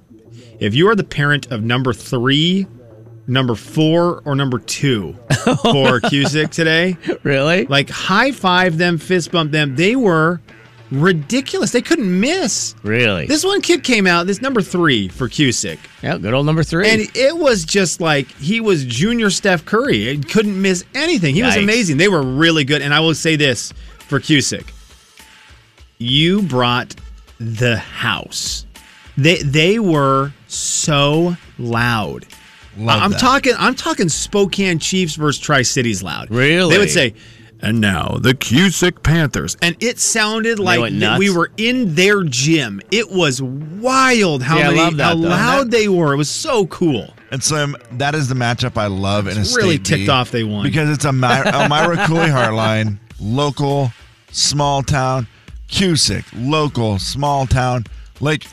if 0.59 0.73
you 0.73 0.89
are 0.89 0.95
the 0.95 1.03
parent 1.03 1.51
of 1.51 1.61
number 1.63 1.93
three, 1.93 2.65
number 3.27 3.53
four, 3.53 4.23
or 4.25 4.35
number 4.35 4.57
two 4.57 5.13
for 5.29 5.99
Cusick 6.01 6.49
today, 6.49 6.97
really? 7.21 7.67
like 7.67 7.91
high 7.91 8.31
five 8.31 8.79
them, 8.79 8.97
fist 8.97 9.31
bump 9.31 9.51
them. 9.51 9.75
They 9.75 9.95
were 9.95 10.41
ridiculous. 10.91 11.71
They 11.71 11.81
couldn't 11.81 12.19
miss. 12.19 12.75
Really? 12.83 13.25
This 13.25 13.43
one 13.43 13.61
kid 13.61 13.83
came 13.83 14.05
out, 14.05 14.27
this 14.27 14.41
number 14.41 14.61
three 14.61 15.07
for 15.07 15.27
Cusick. 15.27 15.79
Yeah, 16.03 16.17
good 16.17 16.33
old 16.33 16.45
number 16.45 16.63
three. 16.63 16.89
And 16.89 17.01
it 17.15 17.37
was 17.37 17.63
just 17.63 18.01
like 18.01 18.27
he 18.33 18.61
was 18.61 18.85
junior 18.85 19.29
Steph 19.29 19.65
Curry. 19.65 20.15
He 20.15 20.17
couldn't 20.17 20.61
miss 20.61 20.83
anything. 20.93 21.35
He 21.35 21.43
was 21.43 21.55
amazing. 21.55 21.97
They 21.97 22.09
were 22.09 22.21
really 22.21 22.63
good. 22.63 22.81
And 22.81 22.93
I 22.93 22.99
will 22.99 23.15
say 23.15 23.35
this 23.35 23.71
for 23.99 24.19
Cusick. 24.19 24.71
You 25.97 26.41
brought 26.41 26.95
the 27.39 27.77
house. 27.77 28.65
They 29.17 29.37
they 29.37 29.79
were 29.79 30.33
so 30.47 31.35
loud. 31.59 32.25
Love 32.77 33.01
I'm 33.01 33.11
that. 33.11 33.19
talking 33.19 33.53
I'm 33.57 33.75
talking 33.75 34.09
Spokane 34.09 34.79
Chiefs 34.79 35.15
versus 35.15 35.41
Tri 35.41 35.61
Cities 35.61 36.01
loud. 36.01 36.31
Really? 36.31 36.73
They 36.73 36.79
would 36.79 36.89
say, 36.89 37.13
and 37.61 37.79
now 37.81 38.17
the 38.21 38.33
Cusick 38.33 39.03
Panthers. 39.03 39.55
And 39.61 39.75
it 39.79 39.99
sounded 39.99 40.59
like 40.59 40.79
we 41.19 41.29
were 41.29 41.51
in 41.57 41.95
their 41.95 42.23
gym. 42.23 42.81
It 42.91 43.11
was 43.11 43.41
wild 43.41 44.43
how 44.43 44.57
Yeah, 44.57 44.67
many 44.69 44.77
love 44.79 44.97
that, 44.97 45.03
how 45.05 45.15
though. 45.15 45.27
loud 45.27 45.71
they 45.71 45.87
were. 45.87 46.13
It 46.13 46.17
was 46.17 46.29
so 46.29 46.65
cool. 46.67 47.13
And 47.31 47.41
Slim, 47.43 47.77
that 47.93 48.13
is 48.15 48.27
the 48.27 48.35
matchup 48.35 48.77
I 48.77 48.87
love 48.87 49.27
in 49.27 49.37
a 49.37 49.45
state 49.45 49.57
really 49.61 49.77
B 49.77 49.83
ticked 49.83 50.09
off 50.09 50.31
they 50.31 50.43
won. 50.43 50.63
because 50.63 50.89
it's 50.89 51.05
a 51.05 51.13
My- 51.13 51.43
Almira 51.43 52.05
Coulee-Hartline, 52.05 52.97
local, 53.19 53.91
small 54.31 54.83
town, 54.83 55.27
Cusick, 55.69 56.25
local, 56.35 56.99
small 56.99 57.47
town. 57.47 57.85
Like 58.19 58.43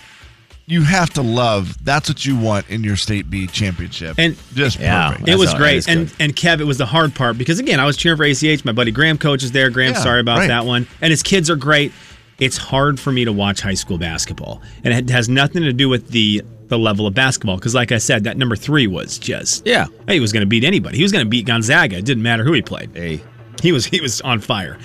you 0.68 0.82
have 0.82 1.10
to 1.14 1.22
love. 1.22 1.82
That's 1.84 2.08
what 2.08 2.24
you 2.26 2.36
want 2.36 2.68
in 2.68 2.84
your 2.84 2.96
state 2.96 3.30
B 3.30 3.46
championship. 3.46 4.16
And- 4.18 4.36
just 4.54 4.78
Yeah. 4.78 5.12
perfect. 5.12 5.28
It 5.28 5.38
was 5.38 5.52
great. 5.54 5.88
And 5.88 6.08
good. 6.08 6.16
and 6.20 6.36
Kev, 6.36 6.60
it 6.60 6.64
was 6.64 6.76
the 6.78 6.86
hard 6.86 7.14
part 7.14 7.38
because 7.38 7.58
again, 7.58 7.80
I 7.80 7.86
was 7.86 7.96
cheering 7.96 8.16
for 8.18 8.24
ACH. 8.24 8.64
My 8.64 8.72
buddy 8.72 8.90
Graham 8.90 9.16
coaches 9.18 9.52
there. 9.52 9.70
Graham, 9.70 9.94
Yeah, 9.94 10.00
sorry 10.02 10.20
about 10.20 10.38
right. 10.40 10.48
that 10.48 10.66
one. 10.66 10.86
And 11.00 11.10
his 11.10 11.22
kids 11.22 11.48
are 11.50 11.56
great. 11.56 11.92
It's 12.38 12.56
hard 12.56 13.00
for 13.00 13.10
me 13.10 13.24
to 13.24 13.32
watch 13.32 13.60
high 13.62 13.74
school 13.74 13.98
basketball, 13.98 14.62
and 14.84 14.94
it 14.94 15.10
has 15.10 15.28
nothing 15.28 15.62
to 15.62 15.72
do 15.72 15.88
with 15.88 16.10
the 16.10 16.42
the 16.68 16.78
level 16.78 17.06
of 17.06 17.14
basketball. 17.14 17.56
Because 17.56 17.74
like 17.74 17.90
I 17.92 17.98
said, 17.98 18.24
that 18.24 18.36
number 18.36 18.54
three 18.54 18.86
was 18.86 19.18
just 19.18 19.66
Yeah. 19.66 19.86
He 20.06 20.20
was 20.20 20.32
going 20.32 20.42
to 20.42 20.46
beat 20.46 20.64
anybody. 20.64 20.98
He 20.98 21.02
was 21.02 21.12
going 21.12 21.24
to 21.24 21.28
beat 21.28 21.46
Gonzaga. 21.46 21.96
It 21.96 22.04
didn't 22.04 22.22
matter 22.22 22.44
who 22.44 22.52
he 22.52 22.60
played. 22.62 22.90
Hey. 22.94 23.22
He 23.62 23.72
was 23.72 23.86
he 23.86 24.00
was 24.02 24.20
on 24.20 24.40
fire. 24.40 24.76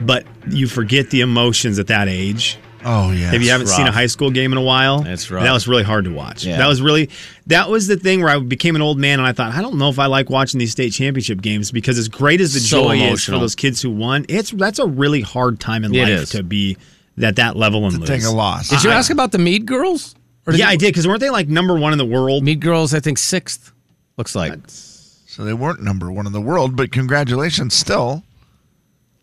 But 0.00 0.26
you 0.50 0.66
forget 0.66 1.10
the 1.10 1.20
emotions 1.20 1.78
at 1.78 1.86
that 1.86 2.08
age. 2.08 2.58
Oh 2.84 3.10
yeah. 3.12 3.34
If 3.34 3.42
you 3.42 3.50
haven't 3.50 3.66
seen 3.68 3.86
a 3.86 3.92
high 3.92 4.06
school 4.06 4.30
game 4.30 4.52
in 4.52 4.58
a 4.58 4.62
while, 4.62 5.00
That's 5.02 5.30
rough. 5.30 5.42
That 5.44 5.52
was 5.52 5.66
really 5.68 5.82
hard 5.82 6.04
to 6.06 6.12
watch. 6.12 6.44
Yeah. 6.44 6.58
That 6.58 6.66
was 6.66 6.80
really 6.82 7.10
that 7.46 7.68
was 7.68 7.86
the 7.86 7.96
thing 7.96 8.20
where 8.20 8.30
I 8.30 8.38
became 8.38 8.76
an 8.76 8.82
old 8.82 8.98
man 8.98 9.18
and 9.18 9.26
I 9.26 9.32
thought 9.32 9.52
I 9.54 9.60
don't 9.62 9.78
know 9.78 9.88
if 9.88 9.98
I 9.98 10.06
like 10.06 10.30
watching 10.30 10.58
these 10.58 10.72
state 10.72 10.92
championship 10.92 11.40
games 11.42 11.70
because 11.72 11.98
as 11.98 12.08
great 12.08 12.40
as 12.40 12.54
the 12.54 12.60
So 12.60 12.84
joy 12.84 12.96
is 12.98 13.24
for 13.24 13.32
those 13.32 13.54
kids 13.54 13.80
who 13.82 13.90
won, 13.90 14.24
it's 14.28 14.50
that's 14.50 14.78
a 14.78 14.86
really 14.86 15.20
hard 15.20 15.60
time 15.60 15.84
in 15.84 15.94
It 15.94 16.00
life 16.00 16.08
is. 16.08 16.30
to 16.30 16.42
be 16.42 16.76
at 17.22 17.36
that 17.36 17.56
level 17.56 17.84
and 17.84 17.94
to 17.94 18.00
lose. 18.00 18.08
take 18.08 18.24
a 18.24 18.30
loss. 18.30 18.68
Did 18.68 18.82
you 18.84 18.90
ask 18.90 19.10
about 19.10 19.32
the 19.32 19.38
Mead 19.38 19.66
girls? 19.66 20.14
Or 20.46 20.52
Yeah, 20.52 20.66
you- 20.66 20.72
I 20.72 20.76
did 20.76 20.88
because 20.88 21.06
weren't 21.06 21.20
they 21.20 21.30
like 21.30 21.48
number 21.48 21.74
one 21.78 21.92
in 21.92 21.98
the 21.98 22.04
world? 22.04 22.42
Mead 22.44 22.60
girls, 22.60 22.92
I 22.92 23.00
think 23.00 23.18
sixth. 23.18 23.72
Looks 24.16 24.34
like. 24.34 24.52
So 24.68 25.42
they 25.44 25.54
weren't 25.54 25.82
number 25.82 26.12
one 26.12 26.26
in 26.26 26.32
the 26.32 26.40
world, 26.40 26.76
but 26.76 26.92
congratulations 26.92 27.74
still. 27.74 28.22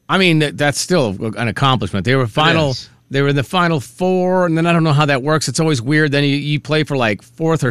I 0.10 0.18
mean, 0.18 0.40
that's 0.58 0.78
still 0.80 1.16
an 1.38 1.48
accomplishment. 1.48 2.04
They 2.06 2.16
were 2.16 2.28
final. 2.28 2.76
Is. 3.12 3.14
They 3.14 3.22
were 3.22 3.30
in 3.30 3.36
the 3.36 3.44
final 3.44 3.80
four, 3.80 4.46
and 4.46 4.58
then 4.58 4.66
I 4.66 4.74
don't 4.74 4.84
know 4.84 4.94
how 4.94 5.06
that 5.06 5.22
works. 5.22 5.48
It's 5.48 5.60
always 5.60 5.82
weird. 5.82 6.12
Then 6.12 6.24
you, 6.24 6.36
you 6.36 6.60
play 6.60 6.84
for 6.84 6.96
like 6.98 7.22
fourth, 7.22 7.64
or 7.64 7.70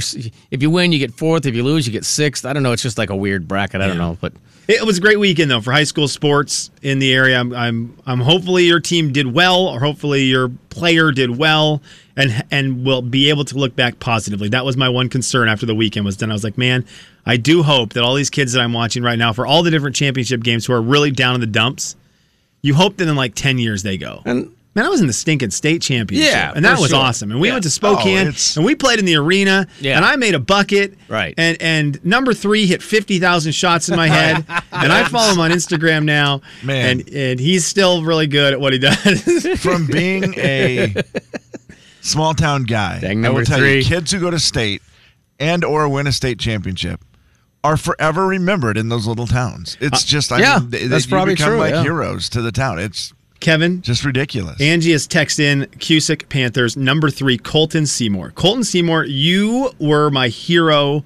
if 0.50 0.62
you 0.62 0.70
win, 0.70 0.92
you 0.92 0.98
get 0.98 1.12
fourth. 1.14 1.46
If 1.46 1.54
you 1.54 1.62
lose, 1.62 1.86
you 1.86 1.92
get 1.92 2.04
sixth. 2.04 2.44
I 2.44 2.52
don't 2.52 2.62
know. 2.62 2.72
It's 2.72 2.82
just 2.82 2.98
like 2.98 3.10
a 3.10 3.16
weird 3.16 3.48
bracket. 3.48 3.80
I 3.80 3.86
don't 3.86 3.98
know, 3.98 4.16
but 4.20 4.32
It 4.68 4.84
was 4.84 4.98
a 4.98 5.00
great 5.00 5.18
weekend 5.18 5.50
though 5.50 5.60
for 5.60 5.72
high 5.72 5.84
school 5.84 6.06
sports 6.08 6.70
in 6.82 6.98
the 7.00 7.12
area. 7.12 7.40
I'm, 7.40 7.52
I'm, 7.54 7.96
I'm 8.06 8.20
hopefully 8.20 8.64
your 8.64 8.80
team 8.80 9.12
did 9.12 9.32
well, 9.34 9.66
or 9.66 9.80
hopefully 9.80 10.22
your 10.24 10.50
player 10.68 11.10
did 11.10 11.36
well, 11.36 11.82
and 12.16 12.44
and 12.50 12.84
will 12.84 13.02
be 13.02 13.30
able 13.30 13.44
to 13.46 13.56
look 13.56 13.74
back 13.74 13.98
positively. 13.98 14.48
That 14.50 14.64
was 14.64 14.76
my 14.76 14.88
one 14.88 15.08
concern 15.08 15.48
after 15.48 15.66
the 15.66 15.74
weekend 15.74 16.04
was 16.04 16.16
done. 16.16 16.30
I 16.30 16.34
was 16.34 16.44
like, 16.44 16.58
man, 16.58 16.84
I 17.26 17.36
do 17.36 17.62
hope 17.62 17.94
that 17.94 18.02
all 18.04 18.14
these 18.14 18.30
kids 18.30 18.52
that 18.52 18.60
I'm 18.60 18.72
watching 18.72 19.02
right 19.02 19.18
now 19.18 19.32
for 19.32 19.46
all 19.46 19.62
the 19.62 19.70
different 19.70 19.96
championship 19.96 20.42
games 20.42 20.66
who 20.66 20.72
are 20.72 20.82
really 20.82 21.10
down 21.10 21.34
in 21.34 21.40
the 21.40 21.46
dumps, 21.46 21.96
you 22.62 22.74
hope 22.74 22.96
that 22.98 23.08
in 23.08 23.16
like 23.16 23.34
ten 23.34 23.58
years 23.58 23.82
they 23.82 23.96
go. 23.96 24.22
And- 24.24 24.52
Man, 24.76 24.86
I 24.86 24.88
was 24.88 25.00
in 25.00 25.08
the 25.08 25.12
stinking 25.12 25.50
state 25.50 25.82
championship. 25.82 26.30
Yeah, 26.32 26.52
and 26.54 26.64
that 26.64 26.76
for 26.76 26.82
was 26.82 26.90
sure. 26.90 27.00
awesome. 27.00 27.32
And 27.32 27.40
we 27.40 27.48
Yeah. 27.48 27.54
went 27.54 27.64
to 27.64 27.70
Spokane, 27.70 28.28
Oh, 28.28 28.34
and 28.56 28.64
we 28.64 28.76
played 28.76 29.00
in 29.00 29.04
the 29.04 29.16
arena. 29.16 29.66
Yeah. 29.80 29.96
And 29.96 30.04
I 30.04 30.14
made 30.14 30.34
a 30.34 30.38
bucket. 30.38 30.96
Right. 31.08 31.34
And 31.36 31.56
and 31.60 31.98
number 32.04 32.32
three 32.34 32.66
hit 32.66 32.80
fifty 32.80 33.18
thousand 33.18 33.52
shots 33.52 33.88
in 33.88 33.96
my 33.96 34.06
head. 34.06 34.44
and 34.72 34.92
I 34.92 35.04
follow 35.04 35.32
him 35.32 35.40
on 35.40 35.50
Instagram 35.50 36.04
now. 36.04 36.40
Man. 36.62 37.00
And 37.00 37.08
and 37.08 37.40
he's 37.40 37.66
still 37.66 38.04
really 38.04 38.28
good 38.28 38.52
at 38.52 38.60
what 38.60 38.72
he 38.72 38.78
does. 38.78 39.58
From 39.60 39.86
being 39.86 40.34
a 40.38 40.94
small 42.00 42.34
town 42.34 42.62
guy, 42.62 43.00
Dang, 43.00 43.24
I 43.24 43.28
will 43.30 43.38
number 43.38 43.44
tell 43.44 43.64
you, 43.64 43.82
kids 43.82 44.12
who 44.12 44.20
go 44.20 44.30
to 44.30 44.38
state 44.38 44.82
and 45.40 45.64
or 45.64 45.88
win 45.88 46.06
a 46.06 46.12
state 46.12 46.38
championship 46.38 47.00
are 47.64 47.76
forever 47.76 48.26
remembered 48.26 48.76
in 48.76 48.88
those 48.88 49.06
little 49.06 49.26
towns. 49.26 49.76
It's 49.80 50.04
uh, 50.04 50.06
just, 50.06 50.32
I 50.32 50.38
yeah, 50.38 50.58
mean, 50.60 50.70
they, 50.70 50.86
that's 50.86 51.06
you 51.06 51.10
probably 51.10 51.34
become 51.34 51.50
true, 51.50 51.58
like 51.58 51.74
yeah. 51.74 51.82
heroes 51.82 52.28
to 52.30 52.40
the 52.40 52.52
town. 52.52 52.78
It's 52.78 53.12
Kevin. 53.40 53.82
just 53.82 54.04
ridiculous. 54.04 54.60
Angie 54.60 54.92
has 54.92 55.08
texted 55.08 55.40
in 55.40 55.62
Cusick 55.78 56.28
Panthers 56.28 56.76
number 56.76 57.10
three, 57.10 57.38
Colton 57.38 57.86
Seymour. 57.86 58.30
Colton 58.32 58.64
Seymour, 58.64 59.04
you 59.04 59.70
were 59.78 60.10
my 60.10 60.28
hero 60.28 61.04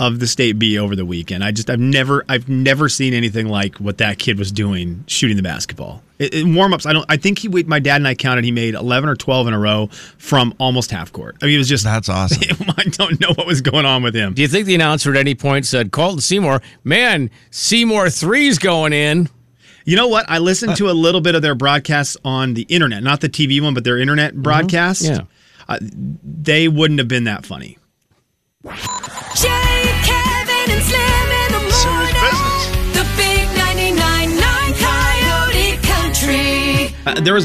of 0.00 0.18
the 0.18 0.26
state 0.26 0.58
B 0.58 0.78
over 0.78 0.96
the 0.96 1.04
weekend. 1.04 1.44
I 1.44 1.52
just 1.52 1.70
I've 1.70 1.78
never 1.78 2.24
I've 2.28 2.48
never 2.48 2.88
seen 2.88 3.14
anything 3.14 3.46
like 3.48 3.76
what 3.76 3.98
that 3.98 4.18
kid 4.18 4.36
was 4.36 4.50
doing 4.50 5.04
shooting 5.06 5.36
the 5.36 5.44
basketball. 5.44 6.02
In- 6.18 6.32
In 6.32 6.54
warm 6.56 6.74
ups, 6.74 6.86
I 6.86 6.92
don't 6.92 7.06
I 7.08 7.16
think 7.16 7.38
he 7.38 7.48
my 7.48 7.78
dad 7.78 7.96
and 7.96 8.08
I 8.08 8.16
counted 8.16 8.44
he 8.44 8.50
made 8.50 8.74
eleven 8.74 9.08
or 9.08 9.14
twelve 9.14 9.46
in 9.46 9.54
a 9.54 9.58
row 9.60 9.88
from 10.18 10.54
almost 10.58 10.90
half 10.90 11.12
court. 11.12 11.36
I 11.40 11.46
mean 11.46 11.54
it 11.54 11.58
was 11.58 11.68
just 11.68 11.84
That's 11.84 12.08
awesome. 12.08 12.40
I 12.76 12.82
don't 12.84 13.20
know 13.20 13.32
what 13.34 13.46
was 13.46 13.60
going 13.60 13.86
on 13.86 14.02
with 14.02 14.14
him. 14.14 14.34
do 14.34 14.42
you 14.42 14.48
think 14.48 14.66
the 14.66 14.74
announcer 14.74 15.10
at 15.12 15.16
any 15.16 15.36
point 15.36 15.66
said, 15.66 15.92
"Colton 15.92 16.20
Seymour, 16.20 16.62
man, 16.82 17.30
Seymour 17.52 18.10
three's 18.10 18.58
going 18.58 18.92
in"? 18.92 19.28
You 19.84 19.96
know 19.96 20.08
what? 20.08 20.24
I 20.28 20.38
listened 20.38 20.76
to 20.76 20.90
a 20.90 20.92
little 20.92 21.20
bit 21.20 21.34
of 21.34 21.42
their 21.42 21.54
broadcasts 21.54 22.16
on 22.24 22.54
the 22.54 22.62
internet, 22.62 23.02
not 23.02 23.20
the 23.20 23.28
TV 23.28 23.60
one, 23.60 23.74
but 23.74 23.84
their 23.84 23.98
internet 23.98 24.34
broadcast. 24.34 25.02
Yeah. 25.02 25.22
Uh, 25.68 25.78
they 25.80 26.68
wouldn't 26.68 26.98
have 27.00 27.08
been 27.08 27.24
that 27.24 27.44
funny. 27.46 27.78
Jay, 28.64 28.70
Kevin, 30.04 30.70
and 30.70 30.82
Slim 30.82 31.02
in 31.02 31.52
the 31.52 31.70
Serious 31.70 31.84
morning. 31.86 32.14
business. 32.20 32.66
The 32.94 33.04
big 33.16 33.48
99.9 33.58 34.78
Coyote 34.78 35.76
Country. 35.82 36.94
Uh, 37.06 37.20
there 37.20 37.34
was 37.34 37.40